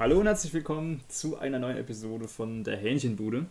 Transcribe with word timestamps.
Hallo 0.00 0.18
und 0.18 0.26
herzlich 0.26 0.54
willkommen 0.54 1.02
zu 1.08 1.38
einer 1.38 1.58
neuen 1.58 1.76
Episode 1.76 2.26
von 2.26 2.64
der 2.64 2.78
Hähnchenbude. 2.78 3.44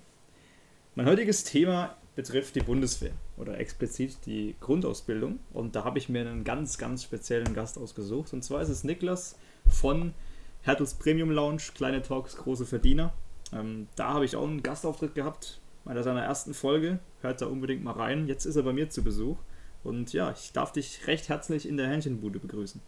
Mein 0.95 1.05
heutiges 1.05 1.43
Thema 1.43 1.95
betrifft 2.15 2.55
die 2.55 2.61
Bundeswehr 2.61 3.11
oder 3.37 3.59
explizit 3.59 4.17
die 4.25 4.55
Grundausbildung. 4.59 5.37
Und 5.53 5.75
da 5.75 5.83
habe 5.83 5.99
ich 5.99 6.09
mir 6.09 6.21
einen 6.21 6.43
ganz, 6.43 6.79
ganz 6.79 7.03
speziellen 7.03 7.53
Gast 7.53 7.77
ausgesucht. 7.77 8.33
Und 8.33 8.43
zwar 8.43 8.63
ist 8.63 8.69
es 8.69 8.83
Niklas 8.83 9.37
von 9.67 10.15
Hertels 10.63 10.95
Premium 10.95 11.29
Lounge, 11.29 11.61
kleine 11.75 12.01
Talks, 12.01 12.35
große 12.37 12.65
Verdiener. 12.65 13.13
Ähm, 13.53 13.87
da 13.95 14.15
habe 14.15 14.25
ich 14.25 14.35
auch 14.35 14.47
einen 14.47 14.63
Gastauftritt 14.63 15.13
gehabt 15.13 15.61
bei 15.85 16.01
seiner 16.01 16.23
ersten 16.23 16.55
Folge. 16.55 16.97
Hört 17.21 17.43
da 17.43 17.45
unbedingt 17.45 17.83
mal 17.83 17.91
rein. 17.91 18.27
Jetzt 18.27 18.45
ist 18.45 18.55
er 18.55 18.63
bei 18.63 18.73
mir 18.73 18.89
zu 18.89 19.03
Besuch. 19.03 19.37
Und 19.83 20.13
ja, 20.13 20.31
ich 20.31 20.51
darf 20.51 20.71
dich 20.71 21.05
recht 21.05 21.29
herzlich 21.29 21.69
in 21.69 21.77
der 21.77 21.89
Hähnchenbude 21.89 22.39
begrüßen. 22.39 22.81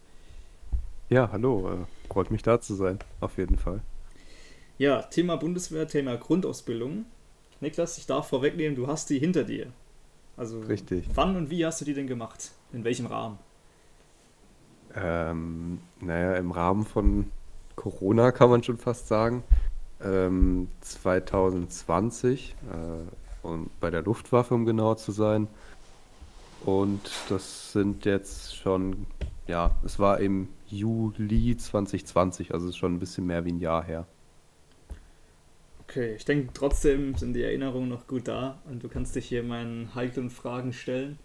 Ja, 1.10 1.30
hallo. 1.30 1.86
Freut 2.12 2.30
mich 2.30 2.42
da 2.42 2.60
zu 2.60 2.74
sein, 2.74 2.98
auf 3.20 3.38
jeden 3.38 3.56
Fall. 3.56 3.80
Ja, 4.76 5.02
Thema 5.02 5.36
Bundeswehr, 5.36 5.88
Thema 5.88 6.16
Grundausbildung. 6.16 7.06
Niklas, 7.60 7.96
ich 7.96 8.06
darf 8.06 8.28
vorwegnehmen, 8.28 8.76
du 8.76 8.86
hast 8.86 9.08
die 9.08 9.18
hinter 9.18 9.44
dir. 9.44 9.68
Also, 10.36 10.60
Richtig. 10.60 11.06
wann 11.14 11.36
und 11.36 11.48
wie 11.48 11.64
hast 11.64 11.80
du 11.80 11.84
die 11.84 11.94
denn 11.94 12.06
gemacht? 12.06 12.50
In 12.72 12.84
welchem 12.84 13.06
Rahmen? 13.06 13.38
Ähm, 14.94 15.78
naja, 16.00 16.34
im 16.36 16.50
Rahmen 16.50 16.84
von 16.84 17.30
Corona 17.76 18.30
kann 18.30 18.50
man 18.50 18.62
schon 18.62 18.76
fast 18.76 19.08
sagen. 19.08 19.42
Ähm, 20.02 20.68
2020 20.82 22.54
äh, 22.70 23.46
und 23.46 23.70
bei 23.80 23.90
der 23.90 24.02
Luftwaffe, 24.02 24.54
um 24.54 24.66
genau 24.66 24.94
zu 24.96 25.12
sein. 25.12 25.48
Und 26.64 27.00
das 27.28 27.72
sind 27.72 28.04
jetzt 28.04 28.56
schon, 28.56 29.06
ja, 29.52 29.70
es 29.84 29.98
war 29.98 30.18
im 30.18 30.48
Juli 30.66 31.54
2020, 31.54 32.54
also 32.54 32.70
ist 32.70 32.78
schon 32.78 32.94
ein 32.94 32.98
bisschen 32.98 33.26
mehr 33.26 33.44
wie 33.44 33.52
ein 33.52 33.58
Jahr 33.58 33.84
her. 33.84 34.06
Okay, 35.82 36.14
ich 36.14 36.24
denke 36.24 36.54
trotzdem 36.54 37.16
sind 37.16 37.34
die 37.34 37.42
Erinnerungen 37.42 37.90
noch 37.90 38.06
gut 38.06 38.28
da 38.28 38.62
und 38.64 38.82
du 38.82 38.88
kannst 38.88 39.14
dich 39.14 39.26
hier 39.26 39.42
meinen 39.42 39.94
heiklen 39.94 40.30
Fragen 40.30 40.72
stellen. 40.72 41.18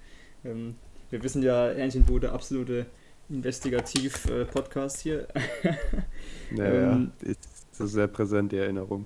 Ähm, 0.44 0.76
wir 1.10 1.24
wissen 1.24 1.42
ja, 1.42 1.70
Hähnchenbude, 1.70 2.34
absolute 2.34 2.88
Investigativ-Podcast 3.30 5.00
hier. 5.00 5.30
Naja, 6.52 6.94
ähm, 6.94 7.12
ist 7.22 7.40
sehr 7.76 8.08
präsent, 8.08 8.52
die 8.52 8.58
Erinnerung. 8.58 9.06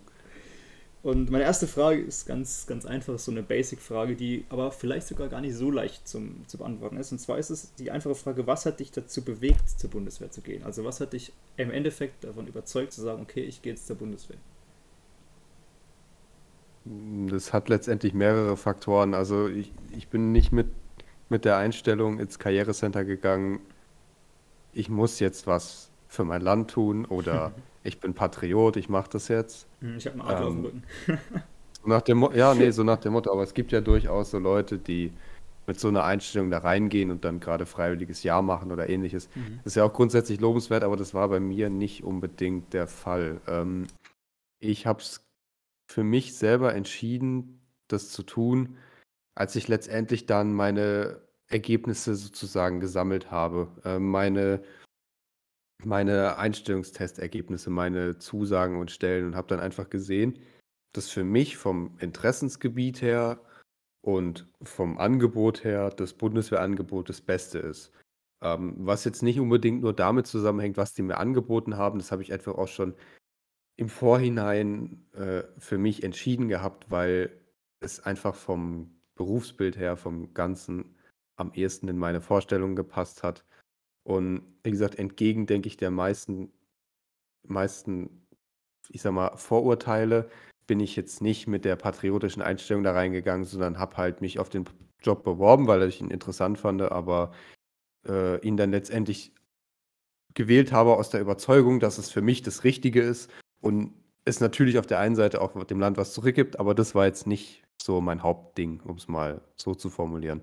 Und 1.03 1.31
meine 1.31 1.44
erste 1.44 1.66
Frage 1.66 1.99
ist 1.99 2.27
ganz, 2.27 2.67
ganz 2.67 2.85
einfach, 2.85 3.17
so 3.17 3.31
eine 3.31 3.41
Basic-Frage, 3.41 4.16
die 4.16 4.45
aber 4.49 4.71
vielleicht 4.71 5.07
sogar 5.07 5.30
gar 5.30 5.41
nicht 5.41 5.55
so 5.55 5.71
leicht 5.71 6.07
zum, 6.07 6.47
zu 6.47 6.59
beantworten 6.59 6.97
ist. 6.97 7.11
Und 7.11 7.17
zwar 7.17 7.39
ist 7.39 7.49
es 7.49 7.73
die 7.73 7.89
einfache 7.89 8.13
Frage, 8.13 8.45
was 8.45 8.67
hat 8.67 8.80
dich 8.80 8.91
dazu 8.91 9.23
bewegt, 9.23 9.67
zur 9.67 9.89
Bundeswehr 9.89 10.29
zu 10.29 10.41
gehen? 10.41 10.63
Also 10.63 10.85
was 10.85 10.99
hat 10.99 11.13
dich 11.13 11.33
im 11.57 11.72
Endeffekt 11.72 12.23
davon 12.23 12.45
überzeugt 12.45 12.94
zu 12.94 13.02
sagen, 13.02 13.22
okay, 13.22 13.41
ich 13.41 13.63
gehe 13.63 13.73
jetzt 13.73 13.88
zur 13.88 13.95
Bundeswehr? 13.95 14.38
Das 17.29 17.52
hat 17.52 17.69
letztendlich 17.69 18.13
mehrere 18.13 18.55
Faktoren. 18.55 19.16
Also 19.16 19.47
ich, 19.47 19.72
ich 19.97 20.07
bin 20.07 20.31
nicht 20.31 20.52
mit, 20.52 20.67
mit 21.29 21.45
der 21.45 21.57
Einstellung 21.57 22.19
ins 22.19 22.38
Karrierecenter 22.38 23.05
gegangen, 23.05 23.59
ich 24.73 24.89
muss 24.89 25.19
jetzt 25.19 25.47
was 25.47 25.89
für 26.07 26.23
mein 26.23 26.41
Land 26.41 26.72
tun 26.72 27.05
oder 27.05 27.52
ich 27.83 27.99
bin 27.99 28.13
Patriot, 28.13 28.77
ich 28.77 28.89
mache 28.89 29.09
das 29.09 29.27
jetzt. 29.27 29.67
Hm, 29.79 29.97
ich 29.97 30.05
habe 30.05 30.21
einen 30.21 30.29
Adler 30.29 30.47
ähm, 30.47 30.47
auf 30.47 30.53
dem 30.53 30.57
ähm, 30.57 30.65
Rücken. 30.65 31.43
nach 31.85 32.01
dem 32.01 32.29
ja, 32.33 32.53
nee, 32.55 32.71
so 32.71 32.83
nach 32.83 32.99
dem 32.99 33.13
Motto, 33.13 33.31
aber 33.31 33.43
es 33.43 33.53
gibt 33.53 33.71
ja 33.71 33.81
durchaus 33.81 34.31
so 34.31 34.39
Leute, 34.39 34.77
die 34.77 35.11
mit 35.67 35.79
so 35.79 35.88
einer 35.88 36.03
Einstellung 36.03 36.49
da 36.49 36.59
reingehen 36.59 37.11
und 37.11 37.23
dann 37.23 37.39
gerade 37.39 37.65
freiwilliges 37.65 38.23
Jahr 38.23 38.41
machen 38.41 38.71
oder 38.71 38.89
ähnliches. 38.89 39.29
Mhm. 39.35 39.59
Das 39.63 39.73
ist 39.73 39.75
ja 39.75 39.83
auch 39.83 39.93
grundsätzlich 39.93 40.39
lobenswert, 40.39 40.83
aber 40.83 40.97
das 40.97 41.13
war 41.13 41.29
bei 41.29 41.39
mir 41.39 41.69
nicht 41.69 42.03
unbedingt 42.03 42.73
der 42.73 42.88
Fall. 42.88 43.39
Ähm, 43.47 43.88
ich 44.59 44.85
habe 44.85 45.01
es 45.01 45.23
für 45.88 46.03
mich 46.03 46.35
selber 46.35 46.73
entschieden, 46.73 47.61
das 47.88 48.09
zu 48.09 48.23
tun, 48.23 48.77
als 49.35 49.56
ich 49.56 49.67
letztendlich 49.67 50.25
dann 50.25 50.53
meine 50.53 51.22
Ergebnisse 51.47 52.16
sozusagen 52.16 52.79
gesammelt 52.79 53.29
habe. 53.29 53.67
Äh, 53.83 54.00
meine 54.00 54.61
meine 55.86 56.38
Einstellungstestergebnisse, 56.38 57.69
meine 57.69 58.18
Zusagen 58.18 58.80
und 58.80 58.92
Stellen 58.92 59.25
und 59.25 59.36
habe 59.36 59.47
dann 59.47 59.59
einfach 59.59 59.90
gesehen, 59.90 60.40
dass 60.94 61.09
für 61.09 61.24
mich 61.24 61.58
vom 61.58 61.97
Interessensgebiet 62.00 63.02
her 63.02 63.42
und 64.02 64.47
vom 64.62 64.97
Angebot 64.97 65.64
her 65.64 65.90
das 65.90 66.14
Bundeswehrangebot 66.14 67.09
das 67.09 67.22
Beste 67.22 67.59
ist. 67.59 67.92
Ähm, 68.44 68.75
was 68.80 69.06
jetzt 69.06 69.22
nicht 69.22 69.40
unbedingt 69.40 69.81
nur 69.81 69.94
damit 69.94 70.28
zusammenhängt, 70.28 70.78
was 70.78 70.94
die 70.94 71.03
mir 71.03 71.18
angeboten 71.18 71.78
haben, 71.78 72.00
das 72.00 72.12
habe 72.12 72.24
ich 72.24 72.34
einfach 72.34 72.56
auch 72.56 72.68
schon 72.68 72.96
im 73.78 73.90
Vorhinein 73.90 75.06
äh, 75.13 75.44
für 75.58 75.78
mich 75.78 76.03
entschieden 76.03 76.48
gehabt, 76.48 76.92
weil 76.92 77.40
es 77.80 78.00
einfach 78.00 78.36
vom 78.36 79.02
Berufsbild 79.16 79.78
her, 79.78 79.98
vom 79.98 80.34
Ganzen 80.34 80.96
am 81.36 81.53
ehesten 81.53 81.88
in 81.88 81.98
meine 81.98 82.22
Vorstellungen 82.22 82.75
gepasst 82.75 83.24
hat. 83.24 83.46
Und 84.11 84.41
wie 84.63 84.72
gesagt, 84.72 84.95
entgegen, 84.95 85.45
denke 85.45 85.67
ich, 85.67 85.77
der 85.77 85.91
meisten, 85.91 86.51
meisten, 87.47 88.25
ich 88.89 89.01
sag 89.01 89.13
mal, 89.13 89.35
Vorurteile 89.38 90.29
bin 90.67 90.79
ich 90.79 90.95
jetzt 90.95 91.22
nicht 91.22 91.47
mit 91.47 91.66
der 91.66 91.75
patriotischen 91.75 92.41
Einstellung 92.41 92.83
da 92.83 92.94
reingegangen, 92.94 93.45
sondern 93.45 93.79
habe 93.79 93.97
halt 93.97 94.21
mich 94.21 94.39
auf 94.39 94.50
den 94.50 94.66
Job 95.01 95.23
beworben, 95.23 95.67
weil 95.67 95.83
ich 95.83 96.01
ihn 96.01 96.11
interessant 96.11 96.59
fand, 96.59 96.81
aber 96.81 97.31
äh, 98.07 98.39
ihn 98.45 98.57
dann 98.57 98.71
letztendlich 98.71 99.33
gewählt 100.33 100.71
habe 100.71 100.95
aus 100.95 101.09
der 101.09 101.21
Überzeugung, 101.21 101.79
dass 101.79 101.97
es 101.97 102.09
für 102.11 102.21
mich 102.21 102.41
das 102.41 102.63
Richtige 102.63 103.01
ist 103.01 103.29
und 103.61 103.94
es 104.23 104.39
natürlich 104.39 104.77
auf 104.77 104.85
der 104.85 105.00
einen 105.00 105.16
Seite 105.16 105.41
auch 105.41 105.61
dem 105.66 105.79
Land 105.79 105.97
was 105.97 106.13
zurückgibt, 106.13 106.59
aber 106.59 106.75
das 106.75 106.95
war 106.95 107.05
jetzt 107.05 107.27
nicht 107.27 107.63
so 107.81 108.01
mein 108.01 108.23
Hauptding, 108.23 108.81
um 108.81 108.97
es 108.97 109.07
mal 109.07 109.41
so 109.55 109.73
zu 109.73 109.89
formulieren. 109.89 110.41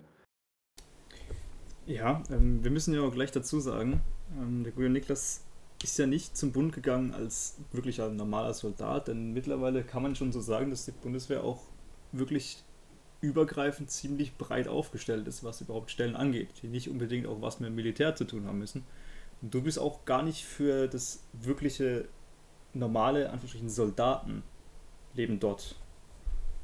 Ja, 1.89 2.23
ähm, 2.31 2.63
wir 2.63 2.71
müssen 2.71 2.93
ja 2.93 3.01
auch 3.01 3.15
gleich 3.15 3.33
dazu 3.33 3.61
sagen, 3.61 4.03
ähm, 4.39 4.63
der 4.63 4.75
gute 4.75 4.91
Niklas 4.91 5.43
ist 5.83 5.99
ja 5.99 6.07
nicht 6.07 6.37
zum 6.37 6.53
Bund 6.53 6.75
gegangen 6.75 7.15
als 7.15 7.57
wirklicher 7.73 8.11
normaler 8.11 8.53
Soldat, 8.53 9.09
denn 9.09 9.33
mittlerweile 9.33 9.83
kann 9.83 10.03
man 10.03 10.15
schon 10.15 10.31
so 10.31 10.43
sagen, 10.43 10.69
dass 10.69 10.85
die 10.85 10.91
Bundeswehr 10.91 11.43
auch 11.43 11.63
wirklich 12.13 12.63
übergreifend 13.23 13.91
ziemlich 13.91 14.37
breit 14.37 14.69
aufgestellt 14.69 15.27
ist, 15.29 15.45
was 15.45 15.63
überhaupt 15.63 15.91
Stellen 15.91 16.15
angeht, 16.15 16.51
die 16.61 16.69
nicht 16.69 16.91
unbedingt 16.91 17.27
auch 17.27 17.41
was 17.41 17.59
mit 17.59 17.73
Militär 17.73 18.15
zu 18.15 18.25
tun 18.25 18.47
haben 18.47 18.59
müssen. 18.59 18.85
Und 19.41 19.55
du 19.55 19.63
bist 19.63 19.79
auch 19.79 20.05
gar 20.05 20.23
nicht 20.23 20.45
für 20.45 20.89
das 20.89 21.25
wirkliche 21.33 22.07
normale, 22.75 23.31
Anführungsstrichen, 23.31 23.71
Soldatenleben 23.71 25.41
dort 25.41 25.75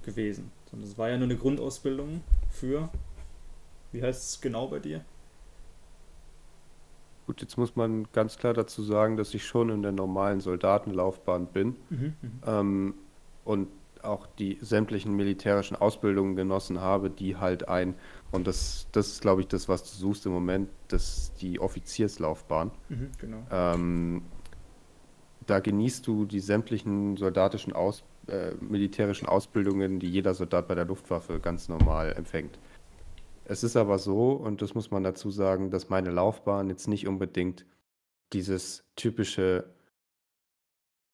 gewesen, 0.03 0.53
sondern 0.71 0.91
es 0.91 0.99
war 0.99 1.09
ja 1.09 1.17
nur 1.17 1.29
eine 1.29 1.39
Grundausbildung 1.39 2.23
für, 2.51 2.91
wie 3.93 4.03
heißt 4.03 4.23
es 4.23 4.41
genau 4.43 4.69
bei 4.69 4.81
dir? 4.81 5.03
Gut, 7.27 7.41
jetzt 7.41 7.57
muss 7.57 7.75
man 7.75 8.07
ganz 8.12 8.37
klar 8.37 8.53
dazu 8.53 8.83
sagen, 8.83 9.17
dass 9.17 9.33
ich 9.35 9.47
schon 9.47 9.71
in 9.71 9.83
der 9.83 9.93
normalen 9.93 10.41
Soldatenlaufbahn 10.41 11.47
bin 11.47 11.77
mhm, 11.89 12.15
mhm, 12.21 12.41
ähm, 12.47 12.95
und 13.45 13.69
auch 14.03 14.27
die 14.27 14.59
sämtlichen 14.61 15.15
militärischen 15.15 15.77
Ausbildungen 15.77 16.37
genossen 16.37 16.81
habe, 16.81 17.09
die 17.09 17.37
halt 17.37 17.69
ein, 17.69 17.95
und 18.33 18.47
das, 18.47 18.87
das 18.93 19.09
ist, 19.09 19.23
glaube 19.23 19.41
ich, 19.41 19.49
das, 19.49 19.69
was 19.69 19.83
du 19.83 19.97
suchst 19.97 20.27
im 20.27 20.33
Moment, 20.33 20.69
das 20.89 21.33
die 21.41 21.59
Offizierslaufbahn. 21.59 22.71
Mhm, 22.91 23.11
genau. 23.19 23.47
Ähm, 23.51 24.23
da 25.47 25.61
genießt 25.61 26.06
du 26.06 26.25
die 26.25 26.41
sämtlichen 26.41 27.17
soldatischen 27.17 27.73
Aus, 27.73 28.03
äh, 28.27 28.53
militärischen 28.61 29.27
Ausbildungen, 29.27 30.01
die 30.01 30.09
jeder 30.09 30.35
Soldat 30.35 30.69
bei 30.69 30.75
der 30.75 30.87
Luftwaffe 30.87 31.41
ganz 31.41 31.69
normal 31.69 32.12
empfängt. 32.12 32.59
Es 33.44 33.62
ist 33.62 33.76
aber 33.76 33.99
so, 33.99 34.32
und 34.32 34.62
das 34.62 34.75
muss 34.75 34.91
man 34.91 35.02
dazu 35.02 35.31
sagen, 35.31 35.70
dass 35.70 35.91
meine 35.91 36.11
Laufbahn 36.11 36.70
jetzt 36.70 36.88
nicht 36.88 37.06
unbedingt 37.06 37.67
dieses 38.32 38.85
typische 38.96 39.75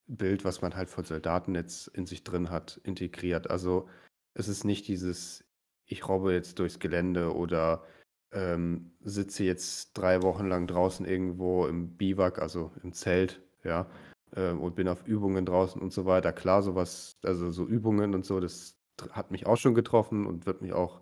Bild, 0.06 0.44
was 0.44 0.62
man 0.62 0.74
halt 0.76 0.88
von 0.88 1.04
Soldaten 1.04 1.54
jetzt 1.54 1.88
in 1.88 2.06
sich 2.06 2.22
drin 2.24 2.50
hat, 2.50 2.80
integriert. 2.84 3.50
Also 3.50 3.88
es 4.34 4.48
ist 4.48 4.64
nicht 4.64 4.86
dieses, 4.88 5.44
ich 5.86 6.08
robbe 6.08 6.32
jetzt 6.32 6.58
durchs 6.58 6.78
Gelände 6.78 7.34
oder 7.34 7.84
ähm, 8.32 8.92
sitze 9.00 9.44
jetzt 9.44 9.92
drei 9.94 10.22
Wochen 10.22 10.46
lang 10.46 10.68
draußen 10.68 11.04
irgendwo 11.06 11.66
im 11.66 11.96
Biwak, 11.96 12.40
also 12.40 12.72
im 12.82 12.92
Zelt, 12.92 13.42
ja, 13.64 13.90
äh, 14.32 14.52
und 14.52 14.76
bin 14.76 14.88
auf 14.88 15.06
Übungen 15.06 15.46
draußen 15.46 15.82
und 15.82 15.92
so 15.92 16.06
weiter. 16.06 16.32
Klar, 16.32 16.62
sowas, 16.62 17.18
also 17.24 17.50
so 17.50 17.66
Übungen 17.66 18.14
und 18.14 18.24
so, 18.24 18.38
das 18.38 18.76
hat 19.10 19.30
mich 19.32 19.46
auch 19.46 19.56
schon 19.56 19.74
getroffen 19.74 20.26
und 20.26 20.46
wird 20.46 20.62
mich 20.62 20.72
auch 20.72 21.00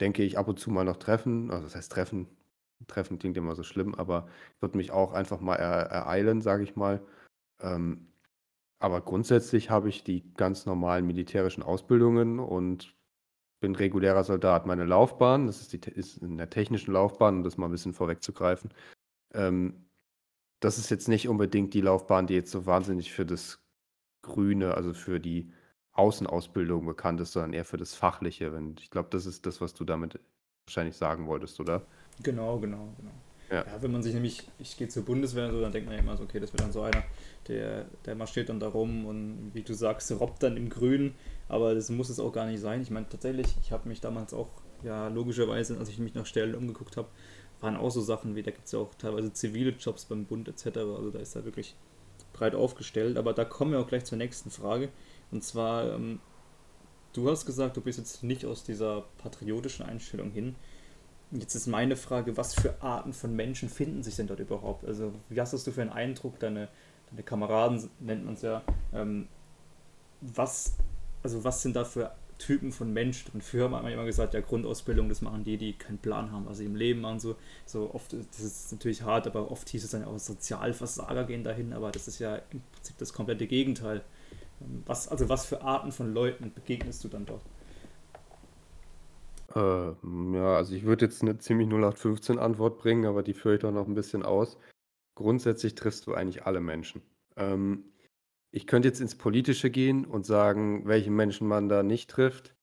denke 0.00 0.22
ich, 0.22 0.38
ab 0.38 0.48
und 0.48 0.58
zu 0.58 0.70
mal 0.70 0.84
noch 0.84 0.98
treffen. 0.98 1.50
Also, 1.50 1.64
das 1.64 1.76
heißt 1.76 1.92
treffen. 1.92 2.28
Treffen 2.86 3.18
klingt 3.18 3.36
immer 3.36 3.54
so 3.54 3.62
schlimm, 3.62 3.94
aber 3.94 4.28
würde 4.60 4.76
mich 4.76 4.90
auch 4.90 5.12
einfach 5.12 5.40
mal 5.40 5.56
er 5.56 5.86
ereilen, 5.86 6.42
sage 6.42 6.62
ich 6.62 6.76
mal. 6.76 7.02
Ähm, 7.60 8.08
aber 8.78 9.00
grundsätzlich 9.00 9.70
habe 9.70 9.88
ich 9.88 10.04
die 10.04 10.32
ganz 10.34 10.66
normalen 10.66 11.06
militärischen 11.06 11.62
Ausbildungen 11.62 12.38
und 12.38 12.94
bin 13.60 13.74
regulärer 13.74 14.24
Soldat. 14.24 14.66
Meine 14.66 14.84
Laufbahn, 14.84 15.46
das 15.46 15.62
ist, 15.62 15.72
die, 15.72 15.90
ist 15.90 16.18
in 16.18 16.36
der 16.36 16.50
technischen 16.50 16.92
Laufbahn, 16.92 17.38
um 17.38 17.42
das 17.42 17.56
mal 17.56 17.66
ein 17.66 17.72
bisschen 17.72 17.94
vorwegzugreifen, 17.94 18.70
ähm, 19.34 19.86
das 20.60 20.78
ist 20.78 20.90
jetzt 20.90 21.08
nicht 21.08 21.28
unbedingt 21.28 21.74
die 21.74 21.80
Laufbahn, 21.80 22.26
die 22.26 22.34
jetzt 22.34 22.50
so 22.50 22.66
wahnsinnig 22.66 23.12
für 23.12 23.26
das 23.26 23.62
Grüne, 24.22 24.74
also 24.74 24.94
für 24.94 25.20
die 25.20 25.52
Außenausbildung 25.98 26.86
bekannt 26.86 27.20
ist, 27.20 27.32
sondern 27.32 27.52
eher 27.52 27.64
für 27.64 27.76
das 27.76 27.94
Fachliche. 27.94 28.52
Wenn, 28.52 28.76
ich 28.78 28.90
glaube, 28.90 29.08
das 29.10 29.26
ist 29.26 29.46
das, 29.46 29.60
was 29.60 29.74
du 29.74 29.84
damit 29.84 30.18
wahrscheinlich 30.66 30.96
sagen 30.96 31.26
wolltest, 31.26 31.60
oder? 31.60 31.82
Genau, 32.22 32.58
genau, 32.58 32.88
genau. 32.96 33.12
Ja. 33.50 33.64
ja. 33.64 33.80
wenn 33.82 33.92
man 33.92 34.02
sich 34.02 34.12
nämlich, 34.12 34.48
ich 34.58 34.76
gehe 34.76 34.88
zur 34.88 35.04
Bundeswehr 35.04 35.46
und 35.46 35.52
so, 35.52 35.60
dann 35.60 35.72
denkt 35.72 35.88
man 35.88 35.96
ja 35.96 36.02
immer 36.02 36.16
so, 36.16 36.24
okay, 36.24 36.40
das 36.40 36.52
wird 36.52 36.62
dann 36.62 36.72
so 36.72 36.82
einer, 36.82 37.04
der, 37.46 37.86
der 38.04 38.14
marschiert 38.14 38.48
dann 38.48 38.58
da 38.58 38.68
rum 38.68 39.06
und 39.06 39.50
wie 39.54 39.62
du 39.62 39.72
sagst, 39.74 40.10
robbt 40.12 40.42
dann 40.42 40.56
im 40.56 40.68
Grün, 40.68 41.14
aber 41.48 41.74
das 41.74 41.88
muss 41.90 42.08
es 42.08 42.18
auch 42.18 42.32
gar 42.32 42.46
nicht 42.46 42.60
sein. 42.60 42.82
Ich 42.82 42.90
meine, 42.90 43.08
tatsächlich, 43.08 43.56
ich 43.62 43.70
habe 43.70 43.88
mich 43.88 44.00
damals 44.00 44.34
auch, 44.34 44.50
ja, 44.82 45.08
logischerweise, 45.08 45.78
als 45.78 45.88
ich 45.88 45.98
mich 45.98 46.14
nach 46.14 46.26
Stellen 46.26 46.54
umgeguckt 46.54 46.96
habe, 46.96 47.08
waren 47.60 47.76
auch 47.76 47.90
so 47.90 48.00
Sachen 48.00 48.34
wie, 48.34 48.42
da 48.42 48.50
gibt 48.50 48.66
es 48.66 48.72
ja 48.72 48.80
auch 48.80 48.94
teilweise 48.94 49.32
zivile 49.32 49.70
Jobs 49.70 50.06
beim 50.06 50.24
Bund 50.26 50.48
etc., 50.48 50.66
also 50.78 51.10
da 51.10 51.20
ist 51.20 51.36
er 51.36 51.44
wirklich 51.44 51.76
breit 52.32 52.54
aufgestellt, 52.54 53.16
aber 53.16 53.32
da 53.32 53.44
kommen 53.44 53.72
wir 53.72 53.80
auch 53.80 53.86
gleich 53.86 54.04
zur 54.04 54.18
nächsten 54.18 54.50
Frage 54.50 54.90
und 55.30 55.42
zwar, 55.44 55.92
ähm, 55.92 56.20
du 57.12 57.30
hast 57.30 57.46
gesagt, 57.46 57.76
du 57.76 57.80
bist 57.80 57.98
jetzt 57.98 58.22
nicht 58.22 58.44
aus 58.44 58.64
dieser 58.64 59.04
patriotischen 59.18 59.84
Einstellung 59.84 60.30
hin, 60.30 60.56
Jetzt 61.32 61.56
ist 61.56 61.66
meine 61.66 61.96
Frage, 61.96 62.36
was 62.36 62.54
für 62.54 62.80
Arten 62.80 63.12
von 63.12 63.34
Menschen 63.34 63.68
finden 63.68 64.02
sich 64.02 64.14
denn 64.14 64.28
dort 64.28 64.38
überhaupt? 64.38 64.84
Also, 64.84 65.12
wie 65.28 65.40
hast 65.40 65.52
du 65.52 65.72
für 65.72 65.80
einen 65.80 65.90
Eindruck, 65.90 66.38
deine, 66.38 66.68
deine 67.10 67.22
Kameraden 67.24 67.90
nennt 67.98 68.24
man 68.24 68.34
es 68.34 68.42
ja, 68.42 68.62
ähm, 68.94 69.26
was, 70.20 70.74
also 71.24 71.42
was 71.42 71.62
sind 71.62 71.74
da 71.74 71.84
für 71.84 72.12
Typen 72.38 72.70
von 72.70 72.92
Menschen 72.92 73.32
drin? 73.32 73.40
Früher 73.40 73.64
hat 73.64 73.70
man 73.72 73.92
immer 73.92 74.04
gesagt, 74.04 74.34
ja, 74.34 74.40
Grundausbildung, 74.40 75.08
das 75.08 75.20
machen 75.20 75.42
die, 75.42 75.56
die 75.56 75.72
keinen 75.72 75.98
Plan 75.98 76.30
haben, 76.30 76.46
was 76.46 76.58
sie 76.58 76.64
im 76.64 76.76
Leben 76.76 77.00
machen. 77.00 77.18
So, 77.18 77.34
so 77.64 77.92
oft, 77.92 78.12
das 78.12 78.40
ist 78.40 78.70
natürlich 78.70 79.02
hart, 79.02 79.26
aber 79.26 79.50
oft 79.50 79.68
hieß 79.68 79.82
es 79.82 79.90
dann 79.90 80.04
auch, 80.04 80.18
Sozialversager 80.20 81.24
gehen 81.24 81.42
dahin, 81.42 81.72
aber 81.72 81.90
das 81.90 82.06
ist 82.06 82.20
ja 82.20 82.36
im 82.50 82.62
Prinzip 82.72 82.98
das 82.98 83.12
komplette 83.12 83.48
Gegenteil. 83.48 84.02
Was, 84.86 85.08
also 85.08 85.28
was 85.28 85.46
für 85.46 85.62
Arten 85.62 85.92
von 85.92 86.12
Leuten 86.12 86.52
begegnest 86.52 87.04
du 87.04 87.08
dann 87.08 87.26
dort? 87.26 87.42
Äh, 89.54 90.36
ja, 90.36 90.56
also 90.56 90.74
ich 90.74 90.84
würde 90.84 91.06
jetzt 91.06 91.22
eine 91.22 91.38
ziemlich 91.38 91.68
0815 91.68 92.38
Antwort 92.38 92.78
bringen, 92.78 93.06
aber 93.06 93.22
die 93.22 93.34
führe 93.34 93.54
ich 93.54 93.60
doch 93.60 93.72
noch 93.72 93.86
ein 93.86 93.94
bisschen 93.94 94.22
aus. 94.22 94.58
Grundsätzlich 95.14 95.74
triffst 95.74 96.06
du 96.06 96.14
eigentlich 96.14 96.44
alle 96.44 96.60
Menschen. 96.60 97.02
Ähm, 97.36 97.84
ich 98.50 98.66
könnte 98.66 98.88
jetzt 98.88 99.00
ins 99.00 99.16
Politische 99.16 99.70
gehen 99.70 100.04
und 100.04 100.24
sagen, 100.24 100.86
welche 100.86 101.10
Menschen 101.10 101.48
man 101.48 101.68
da 101.68 101.82
nicht 101.82 102.10
trifft, 102.10 102.54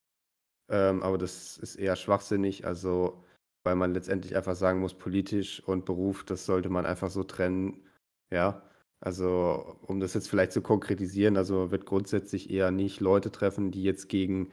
ähm, 0.69 1.03
aber 1.03 1.17
das 1.17 1.57
ist 1.57 1.75
eher 1.75 1.95
schwachsinnig, 1.95 2.65
also 2.65 3.23
weil 3.63 3.75
man 3.75 3.93
letztendlich 3.93 4.35
einfach 4.35 4.55
sagen 4.55 4.79
muss, 4.79 4.93
politisch 4.93 5.61
und 5.63 5.85
Beruf, 5.85 6.23
das 6.25 6.45
sollte 6.45 6.69
man 6.69 6.85
einfach 6.85 7.09
so 7.09 7.23
trennen, 7.23 7.87
ja. 8.31 8.61
Also, 9.03 9.75
um 9.81 9.99
das 9.99 10.13
jetzt 10.13 10.29
vielleicht 10.29 10.53
zu 10.53 10.61
konkretisieren, 10.61 11.35
also 11.35 11.55
man 11.55 11.71
wird 11.71 11.85
grundsätzlich 11.85 12.49
eher 12.49 12.71
nicht 12.71 13.01
Leute 13.01 13.31
treffen, 13.31 13.69
die 13.69 13.83
jetzt 13.83 14.07
gegen 14.07 14.49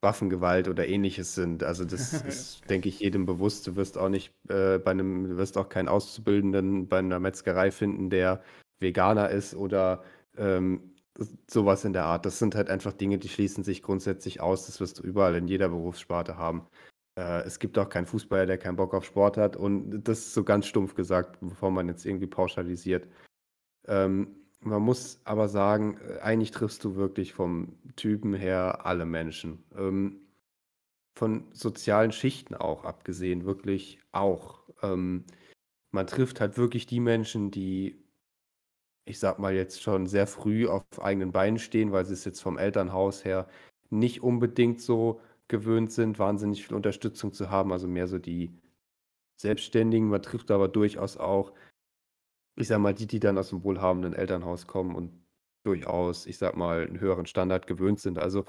Waffengewalt 0.00 0.66
oder 0.68 0.88
ähnliches 0.88 1.34
sind. 1.34 1.62
Also 1.62 1.84
das 1.84 2.12
ist, 2.26 2.70
denke 2.70 2.88
ich, 2.88 3.00
jedem 3.00 3.26
bewusst. 3.26 3.66
Du 3.66 3.76
wirst 3.76 3.98
auch 3.98 4.08
nicht 4.08 4.32
äh, 4.48 4.78
bei 4.78 4.92
einem, 4.92 5.28
du 5.28 5.36
wirst 5.36 5.58
auch 5.58 5.68
keinen 5.68 5.88
Auszubildenden 5.88 6.88
bei 6.88 7.00
einer 7.00 7.20
Metzgerei 7.20 7.70
finden, 7.70 8.08
der 8.08 8.42
Veganer 8.80 9.28
ist 9.28 9.54
oder 9.54 10.02
ähm, 10.38 10.94
sowas 11.46 11.84
in 11.84 11.92
der 11.92 12.04
Art. 12.04 12.24
Das 12.24 12.38
sind 12.38 12.54
halt 12.54 12.70
einfach 12.70 12.94
Dinge, 12.94 13.18
die 13.18 13.28
schließen 13.28 13.62
sich 13.62 13.82
grundsätzlich 13.82 14.40
aus. 14.40 14.64
Das 14.64 14.80
wirst 14.80 15.00
du 15.00 15.02
überall 15.02 15.34
in 15.34 15.48
jeder 15.48 15.68
Berufssparte 15.68 16.38
haben. 16.38 16.66
Äh, 17.18 17.42
es 17.42 17.58
gibt 17.58 17.76
auch 17.76 17.90
keinen 17.90 18.06
Fußballer, 18.06 18.46
der 18.46 18.56
keinen 18.56 18.76
Bock 18.76 18.94
auf 18.94 19.04
Sport 19.04 19.36
hat. 19.36 19.54
Und 19.54 20.02
das 20.02 20.20
ist 20.20 20.34
so 20.34 20.44
ganz 20.44 20.66
stumpf 20.66 20.94
gesagt, 20.94 21.38
bevor 21.42 21.70
man 21.70 21.88
jetzt 21.88 22.06
irgendwie 22.06 22.26
pauschalisiert. 22.26 23.06
Ähm, 23.86 24.36
man 24.60 24.82
muss 24.82 25.20
aber 25.24 25.48
sagen, 25.48 25.98
äh, 25.98 26.20
eigentlich 26.20 26.52
triffst 26.52 26.84
du 26.84 26.94
wirklich 26.96 27.32
vom 27.32 27.76
Typen 27.96 28.34
her 28.34 28.86
alle 28.86 29.06
Menschen. 29.06 29.64
Ähm, 29.76 30.20
von 31.14 31.44
sozialen 31.52 32.12
Schichten 32.12 32.54
auch 32.54 32.84
abgesehen, 32.84 33.44
wirklich 33.44 33.98
auch. 34.12 34.62
Ähm, 34.82 35.24
man 35.90 36.06
trifft 36.06 36.40
halt 36.40 36.56
wirklich 36.56 36.86
die 36.86 37.00
Menschen, 37.00 37.50
die, 37.50 38.02
ich 39.04 39.18
sag 39.18 39.38
mal, 39.38 39.54
jetzt 39.54 39.82
schon 39.82 40.06
sehr 40.06 40.26
früh 40.26 40.68
auf 40.68 40.84
eigenen 41.00 41.32
Beinen 41.32 41.58
stehen, 41.58 41.92
weil 41.92 42.04
sie 42.06 42.14
es 42.14 42.24
jetzt 42.24 42.40
vom 42.40 42.56
Elternhaus 42.58 43.24
her 43.24 43.48
nicht 43.90 44.22
unbedingt 44.22 44.80
so 44.80 45.20
gewöhnt 45.48 45.92
sind, 45.92 46.18
wahnsinnig 46.18 46.66
viel 46.66 46.74
Unterstützung 46.76 47.32
zu 47.32 47.50
haben, 47.50 47.72
also 47.72 47.86
mehr 47.88 48.08
so 48.08 48.18
die 48.18 48.54
Selbstständigen. 49.36 50.08
Man 50.08 50.22
trifft 50.22 50.50
aber 50.50 50.68
durchaus 50.68 51.18
auch 51.18 51.52
ich 52.56 52.68
sage 52.68 52.80
mal, 52.80 52.94
die, 52.94 53.06
die 53.06 53.20
dann 53.20 53.38
aus 53.38 53.50
dem 53.50 53.64
wohlhabenden 53.64 54.14
Elternhaus 54.14 54.66
kommen 54.66 54.94
und 54.94 55.12
durchaus, 55.64 56.26
ich 56.26 56.38
sage 56.38 56.58
mal, 56.58 56.86
einen 56.86 57.00
höheren 57.00 57.26
Standard 57.26 57.66
gewöhnt 57.66 58.00
sind. 58.00 58.18
Also 58.18 58.44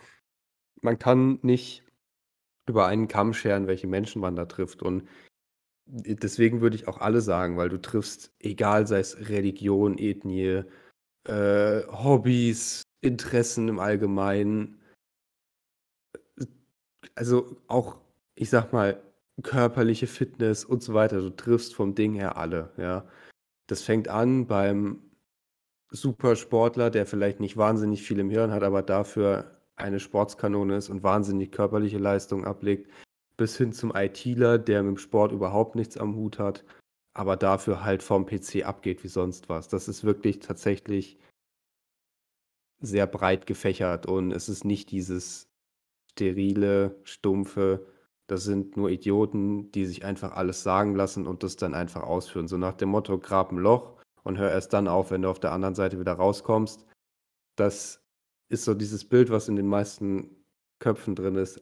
man 0.82 1.00
kann 1.00 1.40
nicht 1.42 1.84
über 2.68 2.88
einen 2.88 3.08
Kamm 3.08 3.34
scheren, 3.34 3.68
welche 3.68 3.88
Menschen 3.88 4.22
man 4.22 4.36
da 4.36 4.46
trifft. 4.46 4.82
Und 4.82 5.08
deswegen 5.86 6.62
würde 6.62 6.76
ich 6.76 6.88
auch 6.88 7.00
alle 7.00 7.22
sagen, 7.22 7.58
weil 7.58 7.70
du 7.70 7.82
triffst, 7.82 8.34
egal 8.40 8.88
sei 8.88 9.00
es 9.00 9.30
Religion, 9.30 9.98
Ethnie, 9.98 10.64
äh, 11.26 11.84
Hobbys, 11.88 12.84
Interessen 13.02 13.68
im 13.68 13.80
Allgemeinen, 13.80 14.82
also 17.16 17.58
auch, 17.68 18.00
ich 18.36 18.50
sag 18.50 18.74
mal, 18.74 19.02
körperliche 19.42 20.08
Fitness 20.08 20.64
und 20.64 20.84
so 20.84 20.94
weiter. 20.94 21.20
Du 21.20 21.30
triffst 21.30 21.76
vom 21.76 21.96
Ding 21.96 22.14
her 22.14 22.38
alle, 22.38 22.72
ja. 22.78 23.06
Das 23.68 23.82
fängt 23.82 24.08
an 24.08 24.48
beim 24.48 25.12
Supersportler, 25.90 26.90
der 26.90 27.06
vielleicht 27.06 27.40
nicht 27.40 27.56
wahnsinnig 27.56 28.04
viel 28.04 28.20
im 28.20 28.30
Hirn 28.30 28.52
hat, 28.52 28.64
aber 28.64 28.82
dafür 28.82 29.62
eine 29.76 30.00
Sportskanone 30.00 30.78
ist 30.78 30.90
und 30.90 31.04
wahnsinnig 31.04 31.52
körperliche 31.52 31.98
Leistung 31.98 32.46
ablegt, 32.46 32.90
bis 33.38 33.58
hin 33.58 33.74
zum 33.74 33.94
ITler, 33.96 34.58
der 34.58 34.84
mit 34.84 34.96
dem 34.96 34.98
Sport 34.98 35.32
überhaupt 35.32 35.76
nichts 35.76 35.98
am 35.98 36.16
Hut 36.16 36.40
hat, 36.40 36.64
aber 37.14 37.38
dafür 37.38 37.84
halt 37.84 38.04
vom 38.04 38.26
PC 38.26 38.66
abgeht 38.66 39.04
wie 39.04 39.08
sonst 39.08 39.50
was. 39.50 39.68
Das 39.68 39.88
ist 39.88 40.04
wirklich 40.04 40.40
tatsächlich 40.40 41.20
sehr 42.80 43.08
breit 43.08 43.46
gefächert 43.46 44.06
und 44.06 44.32
es 44.32 44.50
ist 44.50 44.66
nicht 44.66 44.92
dieses 44.92 45.48
sterile, 46.12 47.00
stumpfe, 47.04 47.86
das 48.28 48.44
sind 48.44 48.78
nur 48.78 48.90
Idioten, 48.90 49.72
die 49.72 49.86
sich 49.86 50.06
einfach 50.06 50.32
alles 50.34 50.64
sagen 50.64 50.96
lassen 50.96 51.28
und 51.28 51.44
das 51.44 51.56
dann 51.56 51.74
einfach 51.74 52.04
ausführen. 52.04 52.48
So 52.48 52.58
nach 52.58 52.74
dem 52.74 52.90
Motto, 52.90 53.20
grab 53.20 53.52
ein 53.52 53.58
Loch 53.58 53.94
und 54.24 54.38
hör 54.38 54.52
erst 54.52 54.74
dann 54.74 54.88
auf, 54.88 55.12
wenn 55.12 55.24
du 55.24 55.30
auf 55.30 55.40
der 55.40 55.52
anderen 55.52 55.76
Seite 55.76 56.00
wieder 56.00 56.14
rauskommst. 56.14 56.86
Das 57.56 58.02
ist 58.50 58.64
so 58.64 58.74
dieses 58.74 59.06
Bild, 59.06 59.30
was 59.30 59.50
in 59.50 59.56
den 59.56 59.68
meisten 59.68 60.30
Köpfen 60.80 61.16
drin 61.16 61.36
ist. 61.36 61.62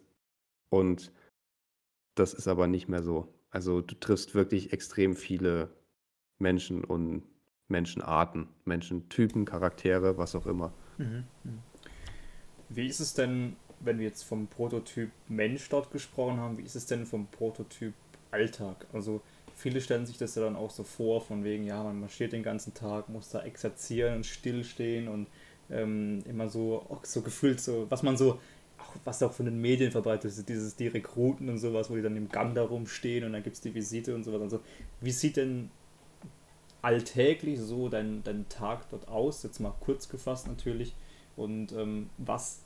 Und 0.69 1.11
das 2.15 2.33
ist 2.33 2.47
aber 2.47 2.67
nicht 2.67 2.87
mehr 2.87 3.03
so. 3.03 3.33
Also 3.49 3.81
du 3.81 3.95
triffst 3.95 4.35
wirklich 4.35 4.71
extrem 4.71 5.15
viele 5.15 5.69
Menschen 6.39 6.83
und 6.83 7.23
Menschenarten, 7.67 8.49
Menschentypen, 8.65 9.45
Charaktere, 9.45 10.17
was 10.17 10.35
auch 10.35 10.45
immer. 10.45 10.73
Mhm. 10.97 11.25
Wie 12.69 12.87
ist 12.87 12.99
es 12.99 13.13
denn 13.13 13.55
wenn 13.83 13.99
wir 13.99 14.07
jetzt 14.07 14.23
vom 14.23 14.47
Prototyp 14.47 15.11
Mensch 15.27 15.67
dort 15.69 15.91
gesprochen 15.91 16.37
haben, 16.37 16.57
wie 16.57 16.63
ist 16.63 16.75
es 16.75 16.85
denn 16.85 17.05
vom 17.05 17.27
Prototyp 17.27 17.93
Alltag? 18.31 18.85
Also 18.93 19.21
viele 19.55 19.81
stellen 19.81 20.05
sich 20.05 20.17
das 20.17 20.35
ja 20.35 20.43
dann 20.43 20.55
auch 20.55 20.71
so 20.71 20.83
vor, 20.83 21.21
von 21.21 21.43
wegen, 21.43 21.65
ja, 21.65 21.83
man 21.83 21.99
marschiert 21.99 22.33
den 22.33 22.43
ganzen 22.43 22.73
Tag, 22.73 23.09
muss 23.09 23.29
da 23.29 23.43
exerzieren 23.43 24.17
und 24.17 24.25
stillstehen 24.25 25.07
und 25.07 25.27
ähm, 25.69 26.23
immer 26.27 26.49
so, 26.49 26.85
auch 26.89 27.05
so 27.05 27.21
gefühlt 27.21 27.61
so, 27.61 27.85
was 27.89 28.03
man 28.03 28.17
so, 28.17 28.39
auch, 28.77 28.95
was 29.03 29.21
auch 29.23 29.31
von 29.31 29.45
den 29.45 29.61
Medien 29.61 29.91
verbreitet 29.91 30.31
ist, 30.31 30.49
dieses, 30.49 30.75
die 30.75 30.87
Rekruten 30.87 31.49
und 31.49 31.59
sowas, 31.59 31.89
wo 31.89 31.95
die 31.95 32.01
dann 32.01 32.15
im 32.15 32.29
Gang 32.29 32.55
da 32.55 32.63
rumstehen 32.63 33.23
und 33.23 33.33
dann 33.33 33.43
gibt 33.43 33.55
es 33.55 33.61
die 33.61 33.73
Visite 33.73 34.15
und 34.15 34.23
sowas. 34.23 34.41
Also, 34.41 34.59
wie 34.99 35.11
sieht 35.11 35.37
denn 35.37 35.69
alltäglich 36.81 37.59
so 37.59 37.89
dein, 37.89 38.23
dein 38.23 38.49
Tag 38.49 38.89
dort 38.89 39.07
aus? 39.07 39.43
Jetzt 39.43 39.59
mal 39.59 39.73
kurz 39.79 40.09
gefasst 40.09 40.47
natürlich. 40.47 40.95
Und 41.35 41.71
ähm, 41.71 42.09
was 42.17 42.61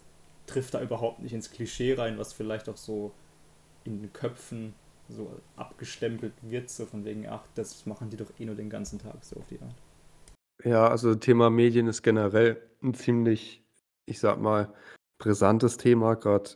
trifft 0.48 0.74
da 0.74 0.82
überhaupt 0.82 1.20
nicht 1.20 1.34
ins 1.34 1.52
Klischee 1.52 1.94
rein, 1.94 2.18
was 2.18 2.34
vielleicht 2.34 2.70
auch 2.70 2.78
so 2.78 3.12
in 3.84 4.02
den 4.02 4.14
Köpfen 4.14 4.74
so 5.10 5.40
abgestempelt 5.56 6.34
wird, 6.42 6.70
so 6.70 6.86
von 6.86 7.06
wegen, 7.06 7.28
ach, 7.28 7.44
das 7.56 7.86
machen 7.86 8.10
die 8.10 8.18
doch 8.18 8.32
eh 8.40 8.46
nur 8.46 8.56
den 8.56 8.70
ganzen 8.70 9.00
Tag, 9.00 9.24
so 9.24 9.38
auf 9.38 9.48
die 9.48 9.62
Art. 9.62 9.76
Ja, 10.64 10.88
also 10.88 11.14
Thema 11.16 11.50
Medien 11.50 11.88
ist 11.88 12.02
generell 12.02 12.62
ein 12.82 12.94
ziemlich, 12.94 13.64
ich 14.06 14.20
sag 14.20 14.40
mal, 14.40 14.74
brisantes 15.20 15.78
Thema, 15.78 16.16
gerade 16.16 16.52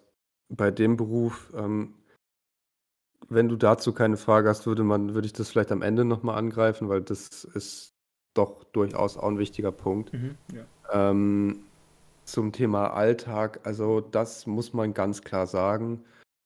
bei 0.49 0.71
dem 0.71 0.97
Beruf. 0.97 1.51
Ähm, 1.55 1.95
wenn 3.27 3.49
du 3.49 3.55
dazu 3.55 3.93
keine 3.93 4.17
Frage 4.17 4.49
hast, 4.49 4.65
würde 4.65 4.83
man, 4.83 5.13
würde 5.13 5.27
ich 5.27 5.33
das 5.33 5.49
vielleicht 5.49 5.71
am 5.71 5.81
Ende 5.81 6.05
nochmal 6.05 6.37
angreifen, 6.37 6.89
weil 6.89 7.01
das 7.01 7.43
ist 7.43 7.93
doch 8.33 8.63
durchaus 8.63 9.17
auch 9.17 9.27
ein 9.27 9.37
wichtiger 9.37 9.71
Punkt. 9.71 10.13
Mhm, 10.13 10.37
ja. 10.53 10.65
ähm, 10.91 11.65
zum 12.31 12.51
Thema 12.51 12.93
Alltag, 12.93 13.65
also 13.65 14.01
das 14.01 14.45
muss 14.45 14.73
man 14.73 14.93
ganz 14.93 15.21
klar 15.21 15.47
sagen, 15.47 16.05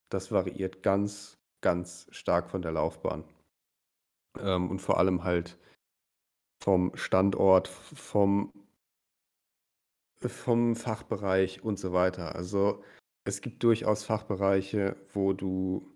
das 0.10 0.32
variiert 0.32 0.84
ganz, 0.84 1.38
ganz 1.62 2.08
stark 2.12 2.50
von 2.50 2.62
der 2.62 2.72
Laufbahn. 2.72 3.24
Ähm, 4.40 4.70
und 4.70 4.80
vor 4.80 4.98
allem 4.98 5.24
halt 5.24 5.58
vom 6.64 6.96
Standort, 6.96 7.68
vom, 7.68 8.52
vom 10.20 10.76
Fachbereich 10.76 11.64
und 11.64 11.78
so 11.78 11.94
weiter. 11.94 12.36
Also 12.36 12.84
es 13.26 13.42
gibt 13.42 13.64
durchaus 13.64 14.04
Fachbereiche, 14.04 14.96
wo 15.14 15.34
du 15.34 15.94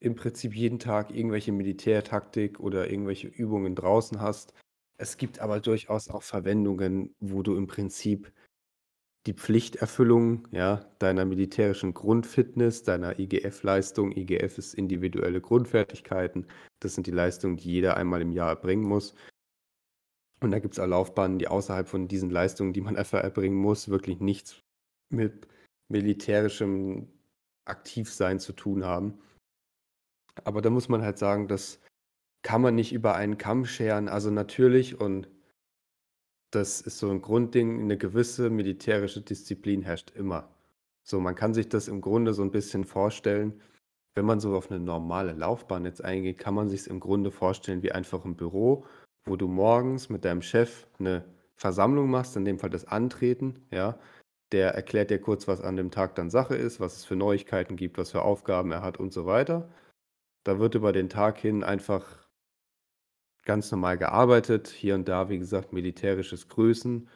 im 0.00 0.14
Prinzip 0.14 0.54
jeden 0.54 0.78
Tag 0.78 1.10
irgendwelche 1.10 1.52
Militärtaktik 1.52 2.60
oder 2.60 2.90
irgendwelche 2.90 3.28
Übungen 3.28 3.74
draußen 3.74 4.20
hast. 4.20 4.52
Es 4.98 5.16
gibt 5.16 5.40
aber 5.40 5.60
durchaus 5.60 6.08
auch 6.08 6.22
Verwendungen, 6.22 7.14
wo 7.20 7.42
du 7.42 7.56
im 7.56 7.66
Prinzip 7.66 8.32
die 9.26 9.34
Pflichterfüllung, 9.34 10.46
ja, 10.52 10.88
deiner 10.98 11.24
militärischen 11.24 11.94
Grundfitness, 11.94 12.84
deiner 12.84 13.18
IGF-Leistung 13.18 14.12
IGF 14.16 14.58
ist 14.58 14.74
individuelle 14.74 15.40
Grundfertigkeiten. 15.40 16.46
Das 16.80 16.94
sind 16.94 17.06
die 17.06 17.12
Leistungen, 17.12 17.56
die 17.56 17.70
jeder 17.70 17.96
einmal 17.96 18.22
im 18.22 18.32
Jahr 18.32 18.50
erbringen 18.50 18.84
muss. 18.84 19.14
Und 20.40 20.50
da 20.52 20.58
gibt 20.60 20.74
es 20.74 20.80
auch 20.80 20.86
Laufbahnen, 20.86 21.38
die 21.38 21.48
außerhalb 21.48 21.88
von 21.88 22.08
diesen 22.08 22.30
Leistungen, 22.30 22.72
die 22.72 22.80
man 22.80 22.96
einfach 22.96 23.22
erbringen 23.22 23.56
muss, 23.56 23.88
wirklich 23.88 24.20
nichts 24.20 24.60
mit 25.08 25.48
militärischem 25.88 27.08
Aktivsein 27.64 28.38
zu 28.38 28.52
tun 28.52 28.84
haben. 28.84 29.18
Aber 30.44 30.62
da 30.62 30.70
muss 30.70 30.88
man 30.88 31.02
halt 31.02 31.18
sagen, 31.18 31.48
das 31.48 31.80
kann 32.42 32.62
man 32.62 32.74
nicht 32.74 32.92
über 32.92 33.16
einen 33.16 33.38
Kamm 33.38 33.64
scheren. 33.64 34.08
Also 34.08 34.30
natürlich, 34.30 35.00
und 35.00 35.28
das 36.50 36.80
ist 36.80 36.98
so 36.98 37.10
ein 37.10 37.22
Grundding, 37.22 37.80
eine 37.80 37.96
gewisse 37.96 38.50
militärische 38.50 39.20
Disziplin 39.20 39.82
herrscht 39.82 40.12
immer. 40.14 40.48
So, 41.02 41.20
man 41.20 41.34
kann 41.34 41.54
sich 41.54 41.68
das 41.68 41.88
im 41.88 42.00
Grunde 42.00 42.34
so 42.34 42.42
ein 42.42 42.50
bisschen 42.50 42.84
vorstellen, 42.84 43.60
wenn 44.14 44.24
man 44.24 44.40
so 44.40 44.56
auf 44.56 44.70
eine 44.70 44.80
normale 44.80 45.32
Laufbahn 45.32 45.84
jetzt 45.84 46.02
eingeht, 46.02 46.38
kann 46.38 46.54
man 46.54 46.68
sich 46.68 46.80
es 46.80 46.86
im 46.86 47.00
Grunde 47.00 47.30
vorstellen 47.30 47.82
wie 47.82 47.92
einfach 47.92 48.24
ein 48.24 48.36
Büro, 48.36 48.86
wo 49.26 49.36
du 49.36 49.46
morgens 49.46 50.08
mit 50.08 50.24
deinem 50.24 50.42
Chef 50.42 50.86
eine 50.98 51.24
Versammlung 51.56 52.10
machst, 52.10 52.36
in 52.36 52.44
dem 52.44 52.58
Fall 52.58 52.70
das 52.70 52.86
Antreten, 52.86 53.66
ja. 53.70 53.98
Der 54.52 54.74
erklärt 54.74 55.10
dir 55.10 55.20
kurz, 55.20 55.48
was 55.48 55.60
an 55.60 55.76
dem 55.76 55.90
Tag 55.90 56.14
dann 56.14 56.30
Sache 56.30 56.54
ist, 56.54 56.78
was 56.78 56.96
es 56.96 57.04
für 57.04 57.16
Neuigkeiten 57.16 57.74
gibt, 57.76 57.98
was 57.98 58.12
für 58.12 58.22
Aufgaben 58.22 58.70
er 58.70 58.82
hat 58.82 58.98
und 58.98 59.12
so 59.12 59.26
weiter. 59.26 59.68
Da 60.44 60.60
wird 60.60 60.76
über 60.76 60.92
den 60.92 61.08
Tag 61.08 61.38
hin 61.38 61.64
einfach 61.64 62.25
ganz 63.46 63.70
normal 63.70 63.96
gearbeitet. 63.96 64.68
Hier 64.68 64.94
und 64.94 65.08
da, 65.08 65.30
wie 65.30 65.38
gesagt, 65.38 65.72
militärisches 65.72 66.48
Grüßen, 66.48 67.08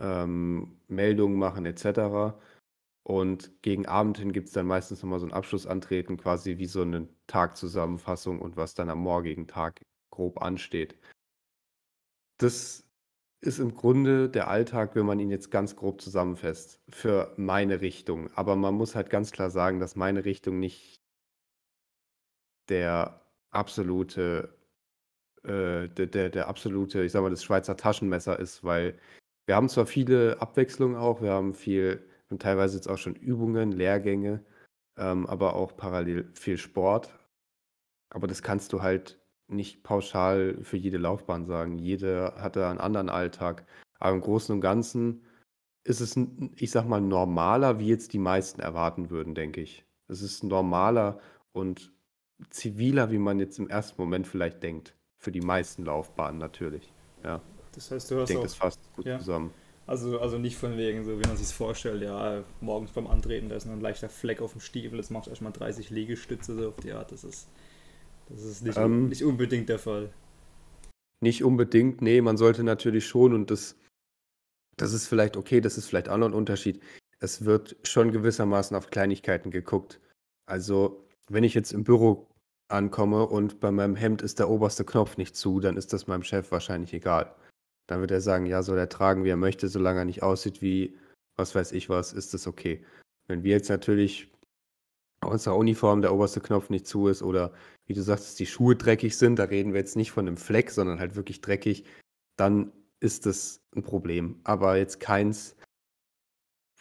ähm, 0.00 0.80
Meldungen 0.88 1.38
machen 1.38 1.66
etc. 1.66 2.34
Und 3.02 3.52
gegen 3.62 3.86
Abend 3.86 4.18
hin 4.18 4.32
gibt 4.32 4.48
es 4.48 4.54
dann 4.54 4.66
meistens 4.66 5.02
nochmal 5.02 5.20
so 5.20 5.26
ein 5.26 5.32
Abschlussantreten, 5.32 6.16
quasi 6.16 6.56
wie 6.58 6.66
so 6.66 6.82
eine 6.82 7.08
Tagzusammenfassung 7.26 8.40
und 8.40 8.56
was 8.56 8.74
dann 8.74 8.88
am 8.88 9.00
morgigen 9.00 9.46
Tag 9.46 9.82
grob 10.10 10.40
ansteht. 10.40 10.98
Das 12.38 12.88
ist 13.42 13.58
im 13.58 13.74
Grunde 13.74 14.30
der 14.30 14.48
Alltag, 14.48 14.94
wenn 14.96 15.04
man 15.04 15.20
ihn 15.20 15.30
jetzt 15.30 15.50
ganz 15.50 15.76
grob 15.76 16.00
zusammenfasst, 16.00 16.80
für 16.88 17.34
meine 17.36 17.82
Richtung. 17.82 18.30
Aber 18.34 18.56
man 18.56 18.74
muss 18.74 18.94
halt 18.94 19.10
ganz 19.10 19.32
klar 19.32 19.50
sagen, 19.50 19.80
dass 19.80 19.96
meine 19.96 20.24
Richtung 20.24 20.58
nicht 20.58 20.96
der 22.70 23.20
absolute, 23.50 24.53
äh, 25.44 25.88
der, 25.88 26.06
der, 26.06 26.30
der 26.30 26.48
absolute, 26.48 27.04
ich 27.04 27.12
sag 27.12 27.22
mal, 27.22 27.30
das 27.30 27.44
Schweizer 27.44 27.76
Taschenmesser 27.76 28.38
ist, 28.38 28.64
weil 28.64 28.98
wir 29.46 29.56
haben 29.56 29.68
zwar 29.68 29.86
viele 29.86 30.40
Abwechslungen 30.40 30.96
auch, 30.96 31.20
wir 31.20 31.32
haben 31.32 31.54
viel, 31.54 32.02
und 32.30 32.42
teilweise 32.42 32.76
jetzt 32.76 32.88
auch 32.88 32.98
schon 32.98 33.14
Übungen, 33.14 33.72
Lehrgänge, 33.72 34.44
ähm, 34.98 35.26
aber 35.26 35.54
auch 35.56 35.76
parallel 35.76 36.30
viel 36.34 36.56
Sport. 36.58 37.18
Aber 38.10 38.26
das 38.26 38.42
kannst 38.42 38.72
du 38.72 38.82
halt 38.82 39.20
nicht 39.48 39.82
pauschal 39.82 40.58
für 40.62 40.76
jede 40.76 40.98
Laufbahn 40.98 41.44
sagen. 41.46 41.78
Jede 41.78 42.34
hatte 42.36 42.66
einen 42.66 42.80
anderen 42.80 43.10
Alltag. 43.10 43.66
Aber 43.98 44.14
im 44.14 44.20
Großen 44.20 44.54
und 44.54 44.60
Ganzen 44.60 45.24
ist 45.84 46.00
es, 46.00 46.18
ich 46.56 46.70
sag 46.70 46.88
mal, 46.88 47.00
normaler, 47.00 47.78
wie 47.78 47.88
jetzt 47.88 48.12
die 48.12 48.18
meisten 48.18 48.60
erwarten 48.60 49.10
würden, 49.10 49.34
denke 49.34 49.60
ich. 49.60 49.84
Es 50.08 50.22
ist 50.22 50.42
normaler 50.42 51.20
und 51.52 51.92
ziviler, 52.50 53.10
wie 53.10 53.18
man 53.18 53.38
jetzt 53.38 53.58
im 53.58 53.68
ersten 53.68 54.00
Moment 54.00 54.26
vielleicht 54.26 54.62
denkt. 54.62 54.96
Für 55.24 55.32
die 55.32 55.40
meisten 55.40 55.86
Laufbahnen 55.86 56.38
natürlich. 56.38 56.92
Ja. 57.24 57.40
Das 57.72 57.90
heißt, 57.90 58.10
du 58.10 58.16
hast 58.16 58.28
ich 58.28 58.34
denke, 58.34 58.40
auch, 58.40 58.44
das 58.44 58.54
fasst 58.54 58.80
gut 58.94 59.06
ja. 59.06 59.18
zusammen. 59.18 59.54
Also, 59.86 60.20
also 60.20 60.36
nicht 60.36 60.56
von 60.56 60.76
wegen, 60.76 61.02
so 61.02 61.18
wie 61.18 61.26
man 61.26 61.38
sich 61.38 61.46
vorstellt, 61.46 62.02
ja, 62.02 62.44
morgens 62.60 62.90
beim 62.90 63.06
Antreten, 63.06 63.48
da 63.48 63.56
ist 63.56 63.64
noch 63.64 63.72
ein 63.72 63.80
leichter 63.80 64.10
Fleck 64.10 64.42
auf 64.42 64.52
dem 64.52 64.60
Stiefel, 64.60 65.02
machst 65.08 65.26
du 65.26 65.30
erstmal 65.30 65.52
30 65.52 65.88
Liegestütze 65.88 66.54
so 66.54 66.68
auf 66.68 66.76
die 66.76 66.92
Art. 66.92 67.10
Das 67.10 67.24
ist, 67.24 67.48
das 68.28 68.42
ist 68.44 68.62
nicht, 68.62 68.76
ähm, 68.76 69.08
nicht 69.08 69.24
unbedingt 69.24 69.70
der 69.70 69.78
Fall. 69.78 70.12
Nicht 71.20 71.42
unbedingt, 71.42 72.02
nee, 72.02 72.20
man 72.20 72.36
sollte 72.36 72.64
natürlich 72.64 73.06
schon 73.06 73.32
und 73.32 73.50
das, 73.50 73.76
das 74.76 74.92
ist 74.92 75.06
vielleicht 75.06 75.38
okay, 75.38 75.62
das 75.62 75.78
ist 75.78 75.86
vielleicht 75.86 76.10
auch 76.10 76.18
noch 76.18 76.28
ein 76.28 76.34
Unterschied. 76.34 76.82
Es 77.18 77.46
wird 77.46 77.76
schon 77.82 78.12
gewissermaßen 78.12 78.76
auf 78.76 78.90
Kleinigkeiten 78.90 79.50
geguckt. 79.50 80.02
Also 80.44 81.08
wenn 81.30 81.44
ich 81.44 81.54
jetzt 81.54 81.72
im 81.72 81.82
Büro 81.82 82.26
ankomme 82.68 83.26
und 83.26 83.60
bei 83.60 83.70
meinem 83.70 83.96
Hemd 83.96 84.22
ist 84.22 84.38
der 84.38 84.48
oberste 84.50 84.84
Knopf 84.84 85.16
nicht 85.16 85.36
zu, 85.36 85.60
dann 85.60 85.76
ist 85.76 85.92
das 85.92 86.06
meinem 86.06 86.22
Chef 86.22 86.50
wahrscheinlich 86.50 86.92
egal. 86.94 87.34
Dann 87.86 88.00
wird 88.00 88.10
er 88.10 88.20
sagen, 88.20 88.46
ja, 88.46 88.62
soll 88.62 88.78
er 88.78 88.88
tragen, 88.88 89.24
wie 89.24 89.30
er 89.30 89.36
möchte, 89.36 89.68
solange 89.68 90.00
er 90.00 90.04
nicht 90.06 90.22
aussieht 90.22 90.62
wie 90.62 90.96
was 91.36 91.54
weiß 91.54 91.72
ich 91.72 91.88
was, 91.88 92.12
ist 92.12 92.34
das 92.34 92.46
okay. 92.46 92.84
Wenn 93.26 93.42
wir 93.42 93.52
jetzt 93.52 93.68
natürlich 93.68 94.30
unserer 95.24 95.56
Uniform 95.56 96.02
der 96.02 96.12
oberste 96.12 96.40
Knopf 96.40 96.70
nicht 96.70 96.86
zu 96.86 97.08
ist 97.08 97.22
oder 97.22 97.52
wie 97.86 97.94
du 97.94 98.02
sagst, 98.02 98.38
die 98.38 98.46
Schuhe 98.46 98.76
dreckig 98.76 99.16
sind, 99.16 99.38
da 99.38 99.44
reden 99.44 99.72
wir 99.72 99.80
jetzt 99.80 99.96
nicht 99.96 100.12
von 100.12 100.26
einem 100.26 100.36
Fleck, 100.36 100.70
sondern 100.70 101.00
halt 101.00 101.16
wirklich 101.16 101.40
dreckig, 101.40 101.84
dann 102.36 102.72
ist 103.00 103.26
das 103.26 103.60
ein 103.74 103.82
Problem. 103.82 104.40
Aber 104.44 104.76
jetzt 104.76 105.00
keins, 105.00 105.56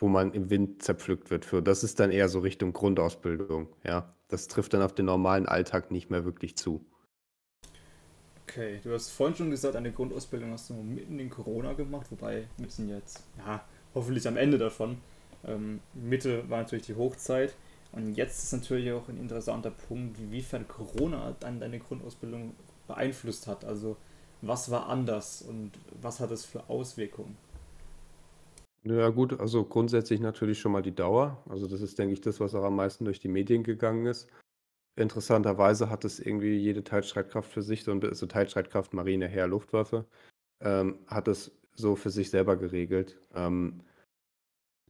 wo 0.03 0.09
man 0.09 0.33
im 0.33 0.49
Wind 0.49 0.83
zerpflückt 0.83 1.31
wird 1.31 1.45
für. 1.45 1.61
Das 1.61 1.81
ist 1.81 1.97
dann 1.97 2.11
eher 2.11 2.27
so 2.27 2.39
Richtung 2.39 2.73
Grundausbildung, 2.73 3.69
ja. 3.85 4.13
Das 4.27 4.49
trifft 4.49 4.73
dann 4.73 4.81
auf 4.81 4.93
den 4.93 5.05
normalen 5.05 5.45
Alltag 5.47 5.91
nicht 5.91 6.09
mehr 6.09 6.25
wirklich 6.25 6.57
zu. 6.57 6.85
Okay, 8.45 8.81
du 8.83 8.91
hast 8.91 9.11
vorhin 9.11 9.37
schon 9.37 9.49
gesagt, 9.49 9.77
eine 9.77 9.93
Grundausbildung 9.93 10.51
hast 10.51 10.69
du 10.69 10.73
mitten 10.73 11.19
in 11.19 11.29
Corona 11.29 11.71
gemacht, 11.71 12.07
wobei 12.09 12.49
wir 12.57 12.69
sind 12.69 12.89
jetzt, 12.89 13.23
ja, 13.37 13.63
hoffentlich 13.95 14.27
am 14.27 14.35
Ende 14.35 14.57
davon. 14.57 14.97
Ähm, 15.45 15.79
Mitte 15.93 16.49
war 16.49 16.63
natürlich 16.63 16.85
die 16.85 16.95
Hochzeit 16.95 17.55
und 17.93 18.15
jetzt 18.15 18.43
ist 18.43 18.51
natürlich 18.51 18.91
auch 18.91 19.07
ein 19.07 19.17
interessanter 19.17 19.71
Punkt, 19.71 20.19
inwiefern 20.19 20.67
Corona 20.67 21.33
dann 21.39 21.61
deine 21.61 21.79
Grundausbildung 21.79 22.55
beeinflusst 22.87 23.47
hat. 23.47 23.63
Also 23.63 23.95
was 24.41 24.69
war 24.69 24.89
anders 24.89 25.43
und 25.43 25.71
was 26.01 26.19
hat 26.19 26.31
es 26.31 26.43
für 26.43 26.69
Auswirkungen? 26.69 27.37
Ja 28.85 29.09
gut, 29.09 29.39
also 29.39 29.63
grundsätzlich 29.63 30.19
natürlich 30.19 30.59
schon 30.59 30.73
mal 30.73 30.81
die 30.81 30.93
Dauer. 30.93 31.41
Also 31.47 31.67
das 31.67 31.81
ist, 31.81 31.97
denke 31.97 32.13
ich, 32.13 32.21
das, 32.21 32.41
was 32.41 32.53
auch 32.53 32.65
am 32.65 32.75
meisten 32.75 33.05
durch 33.05 33.19
die 33.19 33.29
Medien 33.29 33.63
gegangen 33.63 34.05
ist. 34.05 34.29
Interessanterweise 34.97 35.89
hat 35.89 36.03
es 36.03 36.19
irgendwie 36.19 36.57
jede 36.57 36.83
Teilstreitkraft 36.83 37.51
für 37.51 37.61
sich, 37.61 37.83
so 37.83 37.91
ein 37.91 38.03
also 38.03 38.25
Teilstreitkraft, 38.25 38.93
Marine, 38.93 39.27
Heer, 39.27 39.47
Luftwaffe, 39.47 40.05
ähm, 40.61 40.99
hat 41.07 41.29
es 41.29 41.51
so 41.75 41.95
für 41.95 42.09
sich 42.09 42.29
selber 42.29 42.57
geregelt. 42.57 43.19
Ähm, 43.33 43.81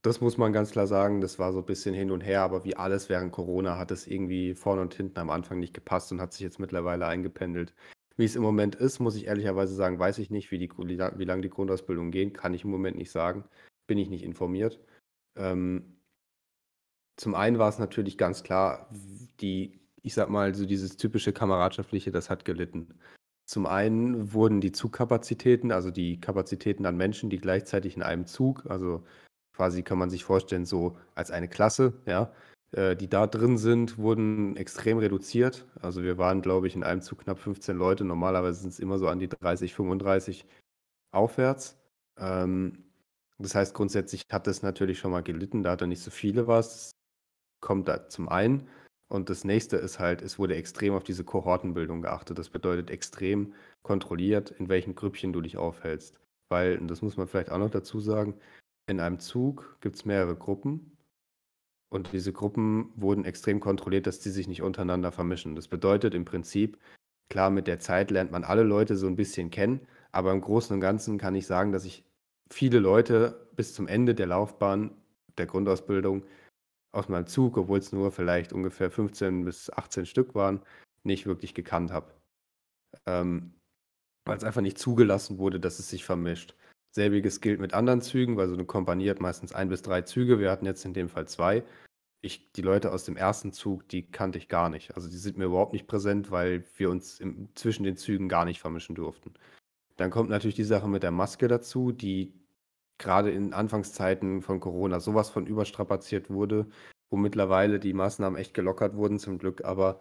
das 0.02 0.22
muss 0.22 0.38
man 0.38 0.54
ganz 0.54 0.72
klar 0.72 0.88
sagen, 0.88 1.22
das 1.22 1.40
war 1.40 1.54
so 1.54 1.60
ein 1.60 1.66
bisschen 1.66 1.94
hin 1.94 2.12
und 2.12 2.22
her, 2.22 2.42
aber 2.42 2.66
wie 2.66 2.76
alles 2.76 3.10
während 3.10 3.32
Corona 3.32 3.78
hat 3.78 3.92
es 3.92 4.08
irgendwie 4.08 4.56
vorne 4.56 4.82
und 4.82 4.94
hinten 4.96 5.20
am 5.20 5.30
Anfang 5.30 5.60
nicht 5.60 5.74
gepasst 5.74 6.12
und 6.12 6.20
hat 6.20 6.34
sich 6.34 6.42
jetzt 6.42 6.60
mittlerweile 6.60 7.06
eingependelt. 7.06 7.74
Wie 8.18 8.26
es 8.26 8.36
im 8.36 8.42
Moment 8.42 8.76
ist, 8.76 9.00
muss 9.00 9.16
ich 9.16 9.28
ehrlicherweise 9.28 9.76
sagen, 9.76 10.00
weiß 10.00 10.18
ich 10.18 10.30
nicht, 10.32 10.52
wie, 10.52 10.58
die, 10.58 10.70
wie 10.72 11.26
lange 11.26 11.42
die 11.42 11.50
Grundausbildung 11.50 12.12
gehen, 12.12 12.34
kann 12.34 12.54
ich 12.54 12.64
im 12.64 12.72
Moment 12.72 12.98
nicht 12.98 13.12
sagen 13.12 13.46
bin 13.88 13.98
ich 13.98 14.10
nicht 14.10 14.24
informiert. 14.24 14.80
Ähm, 15.36 15.98
zum 17.16 17.36
einen 17.36 17.60
war 17.60 17.70
es 17.70 17.80
natürlich 17.80 18.18
ganz 18.18 18.44
klar, 18.44 18.90
die, 19.40 19.80
ich 20.02 20.14
sag 20.14 20.30
mal, 20.30 20.56
so 20.56 20.66
dieses 20.66 20.98
typische 20.98 21.34
Kameradschaftliche, 21.34 22.12
das 22.12 22.30
hat 22.30 22.46
gelitten. 22.46 23.00
Zum 23.46 23.66
einen 23.66 24.34
wurden 24.34 24.62
die 24.62 24.72
Zugkapazitäten, 24.72 25.72
also 25.72 25.92
die 25.92 26.20
Kapazitäten 26.20 26.86
an 26.86 26.98
Menschen, 26.98 27.30
die 27.30 27.40
gleichzeitig 27.40 27.96
in 27.96 28.04
einem 28.04 28.26
Zug, 28.26 28.66
also 28.68 29.04
quasi 29.56 29.84
kann 29.84 29.98
man 29.98 30.10
sich 30.10 30.24
vorstellen, 30.24 30.66
so 30.66 30.98
als 31.14 31.30
eine 31.30 31.48
Klasse, 31.48 31.94
ja, 32.06 32.34
äh, 32.72 32.96
die 32.96 33.10
da 33.10 33.28
drin 33.28 33.58
sind, 33.58 33.98
wurden 33.98 34.56
extrem 34.58 34.98
reduziert. 34.98 35.68
Also 35.82 36.04
wir 36.04 36.18
waren, 36.18 36.42
glaube 36.42 36.68
ich, 36.68 36.76
in 36.76 36.84
einem 36.84 37.02
Zug 37.02 37.20
knapp 37.20 37.40
15 37.40 37.78
Leute. 37.78 38.06
Normalerweise 38.06 38.62
sind 38.62 38.72
es 38.72 38.80
immer 38.80 38.98
so 38.98 39.08
an 39.08 39.20
die 39.20 39.30
30, 39.30 39.74
35 39.74 40.46
aufwärts. 41.12 41.78
Ähm, 42.18 42.84
das 43.40 43.56
heißt, 43.56 43.74
grundsätzlich 43.74 44.24
hat 44.32 44.48
es 44.48 44.62
natürlich 44.62 45.00
schon 45.00 45.12
mal 45.12 45.24
gelitten, 45.24 45.64
da 45.64 45.72
hat 45.72 45.82
er 45.82 45.88
nicht 45.88 46.04
so 46.04 46.12
viele 46.12 46.48
was. 46.48 46.92
Kommt 47.62 47.88
da 47.88 48.10
zum 48.10 48.30
einen. 48.30 48.68
Und 49.10 49.30
das 49.30 49.44
nächste 49.44 49.78
ist 49.78 50.00
halt, 50.00 50.22
es 50.22 50.40
wurde 50.40 50.56
extrem 50.56 50.94
auf 50.94 51.04
diese 51.04 51.24
Kohortenbildung 51.24 52.02
geachtet. 52.02 52.40
Das 52.40 52.50
bedeutet 52.50 52.90
extrem 52.90 53.54
kontrolliert, 53.84 54.52
in 54.52 54.70
welchen 54.70 54.96
Grüppchen 54.96 55.34
du 55.34 55.42
dich 55.42 55.58
aufhältst. 55.58 56.20
Weil, 56.50 56.78
und 56.80 56.88
das 56.88 57.02
muss 57.02 57.18
man 57.18 57.28
vielleicht 57.28 57.52
auch 57.52 57.58
noch 57.60 57.70
dazu 57.70 58.00
sagen, 58.00 58.36
in 58.88 59.00
einem 59.00 59.20
Zug 59.20 59.78
gibt 59.82 59.96
es 59.96 60.06
mehrere 60.06 60.36
Gruppen. 60.36 60.98
Und 61.90 62.12
diese 62.12 62.34
Gruppen 62.34 62.92
wurden 62.96 63.24
extrem 63.24 63.60
kontrolliert, 63.60 64.08
dass 64.08 64.20
die 64.20 64.32
sich 64.32 64.48
nicht 64.48 64.64
untereinander 64.64 65.12
vermischen. 65.12 65.56
Das 65.56 65.68
bedeutet 65.68 66.16
im 66.16 66.26
Prinzip, 66.26 66.80
klar, 67.30 67.52
mit 67.52 67.68
der 67.68 67.80
Zeit 67.80 68.10
lernt 68.10 68.32
man 68.32 68.44
alle 68.44 68.64
Leute 68.64 68.98
so 68.98 69.08
ein 69.08 69.16
bisschen 69.16 69.52
kennen, 69.52 69.88
Aber 70.12 70.32
im 70.32 70.42
Großen 70.42 70.74
und 70.74 70.82
Ganzen 70.82 71.18
kann 71.18 71.36
ich 71.36 71.48
sagen, 71.48 71.72
dass 71.72 71.86
ich 71.86 72.04
viele 72.54 72.80
Leute 72.80 73.48
bis 73.56 73.74
zum 73.74 73.88
Ende 73.88 74.16
der 74.16 74.28
Laufbahn 74.28 74.92
der 75.38 75.48
Grundausbildung 75.48 76.24
aus 76.92 77.10
meinem 77.10 77.28
Zug, 77.28 77.58
obwohl 77.58 77.80
es 77.80 77.92
nur 77.92 78.12
vielleicht 78.12 78.54
ungefähr 78.54 78.92
15 78.92 79.46
bis 79.46 79.72
18 79.72 80.06
Stück 80.06 80.36
waren, 80.36 80.62
nicht 81.04 81.26
wirklich 81.26 81.54
gekannt 81.54 81.92
habe. 81.92 82.14
Ähm, 83.06 83.54
weil 84.26 84.38
es 84.38 84.44
einfach 84.44 84.62
nicht 84.62 84.78
zugelassen 84.78 85.38
wurde, 85.38 85.60
dass 85.60 85.80
es 85.80 85.90
sich 85.90 86.06
vermischt. 86.06 86.56
Selbiges 86.96 87.42
gilt 87.42 87.60
mit 87.60 87.74
anderen 87.74 88.02
Zügen, 88.02 88.38
weil 88.38 88.48
so 88.48 88.54
eine 88.54 88.66
Kompanie 88.66 89.10
hat 89.10 89.20
meistens 89.20 89.52
ein 89.52 89.70
bis 89.70 89.82
drei 89.82 90.04
Züge. 90.04 90.40
Wir 90.40 90.52
hatten 90.52 90.66
jetzt 90.66 90.86
in 90.86 90.94
dem 90.94 91.10
Fall 91.10 91.28
zwei. 91.28 91.64
Ich, 92.22 92.52
die 92.54 92.62
Leute 92.62 92.92
aus 92.92 93.04
dem 93.04 93.18
ersten 93.18 93.52
Zug, 93.52 93.90
die 93.90 94.10
kannte 94.10 94.38
ich 94.38 94.48
gar 94.48 94.70
nicht. 94.70 94.96
Also 94.96 95.10
die 95.10 95.18
sind 95.18 95.38
mir 95.38 95.46
überhaupt 95.46 95.74
nicht 95.74 95.88
präsent, 95.88 96.32
weil 96.32 96.64
wir 96.78 96.90
uns 96.90 97.20
im, 97.20 97.50
zwischen 97.56 97.84
den 97.84 97.98
Zügen 97.98 98.30
gar 98.30 98.46
nicht 98.46 98.62
vermischen 98.62 98.96
durften. 98.96 99.34
Dann 99.98 100.12
kommt 100.12 100.30
natürlich 100.30 100.56
die 100.56 100.64
Sache 100.64 100.88
mit 100.88 101.04
der 101.04 101.12
Maske 101.12 101.48
dazu, 101.48 101.92
die 101.92 102.34
gerade 103.04 103.32
in 103.32 103.54
Anfangszeiten 103.54 104.42
von 104.42 104.60
Corona 104.60 105.00
sowas 105.00 105.30
von 105.30 105.46
überstrapaziert 105.48 106.30
wurde, 106.30 106.68
wo 107.12 107.18
mittlerweile 107.18 107.80
die 107.80 107.94
Maßnahmen 107.94 108.40
echt 108.40 108.54
gelockert 108.54 108.96
wurden 108.96 109.20
zum 109.20 109.38
Glück, 109.38 109.64
aber 109.64 110.00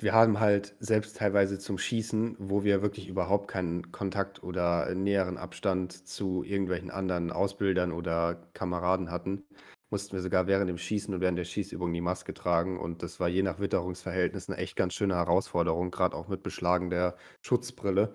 wir 0.00 0.14
haben 0.14 0.40
halt 0.40 0.74
selbst 0.80 1.18
teilweise 1.18 1.58
zum 1.58 1.76
Schießen, 1.76 2.36
wo 2.38 2.64
wir 2.64 2.80
wirklich 2.80 3.06
überhaupt 3.08 3.48
keinen 3.48 3.92
Kontakt 3.92 4.42
oder 4.42 4.94
näheren 4.94 5.36
Abstand 5.36 5.92
zu 6.08 6.42
irgendwelchen 6.42 6.90
anderen 6.90 7.30
Ausbildern 7.30 7.92
oder 7.92 8.48
Kameraden 8.54 9.10
hatten, 9.10 9.44
mussten 9.90 10.14
wir 10.14 10.22
sogar 10.22 10.46
während 10.46 10.70
dem 10.70 10.78
Schießen 10.78 11.12
und 11.12 11.20
während 11.20 11.38
der 11.38 11.44
Schießübung 11.44 11.92
die 11.92 12.00
Maske 12.00 12.32
tragen. 12.32 12.78
Und 12.80 13.02
das 13.02 13.20
war 13.20 13.28
je 13.28 13.42
nach 13.42 13.60
Witterungsverhältnis 13.60 14.48
eine 14.48 14.58
echt 14.58 14.76
ganz 14.76 14.94
schöne 14.94 15.16
Herausforderung, 15.16 15.90
gerade 15.90 16.16
auch 16.16 16.28
mit 16.28 16.42
Beschlagen 16.42 16.88
der 16.88 17.16
Schutzbrille. 17.42 18.14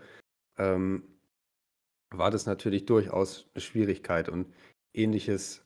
Ähm, 0.58 1.14
war 2.17 2.31
das 2.31 2.45
natürlich 2.45 2.86
durchaus 2.86 3.50
eine 3.53 3.62
Schwierigkeit. 3.62 4.29
Und 4.29 4.53
ähnliches 4.93 5.65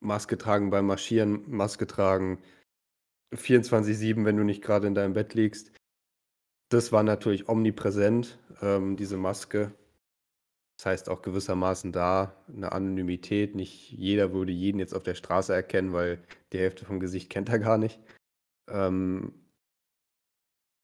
Maske 0.00 0.38
tragen 0.38 0.70
beim 0.70 0.86
Marschieren, 0.86 1.50
Maske 1.50 1.86
tragen 1.86 2.42
24-7, 3.34 4.24
wenn 4.24 4.36
du 4.36 4.44
nicht 4.44 4.62
gerade 4.62 4.86
in 4.86 4.94
deinem 4.94 5.14
Bett 5.14 5.34
liegst. 5.34 5.72
Das 6.70 6.92
war 6.92 7.02
natürlich 7.02 7.48
omnipräsent, 7.48 8.38
ähm, 8.60 8.96
diese 8.96 9.16
Maske. 9.16 9.72
Das 10.78 10.86
heißt 10.86 11.08
auch 11.08 11.22
gewissermaßen 11.22 11.92
da 11.92 12.36
eine 12.46 12.72
Anonymität. 12.72 13.54
Nicht 13.54 13.90
jeder 13.90 14.32
würde 14.32 14.52
jeden 14.52 14.78
jetzt 14.78 14.94
auf 14.94 15.02
der 15.02 15.14
Straße 15.14 15.52
erkennen, 15.52 15.92
weil 15.92 16.22
die 16.52 16.58
Hälfte 16.58 16.84
vom 16.84 17.00
Gesicht 17.00 17.30
kennt 17.30 17.48
er 17.48 17.58
gar 17.58 17.78
nicht. 17.78 18.00
Ähm, 18.68 19.32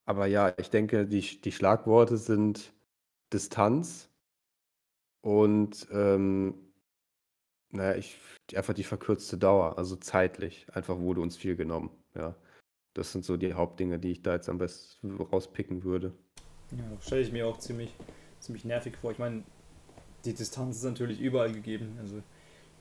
aber 0.06 0.26
ja, 0.26 0.52
ich 0.58 0.70
denke, 0.70 1.06
die, 1.06 1.40
die 1.40 1.52
Schlagworte 1.52 2.16
sind 2.16 2.73
Distanz 3.32 4.11
und 5.25 5.87
ähm, 5.90 6.52
naja, 7.71 7.97
ich, 7.97 8.19
einfach 8.54 8.75
die 8.75 8.85
verkürzte 8.85 9.38
Dauer, 9.38 9.78
also 9.78 9.97
zeitlich. 9.97 10.66
Einfach 10.75 10.99
wurde 10.99 11.23
uns 11.23 11.38
viel 11.38 11.57
genommen. 11.57 11.88
Ja. 12.14 12.37
Das 12.93 13.11
sind 13.11 13.25
so 13.25 13.38
die 13.38 13.54
Hauptdinge, 13.54 13.99
die 13.99 14.11
ich 14.11 14.23
da 14.23 14.35
jetzt 14.35 14.50
am 14.50 14.59
besten 14.59 15.16
rauspicken 15.16 15.83
würde. 15.83 16.12
Ja, 16.73 16.85
stelle 17.00 17.23
ich 17.23 17.33
mir 17.33 17.47
auch 17.47 17.59
ziemlich, 17.59 17.95
ziemlich 18.38 18.66
nervig 18.66 18.99
vor. 18.99 19.12
Ich 19.12 19.19
meine, 19.19 19.45
die 20.26 20.35
Distanz 20.35 20.76
ist 20.76 20.85
natürlich 20.85 21.21
überall 21.21 21.52
gegeben. 21.52 21.97
Also 22.02 22.23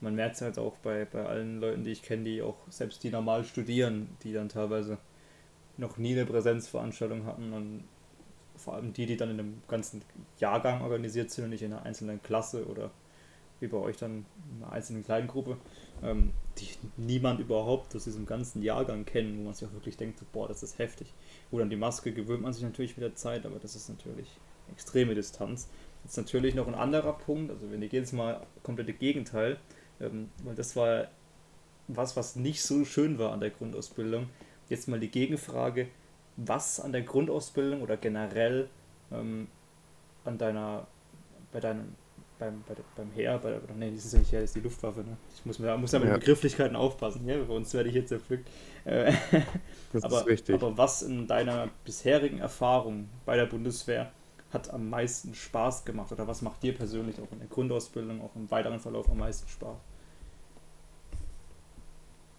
man 0.02 0.14
merkt 0.14 0.36
es 0.36 0.42
halt 0.42 0.58
auch 0.58 0.76
bei, 0.76 1.06
bei 1.06 1.24
allen 1.24 1.60
Leuten, 1.60 1.82
die 1.82 1.92
ich 1.92 2.02
kenne, 2.02 2.24
die 2.24 2.42
auch 2.42 2.58
selbst 2.68 3.02
die 3.04 3.10
normal 3.10 3.44
studieren, 3.44 4.18
die 4.22 4.34
dann 4.34 4.50
teilweise 4.50 4.98
noch 5.78 5.96
nie 5.96 6.12
eine 6.12 6.26
Präsenzveranstaltung 6.26 7.24
hatten 7.24 7.54
und 7.54 7.84
vor 8.56 8.74
allem 8.74 8.92
die, 8.92 9.06
die 9.06 9.16
dann 9.16 9.30
in 9.30 9.40
einem 9.40 9.62
ganzen 9.68 10.02
Jahrgang 10.38 10.82
organisiert 10.82 11.30
sind 11.30 11.44
und 11.44 11.50
nicht 11.50 11.62
in 11.62 11.72
einer 11.72 11.82
einzelnen 11.82 12.22
Klasse 12.22 12.66
oder 12.66 12.90
wie 13.60 13.66
bei 13.66 13.78
euch 13.78 13.96
dann 13.96 14.26
in 14.50 14.62
einer 14.62 14.72
einzelnen 14.72 15.04
kleinen 15.04 15.28
Gruppe, 15.28 15.56
ähm, 16.02 16.32
die 16.58 16.68
niemand 16.96 17.40
überhaupt 17.40 17.94
aus 17.96 18.04
diesem 18.04 18.26
ganzen 18.26 18.62
Jahrgang 18.62 19.04
kennen, 19.04 19.38
wo 19.38 19.44
man 19.44 19.54
sich 19.54 19.68
auch 19.68 19.72
wirklich 19.72 19.96
denkt, 19.96 20.20
boah, 20.32 20.48
das 20.48 20.62
ist 20.62 20.78
heftig. 20.78 21.12
Gut, 21.50 21.62
an 21.62 21.70
die 21.70 21.76
Maske 21.76 22.12
gewöhnt 22.12 22.42
man 22.42 22.52
sich 22.52 22.62
natürlich 22.62 22.96
mit 22.96 23.04
der 23.04 23.14
Zeit, 23.14 23.46
aber 23.46 23.58
das 23.58 23.74
ist 23.74 23.88
natürlich 23.88 24.28
extreme 24.72 25.14
Distanz. 25.14 25.68
Jetzt 26.04 26.16
natürlich 26.16 26.54
noch 26.54 26.68
ein 26.68 26.74
anderer 26.74 27.14
Punkt, 27.14 27.50
also 27.50 27.70
wenn 27.70 27.82
ich 27.82 27.92
jetzt 27.92 28.12
mal 28.12 28.46
komplette 28.62 28.92
Gegenteil, 28.92 29.58
ähm, 30.00 30.30
weil 30.42 30.54
das 30.54 30.76
war 30.76 31.08
was, 31.88 32.16
was 32.16 32.36
nicht 32.36 32.62
so 32.62 32.84
schön 32.84 33.18
war 33.18 33.32
an 33.32 33.40
der 33.40 33.50
Grundausbildung. 33.50 34.28
Jetzt 34.68 34.88
mal 34.88 34.98
die 34.98 35.10
Gegenfrage, 35.10 35.88
was 36.36 36.80
an 36.80 36.92
der 36.92 37.02
Grundausbildung 37.02 37.82
oder 37.82 37.96
generell 37.96 38.68
ähm, 39.12 39.48
an 40.24 40.38
deiner, 40.38 40.86
bei 41.52 41.60
deinem 41.60 41.94
beim, 42.38 42.64
bei, 42.66 42.74
beim 42.96 43.10
Heer, 43.12 43.38
bei, 43.38 43.60
nee, 43.76 43.90
das 43.92 44.06
ist 44.06 44.12
ja 44.12 44.18
nicht 44.18 44.32
Heer, 44.32 44.40
das 44.40 44.50
ist 44.50 44.56
die 44.56 44.60
Luftwaffe, 44.60 45.00
ne? 45.00 45.16
Ich 45.34 45.44
muss, 45.46 45.58
muss 45.58 45.92
ja 45.92 45.98
mit 45.98 46.08
ja. 46.08 46.14
Begrifflichkeiten 46.14 46.76
aufpassen, 46.76 47.26
ja? 47.28 47.36
bei 47.36 47.54
uns 47.54 47.72
werde 47.74 47.88
ich 47.88 47.94
jetzt 47.94 48.12
erpflückt. 48.12 48.48
Äh, 48.84 49.12
das 49.92 50.02
aber, 50.02 50.20
ist 50.20 50.26
richtig. 50.26 50.54
Aber 50.54 50.76
was 50.76 51.02
in 51.02 51.26
deiner 51.26 51.68
bisherigen 51.84 52.38
Erfahrung 52.38 53.08
bei 53.24 53.36
der 53.36 53.46
Bundeswehr 53.46 54.10
hat 54.52 54.72
am 54.72 54.88
meisten 54.88 55.34
Spaß 55.34 55.84
gemacht 55.84 56.12
oder 56.12 56.26
was 56.26 56.42
macht 56.42 56.62
dir 56.62 56.74
persönlich 56.74 57.20
auch 57.20 57.30
in 57.32 57.38
der 57.40 57.48
Grundausbildung, 57.48 58.20
auch 58.20 58.34
im 58.36 58.50
weiteren 58.50 58.80
Verlauf 58.80 59.08
am 59.10 59.18
meisten 59.18 59.48
Spaß? 59.48 59.76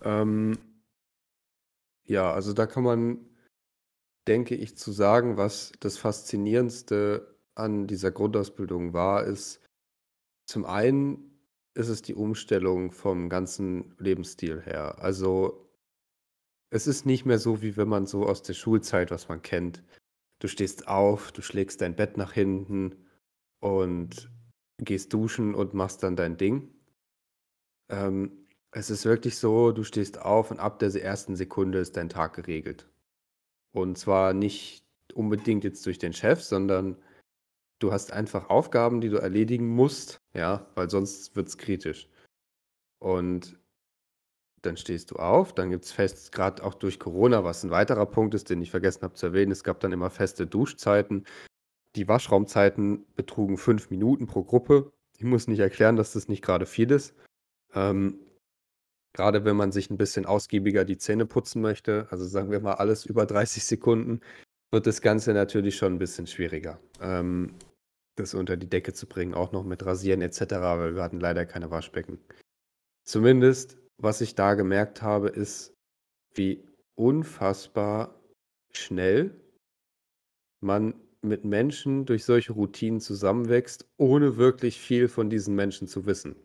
Ähm, 0.03 0.57
ja, 2.03 2.31
also 2.31 2.53
da 2.53 2.67
kann 2.67 2.83
man, 2.83 3.17
denke 4.27 4.55
ich, 4.55 4.77
zu 4.77 4.91
sagen, 4.91 5.37
was 5.37 5.71
das 5.79 5.97
Faszinierendste 5.97 7.35
an 7.55 7.87
dieser 7.87 8.11
Grundausbildung 8.11 8.93
war, 8.93 9.23
ist, 9.25 9.61
zum 10.47 10.65
einen 10.65 11.39
ist 11.73 11.89
es 11.89 12.01
die 12.01 12.15
Umstellung 12.15 12.91
vom 12.91 13.29
ganzen 13.29 13.95
Lebensstil 13.97 14.61
her. 14.61 14.99
Also 14.99 15.69
es 16.69 16.87
ist 16.87 17.05
nicht 17.05 17.25
mehr 17.25 17.39
so, 17.39 17.61
wie 17.61 17.77
wenn 17.77 17.87
man 17.87 18.05
so 18.05 18.25
aus 18.25 18.41
der 18.41 18.53
Schulzeit, 18.53 19.11
was 19.11 19.29
man 19.29 19.41
kennt. 19.41 19.83
Du 20.39 20.47
stehst 20.47 20.87
auf, 20.87 21.31
du 21.31 21.41
schlägst 21.41 21.81
dein 21.81 21.95
Bett 21.95 22.17
nach 22.17 22.33
hinten 22.33 23.05
und 23.61 24.29
gehst 24.77 25.13
duschen 25.13 25.55
und 25.55 25.73
machst 25.73 26.03
dann 26.03 26.15
dein 26.15 26.37
Ding. 26.37 26.73
Ähm, 27.89 28.47
es 28.71 28.89
ist 28.89 29.05
wirklich 29.05 29.37
so, 29.37 29.71
du 29.71 29.83
stehst 29.83 30.19
auf 30.19 30.51
und 30.51 30.59
ab 30.59 30.79
der 30.79 30.93
ersten 31.01 31.35
Sekunde 31.35 31.79
ist 31.79 31.95
dein 31.95 32.09
Tag 32.09 32.33
geregelt. 32.35 32.89
Und 33.75 33.97
zwar 33.97 34.33
nicht 34.33 34.83
unbedingt 35.13 35.63
jetzt 35.63 35.85
durch 35.85 35.99
den 35.99 36.13
Chef, 36.13 36.41
sondern 36.41 36.97
Du 37.79 37.91
hast 37.91 38.13
einfach 38.13 38.49
Aufgaben, 38.49 39.01
die 39.01 39.09
du 39.09 39.17
erledigen 39.17 39.67
musst, 39.67 40.21
ja, 40.33 40.65
weil 40.75 40.89
sonst 40.89 41.35
wird 41.35 41.49
es 41.49 41.57
kritisch. 41.57 42.07
Und 42.99 43.59
dann 44.61 44.77
stehst 44.77 45.11
du 45.11 45.17
auf, 45.17 45.53
dann 45.53 45.69
gibt 45.69 45.85
es 45.85 45.91
fest, 45.91 46.31
gerade 46.31 46.63
auch 46.63 46.73
durch 46.73 46.99
Corona, 46.99 47.43
was 47.43 47.63
ein 47.63 47.71
weiterer 47.71 48.05
Punkt 48.05 48.33
ist, 48.33 48.49
den 48.49 48.61
ich 48.61 48.71
vergessen 48.71 49.03
habe 49.03 49.13
zu 49.13 49.27
erwähnen, 49.27 49.51
es 49.51 49.63
gab 49.63 49.79
dann 49.81 49.91
immer 49.91 50.09
feste 50.09 50.47
Duschzeiten. 50.47 51.25
Die 51.95 52.07
Waschraumzeiten 52.07 53.05
betrugen 53.15 53.57
fünf 53.57 53.89
Minuten 53.89 54.25
pro 54.25 54.43
Gruppe. 54.43 54.91
Ich 55.17 55.23
muss 55.23 55.47
nicht 55.47 55.59
erklären, 55.59 55.97
dass 55.97 56.13
das 56.13 56.27
nicht 56.27 56.41
gerade 56.41 56.65
viel 56.65 56.91
ist. 56.91 57.13
Ähm, 57.73 58.19
gerade 59.15 59.45
wenn 59.45 59.55
man 59.55 59.71
sich 59.71 59.89
ein 59.89 59.97
bisschen 59.97 60.25
ausgiebiger 60.25 60.83
die 60.83 60.97
Zähne 60.97 61.25
putzen 61.25 61.61
möchte, 61.61 62.07
also 62.11 62.25
sagen 62.25 62.51
wir 62.51 62.59
mal 62.59 62.73
alles 62.73 63.05
über 63.05 63.25
30 63.25 63.63
Sekunden, 63.63 64.19
wird 64.71 64.85
das 64.85 65.01
Ganze 65.01 65.33
natürlich 65.33 65.77
schon 65.77 65.93
ein 65.93 65.99
bisschen 65.99 66.27
schwieriger, 66.27 66.79
ähm, 66.99 67.55
das 68.17 68.33
unter 68.33 68.57
die 68.57 68.69
Decke 68.69 68.93
zu 68.93 69.07
bringen, 69.07 69.33
auch 69.33 69.53
noch 69.53 69.63
mit 69.63 69.85
Rasieren 69.85 70.21
etc., 70.21 70.41
weil 70.59 70.95
wir 70.95 71.03
hatten 71.03 71.21
leider 71.21 71.45
keine 71.45 71.71
Waschbecken. 71.71 72.19
Zumindest, 73.05 73.77
was 73.97 74.19
ich 74.19 74.35
da 74.35 74.53
gemerkt 74.55 75.01
habe, 75.01 75.29
ist, 75.29 75.73
wie 76.33 76.67
unfassbar 76.95 78.19
schnell 78.73 79.39
man 80.61 80.93
mit 81.21 81.45
Menschen 81.45 82.05
durch 82.05 82.25
solche 82.25 82.51
Routinen 82.51 82.99
zusammenwächst, 82.99 83.87
ohne 83.97 84.35
wirklich 84.35 84.79
viel 84.79 85.07
von 85.07 85.29
diesen 85.29 85.55
Menschen 85.55 85.87
zu 85.87 86.05
wissen. 86.05 86.35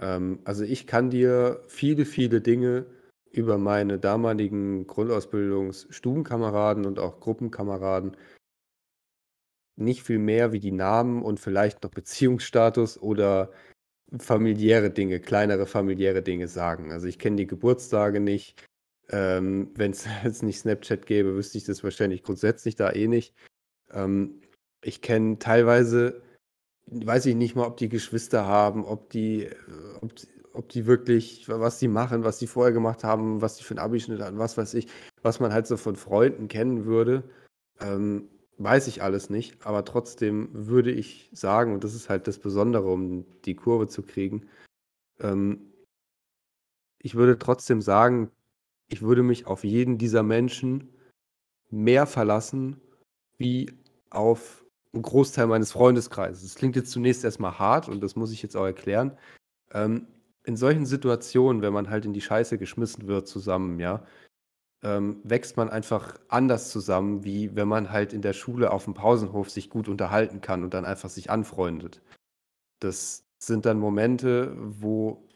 Ähm, 0.00 0.40
also 0.44 0.64
ich 0.64 0.86
kann 0.86 1.10
dir 1.10 1.62
viele, 1.68 2.04
viele 2.04 2.40
Dinge 2.40 2.86
über 3.30 3.58
meine 3.58 3.98
damaligen 3.98 4.86
Grundausbildungsstubenkameraden 4.86 6.86
und 6.86 6.98
auch 6.98 7.20
Gruppenkameraden 7.20 8.16
nicht 9.76 10.02
viel 10.02 10.18
mehr 10.18 10.52
wie 10.52 10.60
die 10.60 10.72
Namen 10.72 11.22
und 11.22 11.40
vielleicht 11.40 11.82
noch 11.82 11.90
Beziehungsstatus 11.90 13.00
oder 13.00 13.52
familiäre 14.18 14.90
Dinge, 14.90 15.20
kleinere 15.20 15.66
familiäre 15.66 16.22
Dinge 16.22 16.48
sagen. 16.48 16.92
Also 16.92 17.06
ich 17.06 17.18
kenne 17.18 17.36
die 17.36 17.46
Geburtstage 17.46 18.20
nicht. 18.20 18.66
Ähm, 19.08 19.70
Wenn 19.74 19.92
es 19.92 20.06
jetzt 20.24 20.42
nicht 20.42 20.58
Snapchat 20.58 21.06
gäbe, 21.06 21.34
wüsste 21.34 21.58
ich 21.58 21.64
das 21.64 21.84
wahrscheinlich 21.84 22.22
grundsätzlich 22.22 22.76
da 22.76 22.92
eh 22.92 23.08
nicht. 23.08 23.34
Ähm, 23.92 24.40
ich 24.82 25.02
kenne 25.02 25.38
teilweise, 25.38 26.22
weiß 26.90 27.26
ich 27.26 27.34
nicht 27.34 27.56
mal, 27.56 27.66
ob 27.66 27.76
die 27.76 27.88
Geschwister 27.88 28.44
haben, 28.46 28.84
ob 28.84 29.10
die, 29.10 29.44
äh, 29.44 29.54
ob, 30.00 30.12
ob 30.52 30.68
die 30.68 30.86
wirklich, 30.86 31.48
was 31.48 31.78
die 31.78 31.88
machen, 31.88 32.24
was 32.24 32.38
die 32.38 32.46
vorher 32.46 32.72
gemacht 32.72 33.04
haben, 33.04 33.40
was 33.40 33.56
die 33.56 33.64
für 33.64 33.74
einen 33.74 33.84
Abischnitt 33.84 34.20
hatten, 34.20 34.38
was 34.38 34.56
weiß 34.56 34.74
ich, 34.74 34.88
was 35.22 35.40
man 35.40 35.52
halt 35.52 35.66
so 35.66 35.76
von 35.76 35.96
Freunden 35.96 36.48
kennen 36.48 36.84
würde. 36.84 37.24
Ähm, 37.80 38.28
weiß 38.58 38.88
ich 38.88 39.02
alles 39.02 39.30
nicht, 39.30 39.64
aber 39.66 39.84
trotzdem 39.84 40.50
würde 40.52 40.90
ich 40.90 41.30
sagen, 41.32 41.72
und 41.72 41.84
das 41.84 41.94
ist 41.94 42.10
halt 42.10 42.26
das 42.26 42.38
Besondere, 42.38 42.90
um 42.90 43.24
die 43.44 43.54
Kurve 43.54 43.88
zu 43.88 44.02
kriegen, 44.02 44.48
ähm, 45.20 45.72
ich 47.02 47.14
würde 47.14 47.38
trotzdem 47.38 47.80
sagen, 47.80 48.30
ich 48.88 49.02
würde 49.02 49.22
mich 49.22 49.46
auf 49.46 49.64
jeden 49.64 49.96
dieser 49.96 50.22
Menschen 50.22 50.92
mehr 51.70 52.06
verlassen, 52.06 52.80
wie 53.38 53.72
auf 54.10 54.64
einen 54.92 55.02
Großteil 55.02 55.46
meines 55.46 55.72
Freundeskreises. 55.72 56.42
Das 56.42 56.54
klingt 56.54 56.76
jetzt 56.76 56.90
zunächst 56.90 57.24
erstmal 57.24 57.58
hart 57.58 57.88
und 57.88 58.00
das 58.00 58.16
muss 58.16 58.32
ich 58.32 58.42
jetzt 58.42 58.56
auch 58.56 58.64
erklären. 58.64 59.16
Ähm, 59.72 60.06
in 60.44 60.56
solchen 60.56 60.86
Situationen, 60.86 61.62
wenn 61.62 61.72
man 61.72 61.90
halt 61.90 62.04
in 62.04 62.12
die 62.12 62.20
Scheiße 62.20 62.58
geschmissen 62.58 63.06
wird 63.06 63.28
zusammen, 63.28 63.78
ja, 63.78 64.04
ähm, 64.82 65.20
wächst 65.24 65.56
man 65.56 65.68
einfach 65.68 66.18
anders 66.28 66.70
zusammen, 66.70 67.24
wie 67.24 67.54
wenn 67.54 67.68
man 67.68 67.92
halt 67.92 68.12
in 68.12 68.22
der 68.22 68.32
Schule 68.32 68.70
auf 68.72 68.84
dem 68.84 68.94
Pausenhof 68.94 69.50
sich 69.50 69.68
gut 69.68 69.88
unterhalten 69.88 70.40
kann 70.40 70.64
und 70.64 70.74
dann 70.74 70.86
einfach 70.86 71.10
sich 71.10 71.30
anfreundet. 71.30 72.00
Das 72.80 73.24
sind 73.38 73.66
dann 73.66 73.78
Momente, 73.78 74.54
wo 74.56 75.28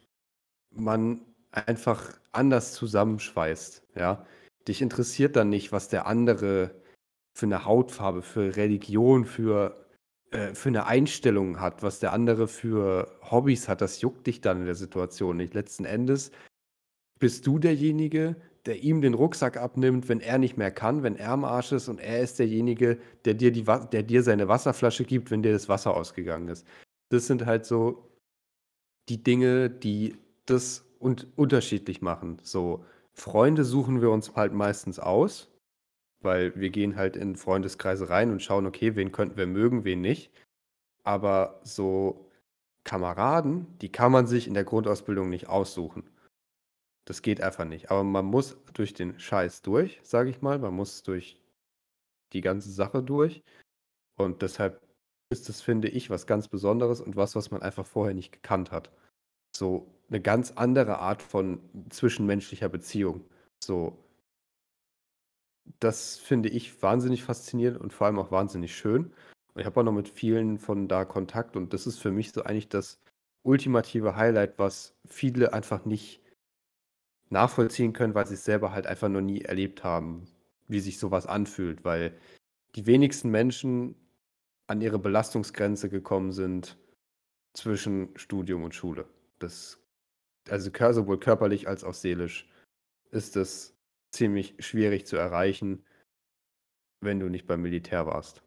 man 0.70 1.20
einfach 1.52 2.18
anders 2.32 2.72
zusammenschweißt, 2.72 3.82
ja. 3.96 4.26
Dich 4.66 4.80
interessiert 4.80 5.36
dann 5.36 5.50
nicht, 5.50 5.72
was 5.72 5.88
der 5.88 6.06
andere 6.06 6.74
für 7.34 7.46
eine 7.46 7.64
Hautfarbe, 7.64 8.22
für 8.22 8.56
Religion, 8.56 9.24
für, 9.24 9.84
äh, 10.30 10.54
für 10.54 10.68
eine 10.68 10.86
Einstellung 10.86 11.60
hat, 11.60 11.82
was 11.82 11.98
der 11.98 12.12
andere 12.12 12.48
für 12.48 13.10
Hobbys 13.30 13.68
hat. 13.68 13.80
Das 13.80 14.00
juckt 14.00 14.26
dich 14.26 14.40
dann 14.40 14.60
in 14.60 14.66
der 14.66 14.76
Situation 14.76 15.36
nicht. 15.36 15.52
Letzten 15.52 15.84
Endes 15.84 16.30
bist 17.18 17.46
du 17.46 17.58
derjenige, 17.58 18.36
der 18.66 18.82
ihm 18.82 19.02
den 19.02 19.14
Rucksack 19.14 19.56
abnimmt, 19.56 20.08
wenn 20.08 20.20
er 20.20 20.38
nicht 20.38 20.56
mehr 20.56 20.70
kann, 20.70 21.02
wenn 21.02 21.16
er 21.16 21.30
am 21.30 21.44
Arsch 21.44 21.72
ist 21.72 21.88
und 21.88 22.00
er 22.00 22.20
ist 22.20 22.38
derjenige, 22.38 22.98
der 23.24 23.34
dir, 23.34 23.52
die, 23.52 23.64
der 23.64 24.02
dir 24.02 24.22
seine 24.22 24.48
Wasserflasche 24.48 25.04
gibt, 25.04 25.30
wenn 25.30 25.42
dir 25.42 25.52
das 25.52 25.68
Wasser 25.68 25.94
ausgegangen 25.94 26.48
ist. 26.48 26.66
Das 27.10 27.26
sind 27.26 27.44
halt 27.44 27.66
so 27.66 28.08
die 29.08 29.22
Dinge, 29.22 29.68
die 29.68 30.16
das 30.46 30.84
und 30.98 31.26
unterschiedlich 31.36 32.00
machen. 32.00 32.38
So, 32.42 32.84
Freunde 33.12 33.64
suchen 33.64 34.00
wir 34.00 34.10
uns 34.10 34.34
halt 34.34 34.54
meistens 34.54 34.98
aus, 34.98 35.53
weil 36.24 36.54
wir 36.56 36.70
gehen 36.70 36.96
halt 36.96 37.16
in 37.16 37.36
Freundeskreise 37.36 38.08
rein 38.08 38.30
und 38.30 38.42
schauen, 38.42 38.66
okay, 38.66 38.96
wen 38.96 39.12
könnten 39.12 39.36
wir 39.36 39.46
mögen, 39.46 39.84
wen 39.84 40.00
nicht. 40.00 40.32
Aber 41.04 41.60
so 41.62 42.30
Kameraden, 42.84 43.78
die 43.78 43.90
kann 43.92 44.12
man 44.12 44.26
sich 44.26 44.46
in 44.46 44.54
der 44.54 44.64
Grundausbildung 44.64 45.28
nicht 45.28 45.48
aussuchen. 45.48 46.10
Das 47.06 47.22
geht 47.22 47.42
einfach 47.42 47.64
nicht. 47.66 47.90
Aber 47.90 48.02
man 48.02 48.24
muss 48.24 48.56
durch 48.72 48.94
den 48.94 49.18
Scheiß 49.20 49.62
durch, 49.62 50.00
sage 50.02 50.30
ich 50.30 50.40
mal. 50.40 50.58
Man 50.58 50.74
muss 50.74 51.02
durch 51.02 51.38
die 52.32 52.40
ganze 52.40 52.70
Sache 52.70 53.02
durch. 53.02 53.42
Und 54.16 54.42
deshalb 54.42 54.80
ist 55.30 55.48
das, 55.48 55.60
finde 55.60 55.88
ich, 55.88 56.10
was 56.10 56.26
ganz 56.26 56.48
Besonderes 56.48 57.00
und 57.00 57.16
was, 57.16 57.34
was 57.34 57.50
man 57.50 57.62
einfach 57.62 57.86
vorher 57.86 58.14
nicht 58.14 58.32
gekannt 58.32 58.70
hat. 58.70 58.90
So 59.54 59.86
eine 60.08 60.20
ganz 60.20 60.52
andere 60.52 60.98
Art 60.98 61.22
von 61.22 61.60
zwischenmenschlicher 61.90 62.68
Beziehung. 62.68 63.24
So, 63.62 64.03
das 65.80 66.16
finde 66.16 66.48
ich 66.48 66.82
wahnsinnig 66.82 67.24
faszinierend 67.24 67.80
und 67.80 67.92
vor 67.92 68.06
allem 68.06 68.18
auch 68.18 68.30
wahnsinnig 68.30 68.76
schön. 68.76 69.12
Und 69.54 69.60
ich 69.60 69.66
habe 69.66 69.80
auch 69.80 69.84
noch 69.84 69.92
mit 69.92 70.08
vielen 70.08 70.58
von 70.58 70.88
da 70.88 71.04
Kontakt 71.04 71.56
und 71.56 71.72
das 71.72 71.86
ist 71.86 71.98
für 71.98 72.10
mich 72.10 72.32
so 72.32 72.42
eigentlich 72.42 72.68
das 72.68 73.00
ultimative 73.42 74.16
Highlight, 74.16 74.58
was 74.58 74.96
viele 75.06 75.52
einfach 75.52 75.84
nicht 75.84 76.20
nachvollziehen 77.30 77.92
können, 77.92 78.14
weil 78.14 78.26
sie 78.26 78.34
es 78.34 78.44
selber 78.44 78.72
halt 78.72 78.86
einfach 78.86 79.08
noch 79.08 79.20
nie 79.20 79.42
erlebt 79.42 79.84
haben, 79.84 80.26
wie 80.68 80.80
sich 80.80 80.98
sowas 80.98 81.26
anfühlt, 81.26 81.84
weil 81.84 82.18
die 82.74 82.86
wenigsten 82.86 83.30
Menschen 83.30 83.94
an 84.66 84.80
ihre 84.80 84.98
Belastungsgrenze 84.98 85.88
gekommen 85.88 86.32
sind 86.32 86.76
zwischen 87.52 88.08
Studium 88.16 88.64
und 88.64 88.74
Schule. 88.74 89.06
Das, 89.38 89.78
also 90.48 90.70
sowohl 90.92 91.20
körperlich 91.20 91.68
als 91.68 91.84
auch 91.84 91.94
seelisch 91.94 92.48
ist 93.10 93.36
es 93.36 93.73
ziemlich 94.14 94.54
schwierig 94.58 95.06
zu 95.06 95.16
erreichen, 95.16 95.84
wenn 97.00 97.20
du 97.20 97.28
nicht 97.28 97.46
beim 97.46 97.62
Militär 97.62 98.06
warst. 98.06 98.42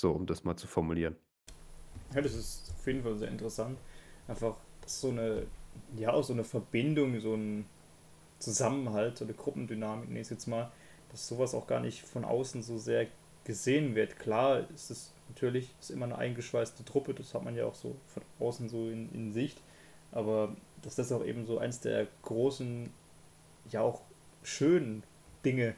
So, 0.00 0.12
um 0.12 0.26
das 0.26 0.44
mal 0.44 0.56
zu 0.56 0.66
formulieren. 0.66 1.16
Ja, 2.14 2.20
das 2.20 2.34
ist 2.34 2.72
auf 2.76 2.86
jeden 2.86 3.02
Fall 3.02 3.16
sehr 3.16 3.28
interessant. 3.28 3.78
Einfach 4.26 4.56
so 4.86 5.10
eine, 5.10 5.46
ja, 5.96 6.20
so 6.22 6.32
eine 6.32 6.44
Verbindung, 6.44 7.20
so 7.20 7.34
ein 7.34 7.66
Zusammenhalt 8.38 9.22
oder 9.22 9.32
Gruppendynamik, 9.32 10.08
nenne 10.08 10.20
ich 10.20 10.30
jetzt 10.30 10.46
mal, 10.46 10.72
dass 11.10 11.28
sowas 11.28 11.54
auch 11.54 11.66
gar 11.66 11.80
nicht 11.80 12.02
von 12.02 12.24
außen 12.24 12.62
so 12.62 12.78
sehr 12.78 13.06
gesehen 13.44 13.94
wird. 13.94 14.18
Klar 14.18 14.68
ist 14.74 14.90
es 14.90 15.12
natürlich 15.28 15.70
ist 15.80 15.90
immer 15.90 16.04
eine 16.04 16.18
eingeschweißte 16.18 16.84
Truppe, 16.84 17.14
das 17.14 17.34
hat 17.34 17.42
man 17.42 17.56
ja 17.56 17.64
auch 17.64 17.74
so 17.74 17.96
von 18.06 18.22
außen 18.38 18.68
so 18.68 18.88
in, 18.88 19.10
in 19.12 19.32
Sicht, 19.32 19.60
aber 20.10 20.54
dass 20.82 20.96
das 20.96 21.10
auch 21.12 21.24
eben 21.24 21.46
so 21.46 21.58
eins 21.58 21.80
der 21.80 22.06
großen, 22.22 22.90
ja 23.70 23.80
auch 23.80 24.02
schönen 24.42 25.02
Dinge 25.44 25.74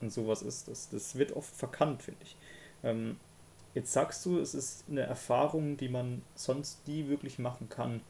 und 0.00 0.12
sowas 0.12 0.42
ist, 0.42 0.68
das, 0.68 0.88
das 0.90 1.16
wird 1.16 1.32
oft 1.32 1.54
verkannt, 1.54 2.02
finde 2.02 2.20
ich. 2.22 2.36
Ähm, 2.82 3.16
jetzt 3.74 3.92
sagst 3.92 4.24
du, 4.26 4.38
es 4.38 4.54
ist 4.54 4.84
eine 4.88 5.02
Erfahrung, 5.02 5.76
die 5.76 5.88
man 5.88 6.22
sonst 6.34 6.86
nie 6.86 7.08
wirklich 7.08 7.38
machen 7.38 7.68
kann, 7.68 8.00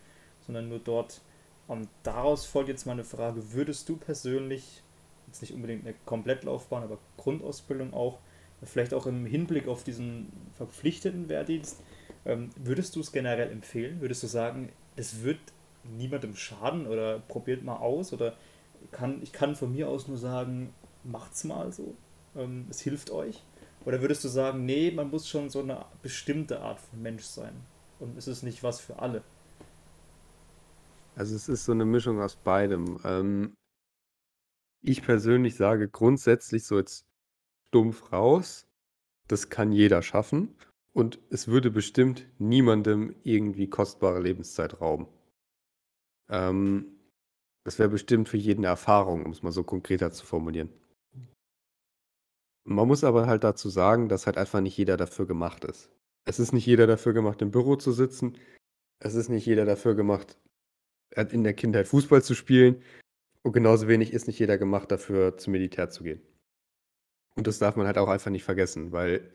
sondern 0.47 0.69
nur 0.69 0.79
dort 0.79 1.21
und 1.67 1.89
daraus 2.03 2.45
folgt 2.45 2.69
jetzt 2.69 2.87
meine 2.87 3.05
Frage, 3.05 3.53
würdest 3.53 3.89
du 3.89 3.97
persönlich, 3.97 4.83
jetzt 5.27 5.41
nicht 5.41 5.55
unbedingt 5.55 5.87
eine 5.87 5.95
Komplettlaufbahn, 6.05 6.83
aber 6.83 6.99
Grundausbildung 7.17 7.95
auch, 7.95 8.19
vielleicht 8.63 8.95
auch 8.95 9.07
im 9.07 9.27
Hinblick 9.27 9.69
auf 9.69 9.85
diesen 9.85 10.31
verpflichteten 10.57 11.29
Wehrdienst, 11.29 11.83
ähm, 12.27 12.51
würdest 12.57 12.97
du 12.97 13.01
es 13.01 13.13
generell 13.13 13.51
empfehlen? 13.51 14.01
Würdest 14.01 14.23
du 14.23 14.27
sagen, 14.27 14.71
es 14.97 15.23
wird 15.23 15.41
niemandem 15.85 16.37
schaden 16.37 16.87
oder 16.87 17.19
probiert 17.21 17.63
mal 17.63 17.77
aus? 17.77 18.13
Oder 18.13 18.35
kann, 18.91 19.23
ich 19.23 19.33
kann 19.33 19.57
von 19.57 19.73
mir 19.73 19.89
aus 19.89 20.09
nur 20.09 20.19
sagen, 20.19 20.73
macht's 21.05 21.45
mal 21.45 21.73
so, 21.73 21.97
ähm, 22.37 22.67
es 22.71 22.81
hilft 22.81 23.11
euch? 23.11 23.43
Oder 23.85 24.01
würdest 24.01 24.25
du 24.25 24.29
sagen, 24.29 24.65
nee, 24.65 24.91
man 24.91 25.11
muss 25.11 25.29
schon 25.29 25.51
so 25.51 25.61
eine 25.61 25.85
bestimmte 26.03 26.61
Art 26.61 26.81
von 26.81 27.03
Mensch 27.03 27.25
sein 27.25 27.55
und 27.99 28.17
es 28.17 28.29
ist 28.29 28.43
nicht 28.43 28.63
was 28.63 28.81
für 28.81 28.99
alle? 28.99 29.23
Also 31.17 31.37
es 31.37 31.49
ist 31.49 31.65
so 31.65 31.73
eine 31.73 31.85
Mischung 31.85 32.21
aus 32.21 32.37
beidem. 32.37 32.99
Ähm, 33.05 33.55
ich 34.83 35.03
persönlich 35.03 35.57
sage 35.57 35.89
grundsätzlich 35.89 36.65
so 36.65 36.79
jetzt 36.79 37.07
stumpf 37.69 38.13
raus, 38.13 38.67
das 39.29 39.49
kann 39.49 39.73
jeder 39.73 40.03
schaffen 40.03 40.57
und 40.93 41.19
es 41.31 41.49
würde 41.49 41.71
bestimmt 41.71 42.27
niemandem 42.39 43.15
irgendwie 43.23 43.69
kostbare 43.69 44.21
Lebenszeit 44.21 44.81
rauben. 44.81 45.07
Ähm, 46.29 46.94
das 47.65 47.79
wäre 47.79 47.89
bestimmt 47.89 48.29
für 48.29 48.37
jeden 48.37 48.61
eine 48.61 48.69
Erfahrung, 48.69 49.25
um 49.25 49.33
es 49.33 49.43
mal 49.43 49.53
so 49.53 49.65
konkreter 49.65 50.13
zu 50.13 50.25
formulieren. 50.27 50.71
Man 52.67 52.89
muss 52.89 53.05
aber 53.05 53.27
halt 53.27 53.45
dazu 53.45 53.69
sagen, 53.69 54.09
dass 54.09 54.27
halt 54.27 54.39
einfach 54.39 54.61
nicht 54.61 54.77
jeder 54.77 54.97
dafür 54.97 55.27
gemacht 55.27 55.65
ist. 55.65 55.91
Es 56.27 56.39
ist 56.39 56.53
nicht 56.53 56.67
jeder 56.67 56.87
dafür 56.87 57.13
gemacht, 57.13 57.43
im 57.43 57.51
Büro 57.51 57.77
zu 57.77 57.93
sitzen. 57.93 58.39
Es 59.01 59.15
ist 59.15 59.29
nicht 59.29 59.45
jeder 59.45 59.67
dafür 59.67 59.95
gemacht, 59.95 60.39
in 61.31 61.45
der 61.45 61.53
Kindheit 61.55 61.89
Fußball 61.89 62.23
zu 62.23 62.35
spielen. 62.35 62.83
Und 63.43 63.53
genauso 63.53 63.89
wenig 63.89 64.13
ist 64.13 64.27
nicht 64.27 64.39
jeder 64.39 64.57
gemacht 64.57 64.91
dafür, 64.91 65.37
zum 65.37 65.53
Militär 65.53 65.91
zu 65.91 66.05
gehen. 66.05 66.23
Und 67.37 67.47
das 67.47 67.59
darf 67.59 67.77
man 67.77 67.87
halt 67.87 67.99
auch 67.99 68.09
einfach 68.09 68.31
nicht 68.31 68.45
vergessen, 68.45 68.93
weil 68.93 69.35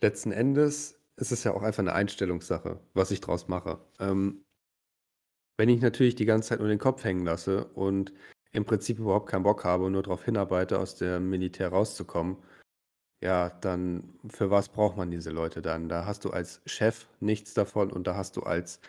letzten 0.00 0.32
Endes 0.32 1.00
ist 1.16 1.32
es 1.32 1.44
ja 1.44 1.52
auch 1.52 1.62
einfach 1.62 1.80
eine 1.80 1.92
Einstellungssache, 1.92 2.80
was 2.94 3.10
ich 3.10 3.20
draus 3.20 3.46
mache. 3.46 3.78
Ähm, 4.00 4.42
wenn 5.56 5.68
ich 5.68 5.80
natürlich 5.80 6.14
die 6.14 6.26
ganze 6.26 6.50
Zeit 6.50 6.60
nur 6.60 6.68
den 6.68 6.78
Kopf 6.78 7.04
hängen 7.04 7.24
lasse 7.24 7.66
und 7.74 8.12
im 8.52 8.64
Prinzip 8.64 8.98
überhaupt 8.98 9.28
keinen 9.28 9.42
Bock 9.42 9.64
habe 9.64 9.84
und 9.84 9.92
nur 9.92 10.02
darauf 10.02 10.24
hinarbeite, 10.24 10.78
aus 10.78 10.96
dem 10.96 11.28
Militär 11.30 11.68
rauszukommen, 11.68 12.36
ja, 13.22 13.50
dann 13.50 14.18
für 14.28 14.50
was 14.50 14.68
braucht 14.68 14.96
man 14.96 15.10
diese 15.10 15.30
Leute 15.30 15.62
dann? 15.62 15.88
Da 15.88 16.04
hast 16.06 16.24
du 16.24 16.30
als 16.30 16.60
Chef 16.66 17.06
nichts 17.20 17.54
davon 17.54 17.90
und 17.90 18.06
da 18.06 18.16
hast 18.16 18.36
du 18.36 18.42
als 18.42 18.80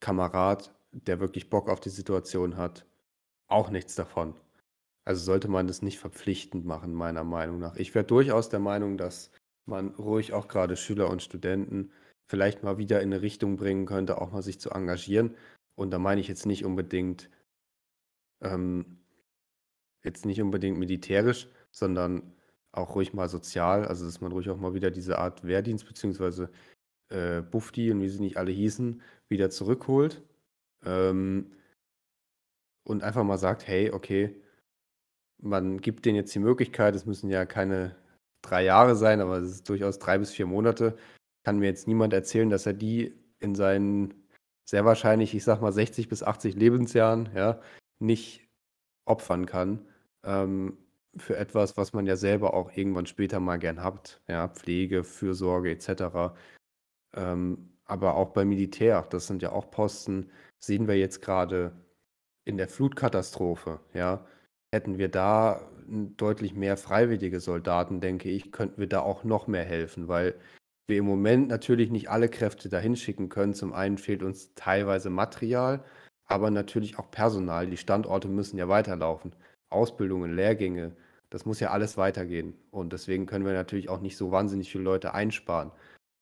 Kamerad 0.00 0.72
der 0.92 1.20
wirklich 1.20 1.50
Bock 1.50 1.68
auf 1.68 1.80
die 1.80 1.90
Situation 1.90 2.56
hat, 2.56 2.86
auch 3.48 3.70
nichts 3.70 3.94
davon. 3.94 4.34
Also 5.04 5.24
sollte 5.24 5.48
man 5.48 5.66
das 5.66 5.82
nicht 5.82 5.98
verpflichtend 5.98 6.64
machen, 6.64 6.92
meiner 6.92 7.24
Meinung 7.24 7.58
nach. 7.58 7.76
Ich 7.76 7.94
wäre 7.94 8.04
durchaus 8.04 8.48
der 8.48 8.60
Meinung, 8.60 8.98
dass 8.98 9.30
man 9.66 9.88
ruhig 9.94 10.32
auch 10.32 10.48
gerade 10.48 10.76
Schüler 10.76 11.10
und 11.10 11.22
Studenten 11.22 11.90
vielleicht 12.26 12.62
mal 12.62 12.78
wieder 12.78 13.00
in 13.00 13.12
eine 13.12 13.22
Richtung 13.22 13.56
bringen 13.56 13.86
könnte, 13.86 14.20
auch 14.20 14.32
mal 14.32 14.42
sich 14.42 14.60
zu 14.60 14.70
engagieren. 14.70 15.34
Und 15.74 15.90
da 15.90 15.98
meine 15.98 16.20
ich 16.20 16.28
jetzt 16.28 16.46
nicht 16.46 16.64
unbedingt, 16.64 17.30
ähm, 18.42 18.98
jetzt 20.04 20.26
nicht 20.26 20.40
unbedingt 20.42 20.78
militärisch, 20.78 21.48
sondern 21.70 22.34
auch 22.72 22.94
ruhig 22.94 23.12
mal 23.14 23.28
sozial. 23.28 23.86
Also 23.86 24.04
dass 24.04 24.20
man 24.20 24.32
ruhig 24.32 24.50
auch 24.50 24.58
mal 24.58 24.74
wieder 24.74 24.90
diese 24.90 25.18
Art 25.18 25.44
Wehrdienst 25.44 25.86
beziehungsweise 25.86 26.50
äh, 27.10 27.42
Bufti 27.42 27.90
und 27.90 28.00
wie 28.02 28.08
sie 28.08 28.20
nicht 28.20 28.36
alle 28.36 28.50
hießen, 28.52 29.02
wieder 29.28 29.50
zurückholt 29.50 30.22
ähm, 30.84 31.52
und 32.84 33.02
einfach 33.02 33.24
mal 33.24 33.38
sagt, 33.38 33.66
hey, 33.66 33.90
okay, 33.92 34.40
man 35.38 35.78
gibt 35.80 36.04
denen 36.06 36.16
jetzt 36.16 36.34
die 36.34 36.38
Möglichkeit, 36.40 36.94
es 36.94 37.06
müssen 37.06 37.28
ja 37.30 37.44
keine 37.46 37.96
drei 38.42 38.64
Jahre 38.64 38.96
sein, 38.96 39.20
aber 39.20 39.38
es 39.38 39.50
ist 39.50 39.68
durchaus 39.68 39.98
drei 39.98 40.18
bis 40.18 40.30
vier 40.32 40.46
Monate. 40.46 40.96
Kann 41.44 41.58
mir 41.58 41.66
jetzt 41.66 41.88
niemand 41.88 42.12
erzählen, 42.12 42.50
dass 42.50 42.66
er 42.66 42.72
die 42.74 43.14
in 43.40 43.54
seinen 43.54 44.14
sehr 44.64 44.84
wahrscheinlich, 44.84 45.34
ich 45.34 45.44
sag 45.44 45.60
mal, 45.60 45.72
60 45.72 46.08
bis 46.08 46.22
80 46.22 46.54
Lebensjahren, 46.54 47.30
ja, 47.34 47.60
nicht 47.98 48.48
opfern 49.04 49.46
kann. 49.46 49.86
Ähm, 50.24 50.78
für 51.16 51.36
etwas, 51.36 51.76
was 51.76 51.92
man 51.92 52.06
ja 52.06 52.16
selber 52.16 52.54
auch 52.54 52.72
irgendwann 52.76 53.06
später 53.06 53.40
mal 53.40 53.58
gern 53.58 53.82
hat, 53.82 54.22
ja, 54.28 54.48
Pflege, 54.48 55.04
Fürsorge 55.04 55.70
etc. 55.70 56.34
Ähm, 57.14 57.72
aber 57.84 58.16
auch 58.16 58.30
beim 58.30 58.48
Militär, 58.48 59.06
das 59.10 59.26
sind 59.26 59.42
ja 59.42 59.52
auch 59.52 59.70
Posten, 59.70 60.30
sehen 60.58 60.88
wir 60.88 60.96
jetzt 60.96 61.20
gerade 61.20 61.72
in 62.44 62.56
der 62.56 62.68
Flutkatastrophe, 62.68 63.80
ja, 63.92 64.26
hätten 64.72 64.98
wir 64.98 65.08
da 65.08 65.68
deutlich 65.86 66.54
mehr 66.54 66.76
freiwillige 66.76 67.40
Soldaten, 67.40 68.00
denke 68.00 68.30
ich, 68.30 68.52
könnten 68.52 68.80
wir 68.80 68.88
da 68.88 69.00
auch 69.00 69.24
noch 69.24 69.46
mehr 69.46 69.64
helfen, 69.64 70.08
weil 70.08 70.34
wir 70.86 70.98
im 70.98 71.04
Moment 71.04 71.48
natürlich 71.48 71.90
nicht 71.90 72.10
alle 72.10 72.28
Kräfte 72.28 72.68
dahin 72.68 72.96
schicken 72.96 73.28
können. 73.28 73.54
Zum 73.54 73.72
einen 73.72 73.98
fehlt 73.98 74.22
uns 74.22 74.54
teilweise 74.54 75.10
Material, 75.10 75.84
aber 76.26 76.50
natürlich 76.50 76.98
auch 76.98 77.10
Personal. 77.10 77.68
Die 77.68 77.76
Standorte 77.76 78.28
müssen 78.28 78.58
ja 78.58 78.68
weiterlaufen. 78.68 79.34
Ausbildungen, 79.70 80.34
Lehrgänge, 80.34 80.94
das 81.30 81.46
muss 81.46 81.60
ja 81.60 81.70
alles 81.70 81.96
weitergehen. 81.96 82.54
Und 82.70 82.92
deswegen 82.92 83.26
können 83.26 83.46
wir 83.46 83.54
natürlich 83.54 83.88
auch 83.88 84.00
nicht 84.00 84.16
so 84.16 84.30
wahnsinnig 84.30 84.70
viele 84.70 84.84
Leute 84.84 85.14
einsparen. 85.14 85.72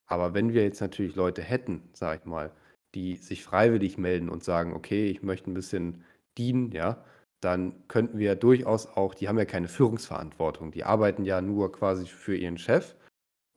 Aber 0.06 0.34
wenn 0.34 0.52
wir 0.52 0.62
jetzt 0.62 0.80
natürlich 0.80 1.16
Leute 1.16 1.42
hätten, 1.42 1.88
sag 1.92 2.20
ich 2.20 2.26
mal, 2.26 2.52
die 2.94 3.16
sich 3.16 3.42
freiwillig 3.42 3.98
melden 3.98 4.28
und 4.28 4.44
sagen, 4.44 4.74
okay, 4.74 5.08
ich 5.08 5.22
möchte 5.22 5.50
ein 5.50 5.54
bisschen 5.54 6.04
dienen, 6.38 6.72
ja, 6.72 7.04
dann 7.40 7.74
könnten 7.88 8.18
wir 8.18 8.34
durchaus 8.36 8.86
auch, 8.86 9.14
die 9.14 9.28
haben 9.28 9.38
ja 9.38 9.44
keine 9.44 9.68
Führungsverantwortung, 9.68 10.72
die 10.72 10.84
arbeiten 10.84 11.24
ja 11.24 11.40
nur 11.40 11.72
quasi 11.72 12.06
für 12.06 12.36
ihren 12.36 12.58
Chef 12.58 12.94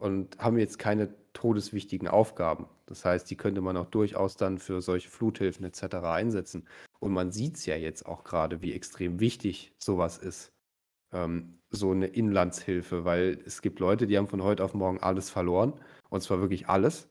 und 0.03 0.37
haben 0.37 0.57
jetzt 0.57 0.79
keine 0.79 1.15
todeswichtigen 1.31 2.09
Aufgaben. 2.09 2.67
Das 2.87 3.05
heißt, 3.05 3.31
die 3.31 3.37
könnte 3.37 3.61
man 3.61 3.77
auch 3.77 3.85
durchaus 3.85 4.35
dann 4.35 4.57
für 4.59 4.81
solche 4.81 5.09
Fluthilfen 5.09 5.65
etc. 5.65 5.95
einsetzen. 6.03 6.67
Und 6.99 7.13
man 7.13 7.31
sieht 7.31 7.55
es 7.55 7.65
ja 7.65 7.77
jetzt 7.77 8.05
auch 8.05 8.25
gerade, 8.25 8.61
wie 8.61 8.73
extrem 8.73 9.21
wichtig 9.21 9.71
sowas 9.81 10.17
ist, 10.17 10.51
ähm, 11.13 11.57
so 11.69 11.91
eine 11.91 12.07
Inlandshilfe, 12.07 13.05
weil 13.05 13.39
es 13.45 13.61
gibt 13.61 13.79
Leute, 13.79 14.05
die 14.05 14.17
haben 14.17 14.27
von 14.27 14.43
heute 14.43 14.65
auf 14.65 14.73
morgen 14.73 14.99
alles 14.99 15.29
verloren, 15.29 15.79
und 16.09 16.21
zwar 16.21 16.41
wirklich 16.41 16.67
alles. 16.67 17.07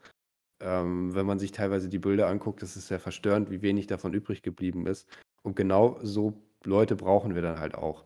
Ähm, 0.60 1.14
wenn 1.14 1.24
man 1.24 1.38
sich 1.38 1.50
teilweise 1.50 1.88
die 1.88 1.98
Bilder 1.98 2.28
anguckt, 2.28 2.60
das 2.60 2.76
ist 2.76 2.88
sehr 2.88 3.00
verstörend, 3.00 3.50
wie 3.50 3.62
wenig 3.62 3.86
davon 3.86 4.12
übrig 4.12 4.42
geblieben 4.42 4.86
ist. 4.86 5.08
Und 5.42 5.56
genau 5.56 5.98
so 6.02 6.34
Leute 6.62 6.94
brauchen 6.94 7.34
wir 7.34 7.40
dann 7.40 7.58
halt 7.58 7.74
auch. 7.74 8.04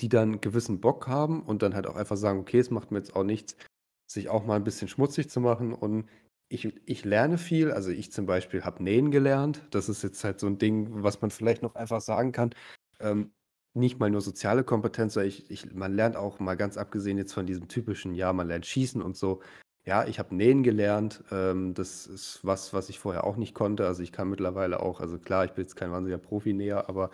Die 0.00 0.08
dann 0.08 0.40
gewissen 0.40 0.80
Bock 0.80 1.08
haben 1.08 1.42
und 1.42 1.62
dann 1.62 1.74
halt 1.74 1.88
auch 1.88 1.96
einfach 1.96 2.16
sagen, 2.16 2.38
okay, 2.38 2.60
es 2.60 2.70
macht 2.70 2.92
mir 2.92 2.98
jetzt 2.98 3.16
auch 3.16 3.24
nichts, 3.24 3.56
sich 4.06 4.28
auch 4.28 4.44
mal 4.44 4.56
ein 4.56 4.64
bisschen 4.64 4.88
schmutzig 4.88 5.30
zu 5.30 5.40
machen. 5.40 5.72
Und 5.72 6.08
ich, 6.48 6.74
ich 6.86 7.04
lerne 7.04 7.38
viel. 7.38 7.70
Also 7.70 7.90
ich 7.90 8.12
zum 8.12 8.26
Beispiel 8.26 8.64
habe 8.64 8.82
Nähen 8.82 9.10
gelernt. 9.10 9.62
Das 9.70 9.88
ist 9.88 10.02
jetzt 10.02 10.22
halt 10.22 10.38
so 10.38 10.46
ein 10.46 10.58
Ding, 10.58 11.02
was 11.02 11.20
man 11.22 11.30
vielleicht 11.30 11.62
noch 11.62 11.74
einfach 11.74 12.00
sagen 12.00 12.32
kann. 12.32 12.50
Ähm, 13.00 13.32
nicht 13.74 13.98
mal 13.98 14.10
nur 14.10 14.20
soziale 14.20 14.64
Kompetenz, 14.64 15.14
sondern 15.14 15.28
ich, 15.28 15.50
ich, 15.50 15.72
man 15.74 15.94
lernt 15.94 16.16
auch 16.16 16.40
mal 16.40 16.56
ganz 16.56 16.76
abgesehen 16.76 17.16
jetzt 17.16 17.32
von 17.32 17.46
diesem 17.46 17.68
typischen, 17.68 18.14
ja, 18.14 18.32
man 18.34 18.48
lernt 18.48 18.66
schießen 18.66 19.00
und 19.00 19.16
so. 19.16 19.40
Ja, 19.86 20.06
ich 20.06 20.18
habe 20.18 20.34
Nähen 20.34 20.62
gelernt. 20.62 21.24
Ähm, 21.32 21.74
das 21.74 22.06
ist 22.06 22.40
was, 22.42 22.74
was 22.74 22.90
ich 22.90 22.98
vorher 22.98 23.24
auch 23.24 23.36
nicht 23.36 23.54
konnte. 23.54 23.86
Also 23.86 24.02
ich 24.02 24.12
kann 24.12 24.28
mittlerweile 24.28 24.80
auch, 24.80 25.00
also 25.00 25.18
klar, 25.18 25.44
ich 25.46 25.52
bin 25.52 25.64
jetzt 25.64 25.74
kein 25.74 25.90
wahnsinniger 25.90 26.22
Profi-Näher, 26.22 26.88
aber 26.88 27.10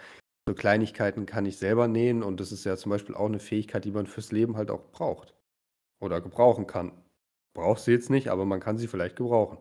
so 0.49 0.55
Kleinigkeiten 0.55 1.27
kann 1.27 1.47
ich 1.47 1.59
selber 1.59 1.89
nähen 1.89 2.23
und 2.23 2.41
das 2.41 2.53
ist 2.53 2.65
ja 2.65 2.77
zum 2.77 2.91
Beispiel 2.91 3.15
auch 3.15 3.27
eine 3.27 3.39
Fähigkeit, 3.39 3.85
die 3.85 3.93
man 3.93 4.07
fürs 4.07 4.33
Leben 4.33 4.57
halt 4.57 4.71
auch 4.71 4.91
braucht 4.91 5.38
oder 6.01 6.21
gebrauchen 6.21 6.67
kann. 6.67 6.93
Brauchst 7.55 7.87
du 7.87 7.91
jetzt 7.91 8.11
nicht, 8.11 8.29
aber 8.29 8.45
man 8.45 8.61
kann 8.61 8.79
sie 8.79 8.87
vielleicht 8.87 9.17
gebrauchen. 9.17 9.59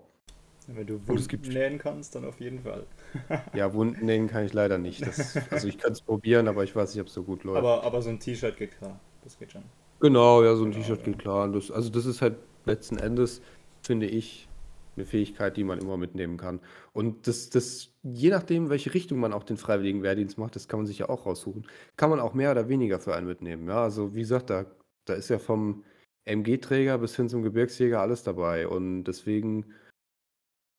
Wenn 0.67 0.85
du 0.85 1.07
Wunden 1.07 1.49
nähen 1.49 1.77
kannst, 1.77 2.13
dann 2.15 2.25
auf 2.25 2.41
jeden 2.41 2.59
Fall. 2.59 2.85
ja, 3.53 3.73
Wunden 3.73 4.05
nähen 4.05 4.27
kann 4.27 4.45
ich 4.45 4.53
leider 4.53 4.77
nicht. 4.77 5.05
Das, 5.05 5.37
also 5.49 5.67
ich 5.67 5.77
kann 5.77 5.93
es 5.93 6.01
probieren, 6.01 6.47
aber 6.49 6.63
ich 6.63 6.75
weiß 6.75 6.93
nicht, 6.93 7.01
ob 7.01 7.07
es 7.07 7.13
so 7.13 7.23
gut 7.23 7.45
läuft. 7.45 7.59
Aber, 7.59 7.83
aber 7.83 8.01
so 8.01 8.09
ein 8.09 8.19
T-Shirt 8.19 8.57
geht 8.57 8.77
klar. 8.77 8.99
Das 9.23 9.39
geht 9.39 9.53
schon. 9.53 9.63
Genau, 10.01 10.43
ja, 10.43 10.55
so 10.55 10.65
ein 10.65 10.71
genau, 10.71 10.83
T-Shirt 10.83 10.99
ja. 10.99 11.05
geht 11.05 11.19
klar. 11.19 11.47
Das, 11.47 11.71
also 11.71 11.89
das 11.89 12.05
ist 12.05 12.21
halt 12.21 12.35
letzten 12.65 12.97
Endes, 12.97 13.41
finde 13.81 14.07
ich, 14.07 14.49
eine 14.97 15.05
Fähigkeit, 15.05 15.55
die 15.55 15.63
man 15.63 15.79
immer 15.79 15.95
mitnehmen 15.95 16.37
kann. 16.37 16.59
Und 16.91 17.27
das, 17.27 17.49
das, 17.49 17.93
je 18.03 18.29
nachdem, 18.29 18.69
welche 18.69 18.93
Richtung 18.93 19.19
man 19.19 19.31
auch 19.31 19.43
den 19.43 19.57
freiwilligen 19.57 20.03
Wehrdienst 20.03 20.37
macht, 20.37 20.55
das 20.55 20.67
kann 20.67 20.79
man 20.79 20.87
sich 20.87 20.99
ja 20.99 21.09
auch 21.09 21.25
raussuchen, 21.25 21.65
kann 21.95 22.09
man 22.09 22.19
auch 22.19 22.33
mehr 22.33 22.51
oder 22.51 22.67
weniger 22.67 22.99
für 22.99 23.15
einen 23.15 23.27
mitnehmen. 23.27 23.67
Ja, 23.69 23.83
also 23.83 24.13
wie 24.13 24.19
gesagt, 24.19 24.49
da, 24.49 24.65
da 25.05 25.13
ist 25.13 25.29
ja 25.29 25.39
vom 25.39 25.83
MG-Träger 26.27 26.97
bis 26.97 27.15
hin 27.15 27.29
zum 27.29 27.43
Gebirgsjäger 27.43 28.01
alles 28.01 28.23
dabei. 28.23 28.67
Und 28.67 29.05
deswegen 29.05 29.65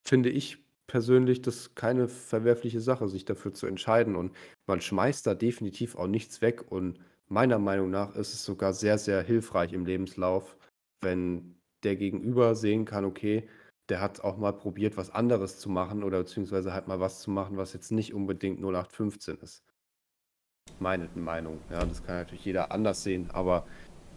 finde 0.06 0.30
ich 0.30 0.58
persönlich 0.86 1.42
das 1.42 1.74
keine 1.74 2.08
verwerfliche 2.08 2.80
Sache, 2.80 3.08
sich 3.08 3.24
dafür 3.24 3.52
zu 3.52 3.66
entscheiden. 3.66 4.16
Und 4.16 4.34
man 4.66 4.80
schmeißt 4.80 5.26
da 5.26 5.34
definitiv 5.34 5.96
auch 5.96 6.06
nichts 6.06 6.40
weg. 6.40 6.70
Und 6.70 6.98
meiner 7.28 7.58
Meinung 7.58 7.90
nach 7.90 8.14
ist 8.16 8.32
es 8.32 8.44
sogar 8.44 8.72
sehr, 8.72 8.98
sehr 8.98 9.22
hilfreich 9.22 9.72
im 9.72 9.86
Lebenslauf, 9.86 10.56
wenn 11.00 11.56
der 11.84 11.96
Gegenüber 11.96 12.54
sehen 12.54 12.84
kann, 12.84 13.04
okay, 13.04 13.48
der 13.88 14.00
hat 14.00 14.20
auch 14.20 14.36
mal 14.36 14.52
probiert, 14.52 14.96
was 14.96 15.10
anderes 15.10 15.58
zu 15.58 15.70
machen 15.70 16.02
oder 16.02 16.18
beziehungsweise 16.18 16.72
halt 16.72 16.88
mal 16.88 17.00
was 17.00 17.20
zu 17.20 17.30
machen, 17.30 17.56
was 17.56 17.72
jetzt 17.72 17.90
nicht 17.90 18.12
unbedingt 18.12 18.58
0815 18.58 19.38
ist. 19.38 19.62
Meine 20.78 21.08
Meinung. 21.14 21.60
Ja, 21.70 21.84
das 21.84 22.04
kann 22.04 22.16
natürlich 22.16 22.44
jeder 22.44 22.70
anders 22.72 23.02
sehen, 23.02 23.30
aber 23.30 23.66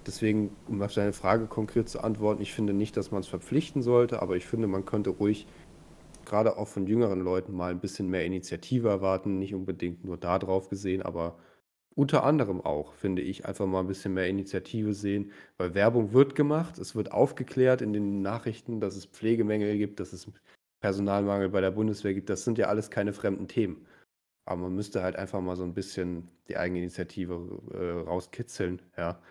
deswegen, 0.06 0.56
um 0.68 0.82
auf 0.82 0.94
deine 0.94 1.14
Frage 1.14 1.48
konkret 1.48 1.90
zu 1.90 2.02
antworten, 2.02 2.42
ich 2.42 2.54
finde 2.54 2.74
nicht, 2.74 2.98
dass 2.98 3.12
man 3.12 3.22
es 3.22 3.28
verpflichten 3.28 3.82
sollte, 3.82 4.22
aber 4.22 4.36
ich 4.36 4.46
finde, 4.46 4.68
man 4.68 4.86
könnte 4.86 5.12
ruhig 5.12 5.48
gerade 6.26 6.58
auch 6.58 6.68
von 6.68 6.88
jüngeren 6.88 7.22
Leuten 7.22 7.54
mal 7.54 7.72
ein 7.72 7.80
bisschen 7.80 8.10
mehr 8.10 8.26
Initiative 8.26 8.90
erwarten, 8.90 9.40
nicht 9.40 9.56
unbedingt 9.56 10.06
nur 10.06 10.18
da 10.18 10.40
drauf 10.40 10.70
gesehen, 10.70 11.02
aber 11.02 11.38
unter 11.96 12.24
anderem 12.24 12.62
auch, 12.62 12.94
finde 12.94 13.22
ich, 13.22 13.46
einfach 13.46 13.66
mal 13.66 13.82
ein 13.82 13.88
bisschen 13.88 14.14
mehr 14.14 14.28
Initiative 14.28 14.94
sehen, 14.94 15.32
weil 15.58 15.74
Werbung 15.74 16.14
wird 16.14 16.36
gemacht, 16.36 16.78
es 16.78 16.96
wird 16.96 17.12
aufgeklärt 17.12 17.82
in 17.82 17.94
den 17.94 18.22
Nachrichten, 18.22 18.80
dass 18.80 18.96
es 18.96 19.06
Pflegemängel 19.06 19.78
gibt, 19.78 20.00
dass 20.00 20.14
es 20.14 20.32
Personalmangel 20.80 21.50
bei 21.50 21.62
der 21.62 21.72
Bundeswehr 21.72 22.14
gibt. 22.14 22.30
Das 22.30 22.44
sind 22.44 22.58
ja 22.58 22.68
alles 22.68 22.90
keine 22.90 23.14
fremden 23.14 23.48
Themen. 23.48 23.86
Aber 24.46 24.62
man 24.64 24.76
müsste 24.76 25.04
halt 25.04 25.16
einfach 25.18 25.42
mal 25.42 25.56
so 25.56 25.64
ein 25.64 25.74
bisschen 25.74 26.30
die 26.48 26.58
Eigeninitiative 26.58 27.62
äh, 27.74 28.10
rauskitzeln, 28.10 28.82
ja. 28.98 29.22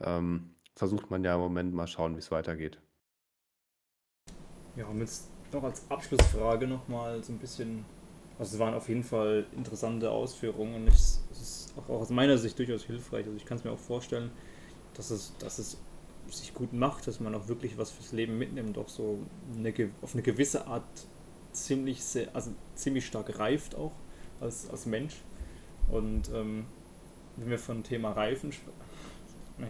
Ähm, 0.00 0.54
versucht 0.74 1.10
man 1.10 1.22
ja 1.24 1.34
im 1.34 1.40
Moment 1.40 1.74
mal 1.74 1.86
schauen, 1.86 2.14
wie 2.14 2.20
es 2.20 2.30
weitergeht. 2.30 2.80
Ja, 4.76 4.86
und 4.86 5.00
jetzt 5.00 5.30
noch 5.52 5.64
als 5.64 5.88
Abschlussfrage 5.90 6.66
nochmal 6.66 7.22
so 7.22 7.32
ein 7.32 7.38
bisschen 7.38 7.84
also 8.38 8.56
es 8.56 8.58
waren 8.58 8.74
auf 8.74 8.88
jeden 8.88 9.04
Fall 9.04 9.46
interessante 9.56 10.10
Ausführungen 10.10 10.74
und 10.74 10.88
es 10.88 11.22
ist 11.30 11.74
auch 11.76 11.88
aus 11.88 12.10
meiner 12.10 12.38
Sicht 12.38 12.58
durchaus 12.58 12.82
hilfreich. 12.84 13.24
Also 13.24 13.36
ich 13.36 13.44
kann 13.44 13.58
es 13.58 13.64
mir 13.64 13.70
auch 13.70 13.78
vorstellen, 13.78 14.30
dass 14.94 15.10
es, 15.10 15.36
dass 15.38 15.58
es 15.58 15.78
sich 16.28 16.54
gut 16.54 16.72
macht, 16.72 17.06
dass 17.06 17.20
man 17.20 17.34
auch 17.34 17.48
wirklich 17.48 17.78
was 17.78 17.90
fürs 17.90 18.12
Leben 18.12 18.38
mitnimmt, 18.38 18.78
auch 18.78 18.88
so 18.88 19.18
eine, 19.56 19.72
auf 20.00 20.14
eine 20.14 20.22
gewisse 20.22 20.66
Art 20.66 20.82
ziemlich, 21.52 22.02
sehr, 22.02 22.34
also 22.34 22.52
ziemlich 22.74 23.06
stark 23.06 23.38
reift 23.38 23.74
auch 23.74 23.92
als, 24.40 24.68
als 24.70 24.86
Mensch. 24.86 25.22
Und 25.90 26.30
ähm, 26.34 26.64
wenn 27.36 27.50
wir 27.50 27.58
von 27.58 27.82
Thema 27.82 28.12
Reifen 28.12 28.52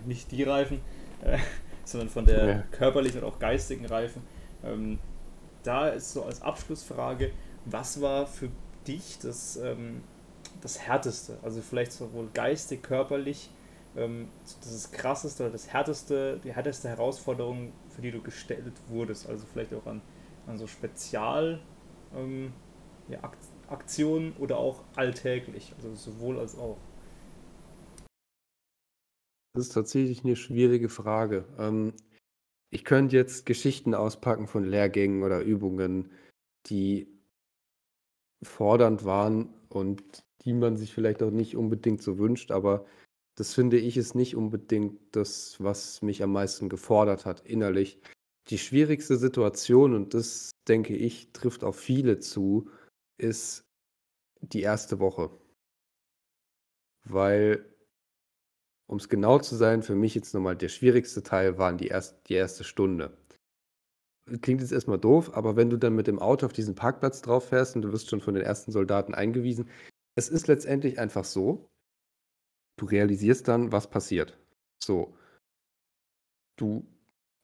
nicht 0.07 0.31
die 0.31 0.43
Reifen, 0.43 0.81
äh, 1.25 1.39
sondern 1.85 2.09
von 2.09 2.25
der 2.25 2.47
ja. 2.47 2.63
körperlichen 2.71 3.23
und 3.23 3.27
auch 3.27 3.39
geistigen 3.39 3.87
Reifen, 3.87 4.23
ähm, 4.65 4.99
da 5.63 5.89
ist 5.89 6.13
so 6.13 6.25
als 6.25 6.43
Abschlussfrage, 6.43 7.31
was 7.65 8.01
war 8.01 8.27
für 8.27 8.49
dich 8.87 9.19
das, 9.23 9.57
ähm, 9.57 10.03
das 10.61 10.81
Härteste? 10.81 11.39
Also 11.43 11.61
vielleicht 11.61 11.93
sowohl 11.93 12.29
geistig, 12.35 12.83
körperlich, 12.83 13.51
ähm, 13.97 14.29
das 14.61 14.91
krasseste 14.91 15.45
oder 15.45 15.53
das 15.53 15.73
härteste, 15.73 16.41
die 16.43 16.53
härteste 16.53 16.89
Herausforderung, 16.89 17.73
für 17.91 18.03
die 18.03 18.11
du 18.11 18.21
gestellt 18.21 18.73
wurdest. 18.89 19.29
Also 19.29 19.47
vielleicht 19.51 19.75
auch 19.75 19.87
an, 19.87 20.01
an 20.47 20.59
so 20.59 20.67
Spezial 20.67 21.61
ähm, 22.17 22.53
ja, 23.09 23.19
Aktionen 23.69 24.35
oder 24.39 24.59
auch 24.59 24.81
alltäglich. 24.97 25.73
Also 25.77 25.95
sowohl 25.95 26.39
als 26.39 26.57
auch. 26.57 26.77
Das 29.55 29.67
ist 29.67 29.75
tatsächlich 29.75 30.25
eine 30.25 30.37
schwierige 30.37 30.89
Frage. 30.89 31.47
Ähm, 31.59 31.95
ich 32.71 32.85
könnte 32.85 33.17
jetzt 33.17 33.45
Geschichten 33.45 33.95
auspacken 33.95 34.47
von 34.47 34.65
Lehrgängen 34.65 35.23
oder 35.23 35.43
Übungen, 35.43 36.11
die 36.67 37.07
fordernd 38.43 39.05
waren 39.05 39.53
und 39.69 40.25
die 40.45 40.55
man 40.55 40.77
sich 40.77 40.93
vielleicht 40.93 41.23
auch 41.23 41.31
nicht 41.31 41.57
unbedingt 41.57 42.03
so 42.03 42.19
wünscht, 42.19 42.51
aber 42.51 42.87
das 43.37 43.55
finde 43.55 43.79
ich 43.79 43.97
ist 43.97 44.15
nicht 44.15 44.37
unbedingt 44.37 45.01
das, 45.15 45.63
was 45.63 46.03
mich 46.03 46.23
am 46.23 46.33
meisten 46.33 46.69
gefordert 46.69 47.25
hat 47.25 47.41
innerlich. 47.47 48.01
Die 48.51 48.59
schwierigste 48.59 49.17
Situation, 49.17 49.95
und 49.95 50.15
das 50.15 50.51
denke 50.69 50.97
ich, 50.97 51.33
trifft 51.33 51.63
auf 51.63 51.79
viele 51.79 52.19
zu, 52.19 52.69
ist 53.19 53.65
die 54.41 54.63
erste 54.63 54.99
Woche. 54.99 55.31
Weil, 57.05 57.72
um 58.93 58.99
es 58.99 59.09
genau 59.09 59.39
zu 59.39 59.57
sein, 59.57 59.83
für 59.83 59.95
mich 59.95 60.15
jetzt 60.15 60.35
nochmal 60.35 60.55
der 60.55 60.69
schwierigste 60.69 61.23
Teil 61.23 61.57
waren 61.57 61.79
die, 61.79 61.87
erst, 61.87 62.29
die 62.29 62.35
erste 62.35 62.63
Stunde. 62.63 63.17
Klingt 64.43 64.61
jetzt 64.61 64.71
erstmal 64.71 64.99
doof, 64.99 65.35
aber 65.35 65.57
wenn 65.57 65.71
du 65.71 65.79
dann 65.79 65.97
mit 65.97 66.07
dem 66.07 66.19
Auto 66.19 66.45
auf 66.45 66.53
diesen 66.53 66.75
Parkplatz 66.75 67.23
drauf 67.23 67.49
fährst 67.49 67.75
und 67.75 67.81
du 67.81 67.91
wirst 67.91 68.11
schon 68.11 68.21
von 68.21 68.35
den 68.35 68.45
ersten 68.45 68.71
Soldaten 68.71 69.15
eingewiesen, 69.15 69.71
es 70.15 70.29
ist 70.29 70.47
letztendlich 70.47 70.99
einfach 70.99 71.25
so, 71.25 71.71
du 72.77 72.85
realisierst 72.85 73.49
dann, 73.49 73.73
was 73.73 73.89
passiert. 73.89 74.39
So. 74.85 75.17
Du 76.59 76.87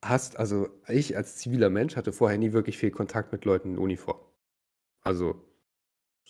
hast, 0.04 0.36
also 0.36 0.68
ich 0.86 1.16
als 1.16 1.38
ziviler 1.38 1.70
Mensch 1.70 1.96
hatte 1.96 2.12
vorher 2.12 2.36
nie 2.36 2.52
wirklich 2.52 2.76
viel 2.76 2.90
Kontakt 2.90 3.32
mit 3.32 3.46
Leuten 3.46 3.70
in 3.70 3.78
Uniform. 3.78 4.20
Also 5.00 5.47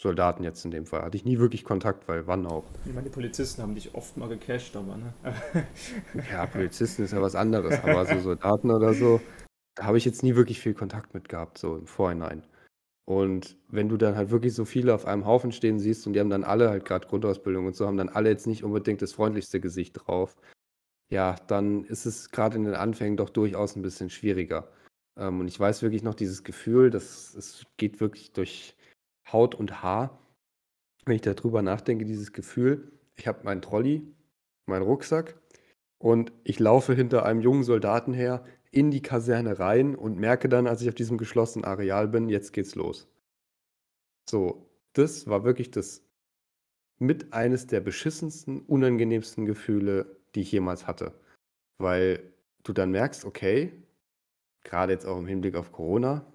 Soldaten 0.01 0.45
jetzt 0.45 0.65
in 0.65 0.71
dem 0.71 0.87
Fall. 0.87 1.03
Hatte 1.03 1.17
ich 1.17 1.25
nie 1.25 1.41
wirklich 1.41 1.65
Kontakt, 1.65 2.07
weil 2.07 2.29
wann 2.29 2.47
auch. 2.47 2.63
Ich 2.85 2.95
meine, 2.95 3.09
die 3.09 3.13
Polizisten 3.13 3.63
haben 3.63 3.75
dich 3.75 3.97
oft 3.97 4.17
mal 4.17 4.29
gecasht, 4.29 4.77
aber 4.77 4.97
ne? 4.97 5.13
ja, 6.31 6.47
Polizisten 6.47 7.03
ist 7.03 7.13
ja 7.13 7.21
was 7.21 7.35
anderes, 7.35 7.83
aber 7.83 8.07
so 8.07 8.21
Soldaten 8.21 8.71
oder 8.71 8.95
so, 8.95 9.21
da 9.75 9.87
habe 9.87 9.99
ich 9.99 10.05
jetzt 10.05 10.23
nie 10.23 10.37
wirklich 10.37 10.61
viel 10.61 10.73
Kontakt 10.73 11.15
mit 11.15 11.29
gehabt, 11.29 11.59
so 11.59 11.77
im 11.77 11.89
Vorhinein. 11.89 12.45
Und 13.07 13.57
wenn 13.69 13.89
du 13.89 13.97
dann 13.97 14.15
halt 14.15 14.31
wirklich 14.31 14.55
so 14.55 14.65
viele 14.65 14.95
auf 14.95 15.05
einem 15.05 15.27
Haufen 15.27 15.51
stehen 15.51 15.81
siehst 15.81 16.07
und 16.07 16.13
die 16.13 16.21
haben 16.21 16.31
dann 16.31 16.45
alle 16.45 16.71
halt 16.71 16.85
gerade 16.85 17.09
Grundausbildung 17.09 17.67
und 17.67 17.75
so, 17.75 17.85
haben 17.85 17.97
dann 17.97 18.09
alle 18.09 18.29
jetzt 18.29 18.47
nicht 18.47 18.63
unbedingt 18.63 19.03
das 19.03 19.15
freundlichste 19.15 19.59
Gesicht 19.59 19.95
drauf, 19.95 20.37
ja, 21.11 21.35
dann 21.49 21.83
ist 21.85 22.07
es 22.07 22.31
gerade 22.31 22.57
in 22.57 22.65
den 22.65 22.75
Anfängen 22.75 23.17
doch 23.17 23.31
durchaus 23.31 23.75
ein 23.75 23.83
bisschen 23.83 24.11
schwieriger. 24.11 24.69
Ähm, 25.17 25.41
und 25.41 25.49
ich 25.49 25.59
weiß 25.59 25.83
wirklich 25.83 26.05
noch 26.05 26.15
dieses 26.15 26.45
Gefühl, 26.45 26.91
dass 26.91 27.35
es 27.35 27.67
geht 27.79 28.01
wirklich 28.01 28.31
durch 28.31 28.77
Haut 29.33 29.55
und 29.55 29.83
Haar, 29.83 30.19
wenn 31.05 31.17
ich 31.17 31.23
darüber 31.23 31.63
nachdenke, 31.63 32.05
dieses 32.05 32.33
Gefühl, 32.33 32.93
ich 33.17 33.27
habe 33.27 33.45
meinen 33.45 33.63
Trolley, 33.63 34.03
meinen 34.67 34.83
Rucksack 34.83 35.41
und 35.99 36.33
ich 36.45 36.59
laufe 36.59 36.95
hinter 36.95 37.25
einem 37.25 37.41
jungen 37.41 37.65
Soldaten 37.65 38.13
her 38.13 38.45
in 38.71 38.91
die 38.91 39.03
Kaserne 39.03 39.59
rein 39.59 39.95
und 39.95 40.19
merke 40.19 40.49
dann, 40.49 40.67
als 40.67 40.83
ich 40.83 40.89
auf 40.89 40.95
diesem 40.95 41.19
geschlossenen 41.19 41.65
Areal 41.65 42.09
bin, 42.09 42.29
jetzt 42.29 42.53
geht's 42.53 42.75
los. 42.75 43.09
So, 44.29 44.71
das 44.93 45.27
war 45.27 45.45
wirklich 45.45 45.71
das 45.71 46.05
mit 46.99 47.33
eines 47.33 47.67
der 47.67 47.81
beschissensten, 47.81 48.61
unangenehmsten 48.61 49.47
Gefühle, 49.47 50.17
die 50.35 50.41
ich 50.43 50.53
jemals 50.53 50.87
hatte. 50.87 51.15
Weil 51.79 52.33
du 52.65 52.73
dann 52.73 52.91
merkst, 52.91 53.25
okay, 53.25 53.73
gerade 54.65 54.93
jetzt 54.93 55.07
auch 55.07 55.19
im 55.19 55.27
Hinblick 55.27 55.55
auf 55.55 55.73
Corona, 55.73 56.27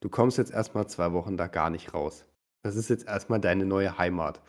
du 0.00 0.08
kommst 0.08 0.38
jetzt 0.38 0.52
erstmal 0.52 0.88
zwei 0.88 1.12
Wochen 1.12 1.36
da 1.36 1.46
gar 1.46 1.70
nicht 1.70 1.94
raus. 1.94 2.26
Das 2.62 2.76
ist 2.76 2.90
jetzt 2.90 3.06
erstmal 3.06 3.40
deine 3.40 3.64
neue 3.64 3.96
Heimat. 3.96 4.42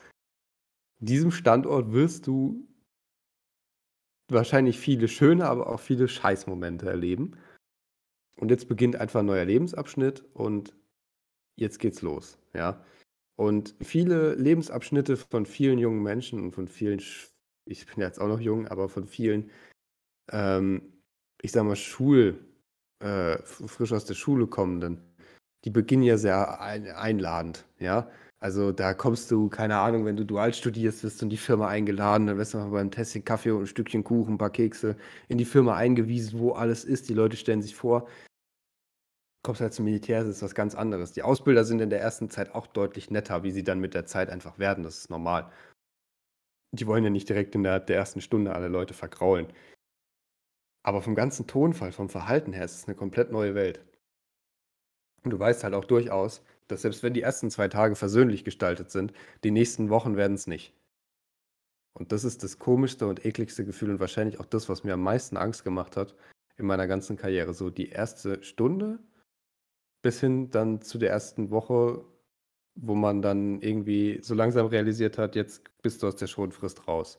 In 1.00 1.06
diesem 1.06 1.30
Standort 1.30 1.92
wirst 1.92 2.26
du 2.26 2.66
wahrscheinlich 4.28 4.78
viele 4.78 5.08
schöne, 5.08 5.46
aber 5.46 5.68
auch 5.68 5.80
viele 5.80 6.08
Scheißmomente 6.08 6.88
erleben. 6.88 7.36
Und 8.36 8.50
jetzt 8.50 8.68
beginnt 8.68 8.96
einfach 8.96 9.20
ein 9.20 9.26
neuer 9.26 9.44
Lebensabschnitt 9.44 10.24
und 10.34 10.74
jetzt 11.56 11.78
geht's 11.78 12.02
los, 12.02 12.38
ja. 12.54 12.84
Und 13.36 13.74
viele 13.80 14.34
Lebensabschnitte 14.34 15.16
von 15.16 15.46
vielen 15.46 15.78
jungen 15.78 16.02
Menschen 16.02 16.40
und 16.40 16.52
von 16.52 16.68
vielen, 16.68 17.00
ich 17.66 17.86
bin 17.86 17.98
jetzt 17.98 18.20
auch 18.20 18.28
noch 18.28 18.40
jung, 18.40 18.68
aber 18.68 18.88
von 18.88 19.06
vielen, 19.06 19.50
ähm, 20.30 21.02
ich 21.40 21.52
sag 21.52 21.64
mal, 21.64 21.76
Schul, 21.76 22.38
äh, 23.00 23.38
frisch 23.42 23.92
aus 23.92 24.04
der 24.04 24.14
Schule 24.14 24.46
kommenden, 24.46 25.02
die 25.64 25.70
beginnen 25.70 26.02
ja 26.02 26.16
sehr 26.18 26.60
einladend, 26.60 27.64
ja. 27.78 28.10
Also 28.40 28.72
da 28.72 28.92
kommst 28.92 29.30
du, 29.30 29.48
keine 29.48 29.78
Ahnung, 29.78 30.04
wenn 30.04 30.16
du 30.16 30.26
dual 30.26 30.52
studierst, 30.52 31.04
wirst 31.04 31.20
du 31.20 31.26
in 31.26 31.30
die 31.30 31.36
Firma 31.36 31.68
eingeladen, 31.68 32.26
dann 32.26 32.38
wirst 32.38 32.54
du 32.54 32.58
mal 32.58 32.70
beim 32.70 32.90
Testing 32.90 33.24
Kaffee 33.24 33.52
und 33.52 33.62
ein 33.62 33.66
Stückchen 33.68 34.02
Kuchen, 34.02 34.34
ein 34.34 34.38
paar 34.38 34.50
Kekse 34.50 34.96
in 35.28 35.38
die 35.38 35.44
Firma 35.44 35.76
eingewiesen, 35.76 36.40
wo 36.40 36.50
alles 36.50 36.84
ist. 36.84 37.08
Die 37.08 37.14
Leute 37.14 37.36
stellen 37.36 37.62
sich 37.62 37.76
vor. 37.76 38.08
Kommst 39.44 39.60
halt 39.60 39.74
zum 39.74 39.84
Militär, 39.84 40.24
das 40.24 40.36
ist 40.36 40.42
was 40.42 40.56
ganz 40.56 40.74
anderes. 40.74 41.12
Die 41.12 41.22
Ausbilder 41.22 41.64
sind 41.64 41.80
in 41.80 41.90
der 41.90 42.00
ersten 42.00 42.30
Zeit 42.30 42.52
auch 42.52 42.66
deutlich 42.66 43.10
netter, 43.12 43.44
wie 43.44 43.52
sie 43.52 43.62
dann 43.62 43.78
mit 43.78 43.94
der 43.94 44.06
Zeit 44.06 44.28
einfach 44.28 44.58
werden. 44.58 44.82
Das 44.82 44.98
ist 44.98 45.10
normal. 45.10 45.52
Die 46.72 46.86
wollen 46.88 47.04
ja 47.04 47.10
nicht 47.10 47.28
direkt 47.28 47.54
innerhalb 47.54 47.86
der 47.86 47.96
ersten 47.96 48.20
Stunde 48.20 48.54
alle 48.54 48.68
Leute 48.68 48.94
vergraulen. 48.94 49.46
Aber 50.84 51.00
vom 51.02 51.14
ganzen 51.14 51.46
Tonfall, 51.46 51.92
vom 51.92 52.08
Verhalten 52.08 52.52
her 52.52 52.64
ist 52.64 52.76
es 52.76 52.88
eine 52.88 52.96
komplett 52.96 53.30
neue 53.30 53.54
Welt. 53.54 53.84
Und 55.24 55.30
du 55.30 55.38
weißt 55.38 55.64
halt 55.64 55.74
auch 55.74 55.84
durchaus, 55.84 56.42
dass 56.68 56.82
selbst 56.82 57.02
wenn 57.02 57.14
die 57.14 57.22
ersten 57.22 57.50
zwei 57.50 57.68
Tage 57.68 57.94
versöhnlich 57.94 58.44
gestaltet 58.44 58.90
sind, 58.90 59.12
die 59.44 59.50
nächsten 59.50 59.90
Wochen 59.90 60.16
werden 60.16 60.34
es 60.34 60.46
nicht. 60.46 60.72
Und 61.94 62.12
das 62.12 62.24
ist 62.24 62.42
das 62.42 62.58
komischste 62.58 63.06
und 63.06 63.24
ekligste 63.24 63.64
Gefühl 63.64 63.90
und 63.90 64.00
wahrscheinlich 64.00 64.40
auch 64.40 64.46
das, 64.46 64.68
was 64.68 64.82
mir 64.82 64.94
am 64.94 65.02
meisten 65.02 65.36
Angst 65.36 65.64
gemacht 65.64 65.96
hat 65.96 66.14
in 66.56 66.66
meiner 66.66 66.86
ganzen 66.86 67.16
Karriere. 67.16 67.52
So 67.52 67.70
die 67.70 67.90
erste 67.90 68.42
Stunde 68.42 68.98
bis 70.02 70.20
hin 70.20 70.50
dann 70.50 70.82
zu 70.82 70.98
der 70.98 71.10
ersten 71.10 71.50
Woche, 71.50 72.04
wo 72.74 72.94
man 72.94 73.22
dann 73.22 73.60
irgendwie 73.60 74.20
so 74.22 74.34
langsam 74.34 74.66
realisiert 74.66 75.18
hat, 75.18 75.36
jetzt 75.36 75.62
bist 75.82 76.02
du 76.02 76.08
aus 76.08 76.16
der 76.16 76.26
Schonfrist 76.26 76.88
raus. 76.88 77.18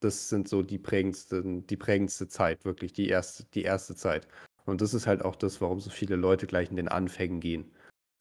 Das 0.00 0.28
sind 0.28 0.48
so 0.48 0.62
die 0.62 0.78
prägendsten, 0.78 1.66
die 1.66 1.76
prägendste 1.76 2.28
Zeit, 2.28 2.64
wirklich 2.64 2.92
die 2.92 3.08
erste, 3.08 3.44
die 3.54 3.62
erste 3.62 3.94
Zeit. 3.94 4.26
Und 4.64 4.80
das 4.80 4.94
ist 4.94 5.06
halt 5.06 5.24
auch 5.24 5.36
das, 5.36 5.60
warum 5.60 5.80
so 5.80 5.90
viele 5.90 6.16
Leute 6.16 6.46
gleich 6.46 6.70
in 6.70 6.76
den 6.76 6.88
Anfängen 6.88 7.40
gehen. 7.40 7.72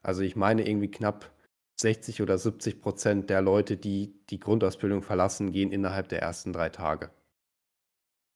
Also 0.01 0.21
ich 0.21 0.35
meine 0.35 0.67
irgendwie 0.67 0.89
knapp 0.89 1.31
60 1.79 2.21
oder 2.21 2.37
70 2.37 2.81
Prozent 2.81 3.29
der 3.29 3.41
Leute, 3.41 3.77
die 3.77 4.13
die 4.29 4.39
Grundausbildung 4.39 5.03
verlassen, 5.03 5.51
gehen 5.51 5.71
innerhalb 5.71 6.09
der 6.09 6.21
ersten 6.21 6.53
drei 6.53 6.69
Tage. 6.69 7.11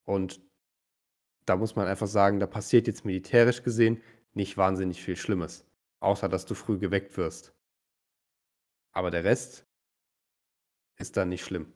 Und 0.05 0.41
da 1.45 1.55
muss 1.55 1.75
man 1.75 1.87
einfach 1.87 2.07
sagen, 2.07 2.39
da 2.39 2.47
passiert 2.47 2.87
jetzt 2.87 3.05
militärisch 3.05 3.63
gesehen 3.63 4.01
nicht 4.33 4.57
wahnsinnig 4.57 5.01
viel 5.01 5.15
Schlimmes, 5.15 5.65
außer 5.99 6.27
dass 6.27 6.45
du 6.45 6.55
früh 6.55 6.77
geweckt 6.77 7.17
wirst. 7.17 7.53
Aber 8.91 9.11
der 9.11 9.23
Rest 9.23 9.65
ist 10.97 11.17
dann 11.17 11.29
nicht 11.29 11.43
schlimm. 11.43 11.73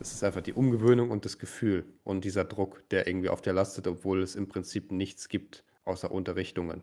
Es 0.00 0.12
ist 0.12 0.24
einfach 0.24 0.40
die 0.42 0.52
Umgewöhnung 0.52 1.10
und 1.10 1.24
das 1.24 1.38
Gefühl 1.38 1.86
und 2.02 2.24
dieser 2.24 2.44
Druck, 2.44 2.88
der 2.90 3.06
irgendwie 3.06 3.28
auf 3.28 3.40
dir 3.40 3.52
lastet, 3.52 3.86
obwohl 3.86 4.22
es 4.22 4.34
im 4.34 4.48
Prinzip 4.48 4.92
nichts 4.92 5.28
gibt 5.28 5.64
außer 5.84 6.10
Unterrichtungen. 6.10 6.82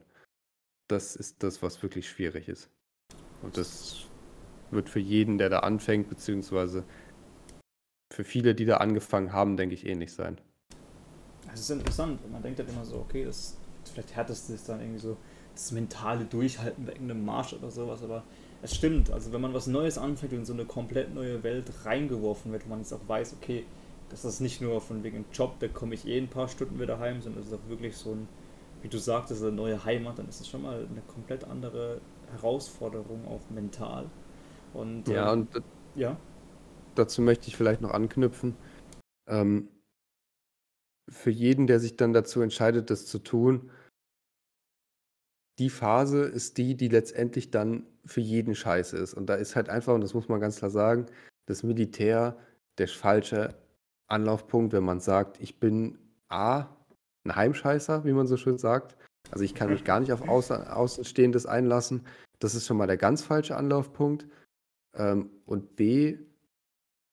Das 0.87 1.15
ist 1.15 1.43
das, 1.43 1.61
was 1.61 1.81
wirklich 1.83 2.09
schwierig 2.09 2.47
ist. 2.47 2.69
Und 3.41 3.57
das 3.57 4.05
wird 4.71 4.89
für 4.89 4.99
jeden, 4.99 5.37
der 5.37 5.49
da 5.49 5.59
anfängt, 5.59 6.09
beziehungsweise 6.09 6.85
für 8.11 8.23
viele, 8.23 8.55
die 8.55 8.65
da 8.65 8.77
angefangen 8.77 9.33
haben, 9.33 9.57
denke 9.57 9.75
ich, 9.75 9.85
ähnlich 9.85 10.13
sein. 10.13 10.39
Es 11.53 11.61
ist 11.61 11.69
interessant, 11.69 12.29
man 12.31 12.41
denkt 12.41 12.59
halt 12.59 12.69
immer 12.69 12.85
so, 12.85 12.97
okay, 12.97 13.25
das 13.25 13.57
vielleicht 13.91 14.15
härteste 14.15 14.53
ist 14.53 14.69
dann 14.69 14.79
irgendwie 14.79 14.99
so 14.99 15.17
das 15.53 15.71
mentale 15.71 16.25
Durchhalten 16.25 16.87
wegen 16.87 17.09
einem 17.09 17.25
Marsch 17.25 17.53
oder 17.53 17.71
sowas, 17.71 18.03
aber 18.03 18.23
es 18.61 18.75
stimmt, 18.75 19.11
also 19.11 19.31
wenn 19.31 19.41
man 19.41 19.53
was 19.53 19.67
Neues 19.67 19.97
anfängt 19.97 20.33
und 20.33 20.39
in 20.39 20.45
so 20.45 20.53
eine 20.53 20.65
komplett 20.65 21.13
neue 21.13 21.43
Welt 21.43 21.71
reingeworfen 21.83 22.51
wird, 22.51 22.65
wo 22.65 22.69
man 22.69 22.79
jetzt 22.79 22.93
auch 22.93 23.07
weiß, 23.07 23.35
okay, 23.41 23.65
das 24.09 24.25
ist 24.25 24.39
nicht 24.39 24.61
nur 24.61 24.81
von 24.81 25.03
wegen 25.03 25.25
Job, 25.33 25.55
da 25.59 25.67
komme 25.67 25.95
ich 25.95 26.05
eh 26.05 26.17
ein 26.17 26.27
paar 26.27 26.47
Stunden 26.47 26.79
wieder 26.79 26.99
heim, 26.99 27.21
sondern 27.21 27.41
es 27.41 27.47
ist 27.47 27.53
auch 27.53 27.69
wirklich 27.69 27.95
so 27.95 28.11
ein, 28.11 28.27
wie 28.81 28.87
du 28.87 28.97
sagtest, 28.97 29.41
eine 29.41 29.51
neue 29.51 29.83
Heimat, 29.83 30.19
dann 30.19 30.27
ist 30.27 30.41
es 30.41 30.47
schon 30.47 30.63
mal 30.63 30.85
eine 30.89 31.01
komplett 31.07 31.43
andere 31.45 32.01
Herausforderung, 32.31 33.25
auch 33.27 33.41
mental. 33.49 34.09
Und, 34.73 35.07
ja, 35.07 35.33
ähm, 35.33 35.47
und 35.53 35.63
ja. 35.95 36.17
dazu 36.95 37.21
möchte 37.21 37.47
ich 37.47 37.57
vielleicht 37.57 37.81
noch 37.81 37.91
anknüpfen. 37.91 38.55
Ähm, 39.27 39.69
für 41.09 41.31
jeden, 41.31 41.67
der 41.67 41.79
sich 41.79 41.97
dann 41.97 42.13
dazu 42.13 42.41
entscheidet, 42.41 42.89
das 42.89 43.05
zu 43.05 43.19
tun, 43.19 43.71
die 45.59 45.69
Phase 45.69 46.23
ist 46.23 46.57
die, 46.57 46.75
die 46.75 46.87
letztendlich 46.87 47.51
dann 47.51 47.85
für 48.05 48.21
jeden 48.21 48.55
scheiße 48.55 48.97
ist. 48.97 49.13
Und 49.13 49.27
da 49.27 49.35
ist 49.35 49.55
halt 49.55 49.69
einfach, 49.69 49.93
und 49.93 50.01
das 50.01 50.13
muss 50.13 50.27
man 50.27 50.39
ganz 50.39 50.57
klar 50.57 50.71
sagen, 50.71 51.05
das 51.45 51.63
Militär 51.63 52.37
der 52.77 52.87
falsche 52.87 53.55
Anlaufpunkt, 54.07 54.73
wenn 54.73 54.83
man 54.83 54.99
sagt, 54.99 55.39
ich 55.39 55.59
bin 55.59 55.97
A, 56.29 56.67
ein 57.23 57.35
Heimscheißer, 57.35 58.05
wie 58.05 58.13
man 58.13 58.27
so 58.27 58.37
schön 58.37 58.57
sagt. 58.57 58.97
Also 59.29 59.43
ich 59.43 59.53
kann 59.53 59.69
mich 59.69 59.83
gar 59.83 59.99
nicht 59.99 60.11
auf 60.11 60.27
Außen 60.27 60.67
Außenstehendes 60.67 61.45
einlassen. 61.45 62.05
Das 62.39 62.55
ist 62.55 62.65
schon 62.65 62.77
mal 62.77 62.87
der 62.87 62.97
ganz 62.97 63.21
falsche 63.21 63.55
Anlaufpunkt. 63.55 64.25
Ähm, 64.95 65.29
und 65.45 65.75
B, 65.75 66.17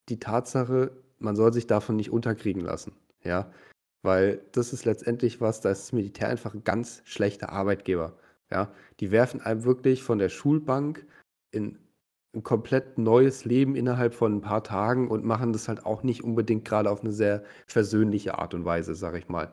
die 0.08 0.18
Tatsache, 0.18 0.90
man 1.18 1.36
soll 1.36 1.52
sich 1.52 1.66
davon 1.66 1.96
nicht 1.96 2.10
unterkriegen 2.10 2.62
lassen. 2.62 2.96
Ja, 3.22 3.52
weil 4.02 4.40
das 4.52 4.72
ist 4.72 4.84
letztendlich 4.84 5.40
was, 5.40 5.60
da 5.60 5.70
ist 5.70 5.82
das 5.82 5.92
Militär 5.92 6.28
einfach 6.28 6.54
ein 6.54 6.64
ganz 6.64 7.02
schlechter 7.04 7.50
Arbeitgeber. 7.50 8.16
Ja, 8.50 8.72
die 9.00 9.10
werfen 9.10 9.40
einem 9.40 9.64
wirklich 9.64 10.02
von 10.02 10.18
der 10.18 10.28
Schulbank 10.30 11.06
in 11.50 11.78
ein 12.34 12.42
komplett 12.42 12.98
neues 12.98 13.44
Leben 13.44 13.74
innerhalb 13.74 14.14
von 14.14 14.36
ein 14.36 14.40
paar 14.40 14.62
Tagen 14.62 15.08
und 15.08 15.24
machen 15.24 15.52
das 15.52 15.68
halt 15.68 15.84
auch 15.86 16.02
nicht 16.02 16.24
unbedingt 16.24 16.64
gerade 16.64 16.90
auf 16.90 17.00
eine 17.00 17.12
sehr 17.12 17.42
versöhnliche 17.66 18.38
Art 18.38 18.54
und 18.54 18.64
Weise, 18.64 18.94
sag 18.94 19.16
ich 19.16 19.28
mal. 19.28 19.52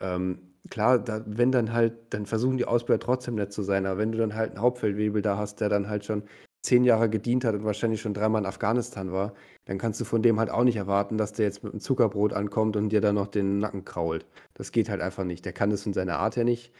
Ähm, 0.00 0.54
klar, 0.70 0.98
da, 0.98 1.22
wenn 1.26 1.52
dann 1.52 1.72
halt, 1.72 1.94
dann 2.10 2.26
versuchen 2.26 2.58
die 2.58 2.66
Ausbilder 2.66 3.00
trotzdem 3.00 3.36
nett 3.36 3.52
zu 3.52 3.62
sein, 3.62 3.86
aber 3.86 3.98
wenn 3.98 4.12
du 4.12 4.18
dann 4.18 4.34
halt 4.34 4.50
einen 4.50 4.60
Hauptfeldwebel 4.60 5.22
da 5.22 5.36
hast, 5.38 5.60
der 5.60 5.68
dann 5.68 5.88
halt 5.88 6.04
schon 6.04 6.24
zehn 6.62 6.84
Jahre 6.84 7.10
gedient 7.10 7.44
hat 7.44 7.54
und 7.54 7.64
wahrscheinlich 7.64 8.00
schon 8.00 8.14
dreimal 8.14 8.42
in 8.42 8.46
Afghanistan 8.46 9.12
war, 9.12 9.34
dann 9.64 9.78
kannst 9.78 10.00
du 10.00 10.04
von 10.04 10.22
dem 10.22 10.38
halt 10.38 10.50
auch 10.50 10.64
nicht 10.64 10.76
erwarten, 10.76 11.18
dass 11.18 11.32
der 11.32 11.46
jetzt 11.46 11.64
mit 11.64 11.72
einem 11.72 11.80
Zuckerbrot 11.80 12.32
ankommt 12.32 12.76
und 12.76 12.90
dir 12.90 13.00
dann 13.00 13.16
noch 13.16 13.26
den 13.28 13.58
Nacken 13.58 13.84
krault. 13.84 14.26
Das 14.54 14.72
geht 14.72 14.88
halt 14.88 15.00
einfach 15.00 15.24
nicht. 15.24 15.44
Der 15.44 15.52
kann 15.52 15.70
das 15.70 15.82
von 15.82 15.92
seiner 15.92 16.18
Art 16.18 16.36
her 16.36 16.44
nicht. 16.44 16.72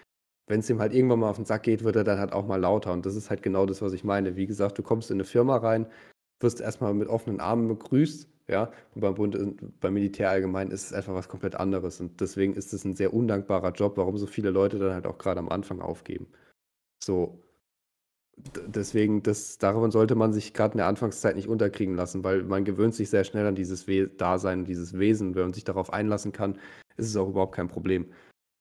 Wenn 0.47 0.61
es 0.61 0.71
ihm 0.71 0.81
halt 0.81 0.93
irgendwann 0.93 1.21
mal 1.21 1.31
auf 1.31 1.37
den 1.37 1.45
Sack 1.45 1.63
geht, 1.63 1.85
wird 1.85 1.97
er 1.97 2.05
dann 2.05 2.19
halt 2.19 2.33
auch 2.33 2.47
mal 2.47 2.61
lauter. 2.61 2.93
Und 2.93 3.07
das 3.07 3.15
ist 3.17 3.31
halt 3.31 3.43
genau 3.43 3.67
das, 3.67 3.81
was 3.83 3.93
ich 3.93 4.05
meine. 4.05 4.37
Wie 4.37 4.47
gesagt, 4.47 4.79
du 4.79 4.83
kommst 4.83 5.11
in 5.11 5.17
eine 5.17 5.25
Firma 5.25 5.57
rein, 5.57 5.87
wirst 6.41 6.61
erstmal 6.61 6.95
mit 6.95 7.09
offenen 7.09 7.41
Armen 7.41 7.69
begrüßt, 7.69 8.29
ja. 8.49 8.73
Und 8.95 9.01
beim 9.01 9.15
Bund, 9.15 9.81
beim 9.81 9.95
Militär 9.95 10.31
allgemein 10.31 10.71
ist 10.71 10.87
es 10.87 10.93
einfach 10.93 11.15
was 11.15 11.29
komplett 11.29 11.55
anderes. 11.55 12.01
Und 12.01 12.21
deswegen 12.21 12.55
ist 12.55 12.73
es 12.73 12.85
ein 12.85 12.97
sehr 12.97 13.15
undankbarer 13.15 13.73
Job, 13.73 13.97
warum 13.97 14.19
so 14.19 14.27
viele 14.27 14.51
Leute 14.51 14.79
dann 14.79 14.95
halt 14.95 15.07
auch 15.07 15.19
gerade 15.19 15.41
am 15.41 15.49
Anfang 15.49 15.81
aufgeben. 15.81 16.27
So, 17.03 17.43
deswegen, 18.67 19.23
das, 19.23 19.59
daran 19.59 19.91
sollte 19.91 20.15
man 20.15 20.33
sich 20.33 20.55
gerade 20.55 20.73
in 20.75 20.79
der 20.79 20.87
Anfangszeit 20.87 21.37
nicht 21.37 21.49
unterkriegen 21.49 21.95
lassen, 21.95 22.25
weil 22.25 22.43
man 22.45 22.65
gewöhnt 22.65 22.95
sich 22.95 23.11
sehr 23.11 23.25
schnell 23.25 23.47
an 23.47 23.55
dieses 23.55 23.87
We 23.87 24.09
Dasein, 24.09 24.65
dieses 24.65 24.99
Wesen. 24.99 25.35
Wenn 25.35 25.43
man 25.45 25.53
sich 25.53 25.65
darauf 25.65 25.93
einlassen 25.93 26.33
kann, 26.33 26.59
ist 26.97 27.09
es 27.09 27.17
auch 27.17 27.29
überhaupt 27.29 27.55
kein 27.55 27.69
Problem. 27.69 28.07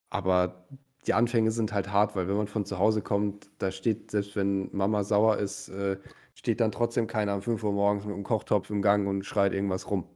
Aber 0.10 0.68
die 1.08 1.14
Anfänge 1.14 1.52
sind 1.52 1.74
halt 1.74 1.92
hart, 1.92 2.16
weil 2.16 2.28
wenn 2.28 2.38
man 2.38 2.48
von 2.48 2.66
zu 2.66 2.78
Hause 2.78 3.02
kommt, 3.02 3.50
da 3.58 3.72
steht, 3.72 4.12
selbst 4.12 4.36
wenn 4.36 4.70
Mama 4.76 5.04
sauer 5.04 5.38
ist, 5.38 5.70
äh, 5.70 5.98
steht 6.36 6.62
dann 6.62 6.72
trotzdem 6.72 7.08
keiner 7.08 7.36
um 7.36 7.42
5 7.42 7.64
Uhr 7.64 7.72
morgens 7.72 8.06
mit 8.06 8.14
einem 8.14 8.24
Kochtopf 8.24 8.70
im 8.70 8.82
Gang 8.82 9.08
und 9.08 9.24
schreit 9.24 9.54
irgendwas 9.54 9.90
rum. 9.90 10.08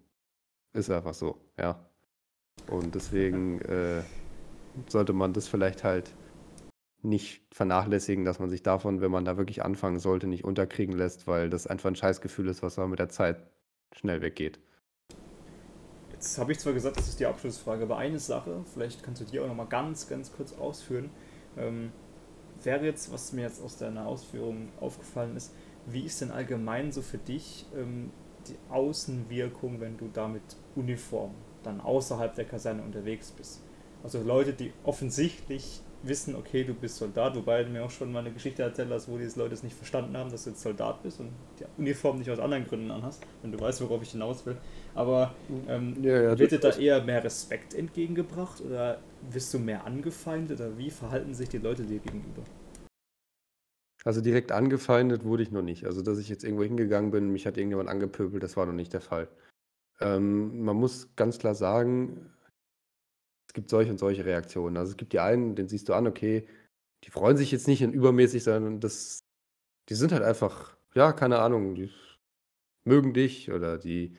Ist 0.73 0.91
einfach 0.91 1.13
so, 1.13 1.38
ja. 1.57 1.79
Und 2.69 2.95
deswegen 2.95 3.61
äh, 3.61 4.03
sollte 4.88 5.13
man 5.13 5.33
das 5.33 5.47
vielleicht 5.47 5.83
halt 5.83 6.13
nicht 7.01 7.43
vernachlässigen, 7.51 8.25
dass 8.25 8.39
man 8.39 8.49
sich 8.49 8.63
davon, 8.63 9.01
wenn 9.01 9.11
man 9.11 9.25
da 9.25 9.38
wirklich 9.38 9.63
anfangen 9.63 9.99
sollte, 9.99 10.27
nicht 10.27 10.43
unterkriegen 10.43 10.95
lässt, 10.95 11.27
weil 11.27 11.49
das 11.49 11.67
einfach 11.67 11.89
ein 11.89 11.95
Scheißgefühl 11.95 12.47
ist, 12.47 12.63
was 12.63 12.79
aber 12.79 12.88
mit 12.88 12.99
der 12.99 13.09
Zeit 13.09 13.38
schnell 13.91 14.21
weggeht. 14.21 14.59
Jetzt 16.16 16.38
habe 16.38 16.53
ich 16.53 16.59
zwar 16.59 16.72
gesagt, 16.72 16.95
das 16.95 17.09
ist 17.09 17.20
die 17.20 17.26
Abschlussfrage, 17.26 17.84
aber 17.84 17.97
eine 17.97 18.20
Sache, 18.20 18.63
vielleicht 18.74 19.03
kannst 19.03 19.20
du 19.20 19.26
die 19.26 19.38
auch 19.38 19.47
nochmal 19.47 19.68
ganz, 19.68 20.07
ganz 20.07 20.32
kurz 20.32 20.53
ausführen, 20.53 21.09
ähm, 21.57 21.91
wäre 22.63 22.86
jetzt, 22.86 23.11
was 23.11 23.34
mir 23.34 23.41
jetzt 23.41 23.61
aus 23.61 23.76
deiner 23.76 24.07
Ausführung 24.07 24.70
aufgefallen 24.80 25.36
ist, 25.36 25.53
wie 25.86 26.05
ist 26.05 26.22
denn 26.22 26.32
allgemein 26.32 26.93
so 26.93 27.01
für 27.01 27.18
dich 27.18 27.66
ähm, 27.76 28.11
die 28.47 28.55
Außenwirkung, 28.70 29.82
wenn 29.82 29.97
du 29.97 30.09
da 30.13 30.30
mit 30.30 30.41
Uniform 30.78 31.32
dann 31.63 31.82
außerhalb 31.82 32.34
der 32.34 32.45
Kaserne 32.45 32.82
unterwegs 32.82 33.32
bist? 33.32 33.61
Also 34.01 34.22
Leute, 34.22 34.53
die 34.53 34.72
offensichtlich 34.86 35.82
wissen, 36.03 36.36
okay, 36.36 36.63
du 36.63 36.74
bist 36.74 36.95
Soldat, 36.95 37.36
wobei 37.36 37.63
du 37.63 37.72
mir 37.72 37.84
auch 37.84 37.91
schon 37.91 38.11
mal 38.11 38.20
eine 38.20 38.32
Geschichte 38.32 38.63
erzählt 38.63 38.89
hast, 38.91 39.09
wo 39.09 39.18
diese 39.18 39.38
Leute 39.38 39.53
es 39.53 39.63
nicht 39.63 39.76
verstanden 39.76 40.16
haben, 40.16 40.32
dass 40.32 40.45
du 40.45 40.51
jetzt 40.51 40.61
Soldat 40.61 41.03
bist 41.03 41.20
und 41.20 41.32
die 41.59 41.66
Uniform 41.78 42.20
nicht 42.20 42.30
aus 42.30 42.39
anderen 42.39 42.66
Gründen 42.66 42.91
anhast, 42.91 43.22
wenn 43.41 43.51
du 43.51 43.59
weißt, 43.59 43.82
worauf 43.82 44.01
ich 44.01 44.11
hinaus 44.11 44.45
will. 44.45 44.55
Aber 44.95 45.35
ähm, 45.67 46.01
ja, 46.01 46.21
ja, 46.21 46.39
wird 46.39 46.53
dir 46.53 46.59
da 46.59 46.69
eher 46.69 47.03
mehr 47.03 47.23
Respekt 47.23 47.73
entgegengebracht 47.73 48.61
oder 48.61 49.01
wirst 49.29 49.53
du 49.53 49.59
mehr 49.59 49.85
angefeindet 49.85 50.59
oder 50.59 50.77
wie 50.77 50.89
verhalten 50.89 51.33
sich 51.33 51.49
die 51.49 51.57
Leute 51.57 51.83
dir 51.83 51.99
gegenüber? 51.99 52.43
Also 54.05 54.21
direkt 54.21 54.51
angefeindet 54.51 55.25
wurde 55.25 55.43
ich 55.43 55.51
noch 55.51 55.63
nicht. 55.63 55.85
Also 55.85 56.01
dass 56.01 56.17
ich 56.17 56.29
jetzt 56.29 56.43
irgendwo 56.43 56.63
hingegangen 56.63 57.11
bin, 57.11 57.31
mich 57.31 57.45
hat 57.45 57.57
irgendjemand 57.57 57.89
angepöbelt, 57.89 58.41
das 58.41 58.55
war 58.55 58.65
noch 58.65 58.73
nicht 58.73 58.93
der 58.93 59.01
Fall. 59.01 59.27
Ähm, 59.99 60.63
man 60.63 60.77
muss 60.77 61.13
ganz 61.15 61.39
klar 61.39 61.55
sagen, 61.55 62.31
gibt 63.55 63.69
solche 63.71 63.89
und 63.89 63.97
solche 63.97 64.25
Reaktionen. 64.25 64.77
Also 64.77 64.91
es 64.91 64.97
gibt 64.97 65.13
die 65.13 65.19
einen, 65.19 65.55
den 65.55 65.67
siehst 65.67 65.89
du 65.89 65.93
an, 65.93 66.05
okay, 66.05 66.47
die 67.03 67.09
freuen 67.09 67.37
sich 67.37 67.51
jetzt 67.51 67.67
nicht 67.67 67.81
in 67.81 67.93
übermäßig, 67.93 68.43
sondern 68.43 68.79
das, 68.79 69.19
die 69.89 69.95
sind 69.95 70.11
halt 70.11 70.23
einfach, 70.23 70.77
ja, 70.93 71.11
keine 71.13 71.39
Ahnung, 71.39 71.73
die 71.73 71.89
mögen 72.83 73.13
dich 73.13 73.51
oder 73.51 73.79
die 73.79 74.15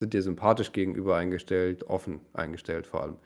sind 0.00 0.14
dir 0.14 0.22
sympathisch 0.22 0.72
gegenüber 0.72 1.16
eingestellt, 1.16 1.84
offen 1.84 2.20
eingestellt 2.32 2.86
vor 2.86 3.02
allem. 3.02 3.16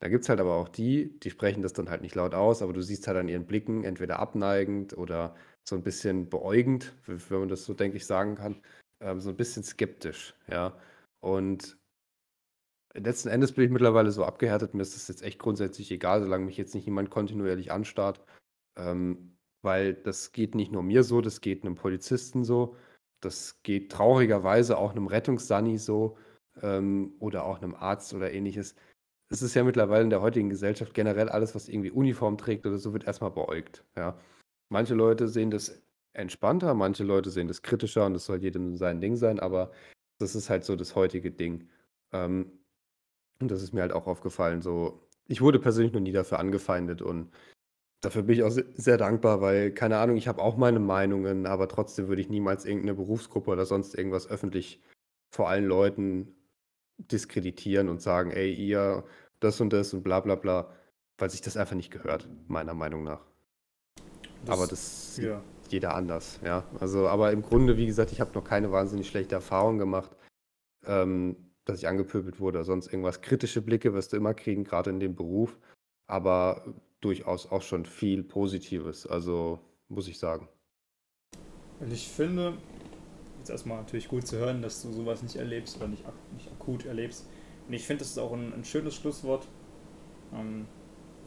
Da 0.00 0.08
gibt 0.08 0.22
es 0.24 0.28
halt 0.28 0.40
aber 0.40 0.54
auch 0.54 0.68
die, 0.68 1.18
die 1.20 1.30
sprechen 1.30 1.62
das 1.62 1.74
dann 1.74 1.90
halt 1.90 2.02
nicht 2.02 2.14
laut 2.14 2.34
aus, 2.34 2.62
aber 2.62 2.72
du 2.72 2.82
siehst 2.82 3.06
halt 3.06 3.18
an 3.18 3.28
ihren 3.28 3.46
Blicken 3.46 3.84
entweder 3.84 4.18
abneigend 4.18 4.96
oder 4.96 5.36
so 5.68 5.76
ein 5.76 5.82
bisschen 5.82 6.30
beäugend, 6.30 6.94
wenn 7.06 7.40
man 7.40 7.48
das 7.48 7.64
so, 7.64 7.74
denke 7.74 7.98
ich, 7.98 8.06
sagen 8.06 8.34
kann, 8.34 8.62
ähm, 9.00 9.20
so 9.20 9.28
ein 9.30 9.36
bisschen 9.36 9.62
skeptisch, 9.62 10.34
ja. 10.48 10.78
Und 11.20 11.78
Letzten 12.94 13.28
Endes 13.28 13.52
bin 13.52 13.64
ich 13.64 13.70
mittlerweile 13.70 14.10
so 14.10 14.24
abgehärtet, 14.24 14.74
mir 14.74 14.82
ist 14.82 14.96
das 14.96 15.06
jetzt 15.06 15.22
echt 15.22 15.38
grundsätzlich 15.38 15.92
egal, 15.92 16.22
solange 16.22 16.44
mich 16.44 16.56
jetzt 16.56 16.74
nicht 16.74 16.86
jemand 16.86 17.08
kontinuierlich 17.08 17.70
anstarrt. 17.70 18.20
Ähm, 18.76 19.36
weil 19.62 19.94
das 19.94 20.32
geht 20.32 20.54
nicht 20.54 20.72
nur 20.72 20.82
mir 20.82 21.04
so, 21.04 21.20
das 21.20 21.40
geht 21.40 21.64
einem 21.64 21.76
Polizisten 21.76 22.44
so, 22.44 22.76
das 23.20 23.62
geht 23.62 23.92
traurigerweise 23.92 24.78
auch 24.78 24.92
einem 24.92 25.06
Rettungssani 25.06 25.78
so 25.78 26.16
ähm, 26.62 27.14
oder 27.18 27.44
auch 27.44 27.60
einem 27.62 27.74
Arzt 27.74 28.14
oder 28.14 28.32
ähnliches. 28.32 28.74
Es 29.28 29.42
ist 29.42 29.54
ja 29.54 29.62
mittlerweile 29.64 30.04
in 30.04 30.10
der 30.10 30.22
heutigen 30.22 30.50
Gesellschaft 30.50 30.94
generell 30.94 31.28
alles, 31.28 31.54
was 31.54 31.68
irgendwie 31.68 31.90
Uniform 31.90 32.36
trägt 32.36 32.66
oder 32.66 32.78
so, 32.78 32.92
wird 32.92 33.04
erstmal 33.04 33.30
beäugt. 33.30 33.84
Ja. 33.96 34.18
Manche 34.70 34.94
Leute 34.94 35.28
sehen 35.28 35.50
das 35.50 35.82
entspannter, 36.12 36.74
manche 36.74 37.04
Leute 37.04 37.30
sehen 37.30 37.48
das 37.48 37.62
kritischer 37.62 38.06
und 38.06 38.14
das 38.14 38.24
soll 38.24 38.42
jedem 38.42 38.76
sein 38.76 39.00
Ding 39.00 39.16
sein, 39.16 39.38
aber 39.38 39.70
das 40.18 40.34
ist 40.34 40.50
halt 40.50 40.64
so 40.64 40.76
das 40.76 40.96
heutige 40.96 41.30
Ding. 41.30 41.68
Ähm, 42.12 42.52
und 43.40 43.50
das 43.50 43.62
ist 43.62 43.72
mir 43.72 43.82
halt 43.82 43.92
auch 43.92 44.06
aufgefallen. 44.06 44.62
So, 44.62 45.08
ich 45.26 45.40
wurde 45.40 45.58
persönlich 45.58 45.92
noch 45.92 46.00
nie 46.00 46.12
dafür 46.12 46.38
angefeindet 46.38 47.02
und 47.02 47.30
dafür 48.00 48.22
bin 48.22 48.36
ich 48.36 48.42
auch 48.42 48.50
sehr 48.50 48.96
dankbar, 48.96 49.40
weil, 49.40 49.72
keine 49.72 49.98
Ahnung, 49.98 50.16
ich 50.16 50.28
habe 50.28 50.42
auch 50.42 50.56
meine 50.56 50.80
Meinungen, 50.80 51.46
aber 51.46 51.68
trotzdem 51.68 52.08
würde 52.08 52.22
ich 52.22 52.28
niemals 52.28 52.64
irgendeine 52.64 52.94
Berufsgruppe 52.94 53.50
oder 53.50 53.66
sonst 53.66 53.94
irgendwas 53.94 54.28
öffentlich 54.28 54.82
vor 55.30 55.48
allen 55.48 55.66
Leuten 55.66 56.34
diskreditieren 56.98 57.88
und 57.88 58.02
sagen, 58.02 58.30
ey, 58.30 58.52
ihr, 58.52 59.04
das 59.40 59.60
und 59.60 59.72
das 59.72 59.94
und 59.94 60.02
bla 60.02 60.20
bla 60.20 60.34
bla, 60.34 60.72
weil 61.18 61.30
sich 61.30 61.40
das 61.40 61.56
einfach 61.56 61.76
nicht 61.76 61.90
gehört, 61.90 62.28
meiner 62.48 62.74
Meinung 62.74 63.04
nach. 63.04 63.24
Aber 64.46 64.66
das 64.66 65.16
sieht 65.16 65.26
ja. 65.26 65.42
jeder 65.68 65.94
anders, 65.94 66.40
ja. 66.42 66.64
Also, 66.78 67.08
aber 67.08 67.32
im 67.32 67.42
Grunde, 67.42 67.76
wie 67.76 67.86
gesagt, 67.86 68.12
ich 68.12 68.20
habe 68.20 68.32
noch 68.34 68.44
keine 68.44 68.72
wahnsinnig 68.72 69.08
schlechte 69.08 69.34
Erfahrung 69.34 69.78
gemacht. 69.78 70.10
Ähm, 70.86 71.36
dass 71.70 71.78
ich 71.78 71.88
angepöbelt 71.88 72.40
wurde 72.40 72.58
oder 72.58 72.64
sonst 72.64 72.88
irgendwas. 72.88 73.20
Kritische 73.20 73.62
Blicke 73.62 73.94
wirst 73.94 74.12
du 74.12 74.16
immer 74.16 74.34
kriegen, 74.34 74.64
gerade 74.64 74.90
in 74.90 75.00
dem 75.00 75.14
Beruf, 75.14 75.58
aber 76.06 76.74
durchaus 77.00 77.50
auch 77.50 77.62
schon 77.62 77.86
viel 77.86 78.22
Positives, 78.22 79.06
also 79.06 79.60
muss 79.88 80.08
ich 80.08 80.18
sagen. 80.18 80.48
Und 81.80 81.92
ich 81.92 82.08
finde, 82.08 82.54
jetzt 83.38 83.50
erstmal 83.50 83.78
natürlich 83.78 84.08
gut 84.08 84.26
zu 84.26 84.36
hören, 84.36 84.62
dass 84.62 84.82
du 84.82 84.92
sowas 84.92 85.22
nicht 85.22 85.36
erlebst 85.36 85.76
oder 85.78 85.88
nicht, 85.88 86.04
nicht 86.34 86.50
akut 86.52 86.84
erlebst. 86.84 87.26
Und 87.66 87.74
ich 87.74 87.86
finde, 87.86 88.00
das 88.00 88.10
ist 88.10 88.18
auch 88.18 88.32
ein, 88.32 88.52
ein 88.52 88.64
schönes 88.64 88.94
Schlusswort. 88.94 89.46
Ähm, 90.34 90.66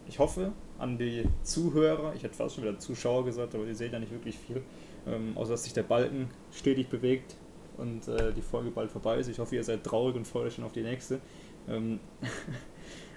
ich 0.07 0.19
hoffe 0.19 0.51
an 0.77 0.97
die 0.97 1.23
Zuhörer, 1.43 2.13
ich 2.15 2.23
hätte 2.23 2.35
fast 2.35 2.55
schon 2.55 2.63
wieder 2.63 2.77
Zuschauer 2.77 3.25
gesagt, 3.25 3.55
aber 3.55 3.65
ihr 3.65 3.75
seht 3.75 3.93
ja 3.93 3.99
nicht 3.99 4.11
wirklich 4.11 4.37
viel, 4.37 4.61
ähm, 5.07 5.35
außer 5.35 5.51
dass 5.51 5.63
sich 5.63 5.73
der 5.73 5.83
Balken 5.83 6.29
stetig 6.51 6.89
bewegt 6.89 7.35
und 7.77 8.07
äh, 8.07 8.33
die 8.33 8.41
Folge 8.41 8.69
bald 8.69 8.91
vorbei 8.91 9.17
ist. 9.17 9.27
Ich 9.27 9.39
hoffe, 9.39 9.55
ihr 9.55 9.63
seid 9.63 9.83
traurig 9.83 10.15
und 10.15 10.27
freut 10.27 10.47
euch 10.47 10.55
schon 10.55 10.65
auf 10.65 10.73
die 10.73 10.83
nächste. 10.83 11.19
Ähm, 11.67 11.99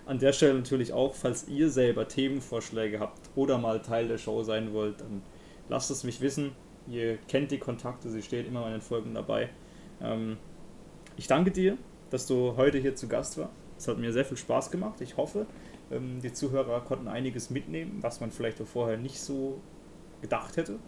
an 0.06 0.20
der 0.20 0.32
Stelle 0.32 0.54
natürlich 0.54 0.92
auch, 0.92 1.14
falls 1.14 1.48
ihr 1.48 1.68
selber 1.68 2.06
Themenvorschläge 2.06 3.00
habt 3.00 3.28
oder 3.34 3.58
mal 3.58 3.82
Teil 3.82 4.06
der 4.06 4.18
Show 4.18 4.42
sein 4.44 4.72
wollt, 4.72 5.00
dann 5.00 5.22
lasst 5.68 5.90
es 5.90 6.04
mich 6.04 6.20
wissen. 6.20 6.52
Ihr 6.88 7.16
kennt 7.28 7.50
die 7.50 7.58
Kontakte, 7.58 8.08
sie 8.08 8.22
steht 8.22 8.46
immer 8.46 8.64
in 8.66 8.72
den 8.72 8.80
Folgen 8.80 9.14
dabei. 9.14 9.50
Ähm, 10.00 10.36
ich 11.16 11.26
danke 11.26 11.50
dir, 11.50 11.76
dass 12.10 12.26
du 12.26 12.56
heute 12.56 12.78
hier 12.78 12.94
zu 12.94 13.08
Gast 13.08 13.36
warst. 13.36 13.50
Es 13.76 13.88
hat 13.88 13.98
mir 13.98 14.12
sehr 14.12 14.24
viel 14.24 14.36
Spaß 14.36 14.70
gemacht. 14.70 15.00
Ich 15.00 15.16
hoffe, 15.16 15.46
ähm, 15.90 16.20
die 16.22 16.32
Zuhörer 16.32 16.80
konnten 16.82 17.08
einiges 17.08 17.50
mitnehmen, 17.50 17.98
was 18.00 18.20
man 18.20 18.30
vielleicht 18.30 18.60
auch 18.60 18.66
vorher 18.66 18.96
nicht 18.98 19.20
so 19.20 19.60
gedacht 20.22 20.56
hätte. 20.56 20.78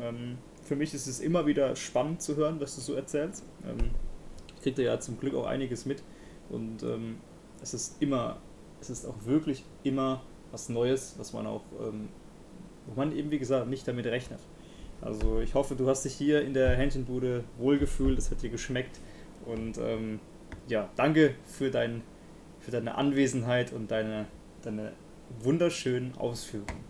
Ähm, 0.00 0.38
für 0.64 0.74
mich 0.74 0.92
ist 0.94 1.06
es 1.06 1.20
immer 1.20 1.46
wieder 1.46 1.76
spannend 1.76 2.22
zu 2.22 2.34
hören, 2.34 2.58
was 2.58 2.74
du 2.74 2.80
so 2.80 2.94
erzählst. 2.94 3.44
Ich 4.56 4.62
kriege 4.62 4.76
da 4.76 4.82
ja 4.82 4.98
zum 4.98 5.20
Glück 5.20 5.34
auch 5.34 5.46
einiges 5.46 5.84
mit 5.84 6.02
und 6.48 6.82
es 7.60 7.74
ist 7.74 8.00
immer, 8.00 8.38
es 8.80 8.90
ist 8.90 9.06
auch 9.06 9.24
wirklich 9.24 9.64
immer 9.82 10.22
was 10.52 10.68
Neues, 10.68 11.14
was 11.18 11.32
man 11.32 11.46
auch, 11.46 11.62
ähm, 11.80 12.08
wo 12.86 12.94
man 12.94 13.16
eben 13.16 13.30
wie 13.30 13.38
gesagt 13.38 13.68
nicht 13.68 13.86
damit 13.88 14.06
rechnet. 14.06 14.40
Also 15.00 15.40
ich 15.40 15.54
hoffe, 15.54 15.74
du 15.74 15.88
hast 15.88 16.04
dich 16.04 16.14
hier 16.14 16.42
in 16.42 16.54
der 16.54 16.76
Hähnchenbude 16.76 17.44
wohlgefühlt, 17.58 18.18
es 18.18 18.30
hat 18.30 18.42
dir 18.42 18.50
geschmeckt 18.50 19.00
und 19.44 19.78
ähm, 19.78 20.20
ja, 20.68 20.88
danke 20.96 21.34
für, 21.44 21.70
dein, 21.70 22.02
für 22.60 22.70
deine 22.70 22.94
Anwesenheit 22.94 23.72
und 23.72 23.90
deine, 23.90 24.26
deine 24.62 24.92
wunderschönen 25.40 26.16
Ausführungen. 26.16 26.84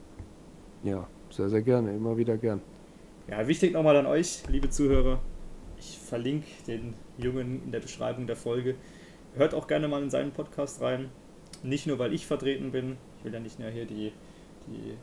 Ja, 0.83 1.09
sehr, 1.31 1.49
sehr 1.49 1.63
gerne, 1.63 1.95
immer 1.95 2.17
wieder 2.17 2.37
gern. 2.37 2.61
Ja, 3.29 3.49
wichtig 3.49 3.73
nochmal 3.73 3.97
an 3.97 4.07
euch, 4.07 4.43
liebe 4.49 4.69
Zuhörer. 4.69 5.19
Ich 5.79 5.99
verlinke 5.99 6.47
den 6.67 6.95
Jungen 7.19 7.63
in 7.65 7.73
der 7.73 7.81
Beschreibung 7.81 8.27
der 8.27 8.37
Folge. 8.37 8.75
Hört 9.35 9.55
auch 9.55 9.67
gerne 9.67 9.89
mal 9.89 10.03
in 10.03 10.11
seinen 10.11 10.31
Podcast 10.31 10.81
rein. 10.83 11.11
Nicht 11.65 11.87
nur, 11.87 11.99
weil 11.99 12.13
ich 12.13 12.27
vertreten 12.27 12.71
bin. 12.71 12.97
Ich 13.19 13.25
will 13.25 13.33
ja 13.33 13.41
nicht 13.41 13.59
nur 13.59 13.71
hier 13.71 13.87
die, 13.87 14.13
die, 14.67 14.97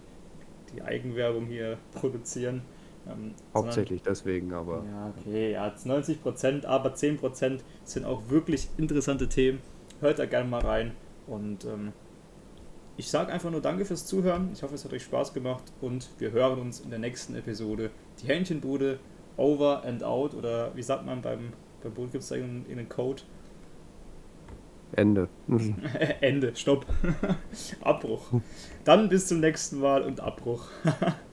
die 0.73 0.81
Eigenwerbung 0.81 1.47
hier 1.47 1.77
produzieren. 1.93 2.61
Ähm, 3.07 3.33
Hauptsächlich 3.53 4.01
sondern, 4.01 4.13
deswegen, 4.13 4.53
aber. 4.53 4.83
Ja, 4.85 5.13
okay, 5.17 5.51
ja, 5.53 5.73
90 5.83 6.21
Prozent, 6.21 6.65
aber 6.65 6.93
10 6.93 7.17
Prozent 7.17 7.63
sind 7.83 8.05
auch 8.05 8.29
wirklich 8.29 8.69
interessante 8.77 9.27
Themen. 9.27 9.59
Hört 10.01 10.19
da 10.19 10.25
gerne 10.25 10.47
mal 10.47 10.61
rein 10.61 10.91
und 11.27 11.65
ähm, 11.65 11.93
ich 12.97 13.09
sage 13.09 13.31
einfach 13.31 13.49
nur 13.49 13.61
Danke 13.61 13.85
fürs 13.85 14.05
Zuhören. 14.05 14.49
Ich 14.53 14.61
hoffe, 14.61 14.75
es 14.75 14.85
hat 14.85 14.93
euch 14.93 15.03
Spaß 15.03 15.33
gemacht 15.33 15.63
und 15.81 16.09
wir 16.19 16.31
hören 16.31 16.59
uns 16.59 16.79
in 16.79 16.91
der 16.91 16.99
nächsten 16.99 17.35
Episode. 17.35 17.89
Die 18.21 18.27
Hähnchenbude 18.27 18.99
over 19.37 19.83
and 19.83 20.03
out 20.03 20.35
oder 20.35 20.75
wie 20.75 20.83
sagt 20.83 21.05
man 21.05 21.21
beim, 21.21 21.53
beim 21.81 21.93
Boot 21.93 22.11
gibt 22.11 22.23
es 22.23 22.29
da 22.29 22.35
einen 22.35 22.87
Code? 22.89 23.23
Ende. 24.93 25.29
Ende, 26.21 26.55
stopp. 26.55 26.85
Abbruch. 27.81 28.41
Dann 28.83 29.09
bis 29.09 29.27
zum 29.27 29.39
nächsten 29.39 29.79
Mal 29.79 30.03
und 30.03 30.19
Abbruch. 30.19 30.69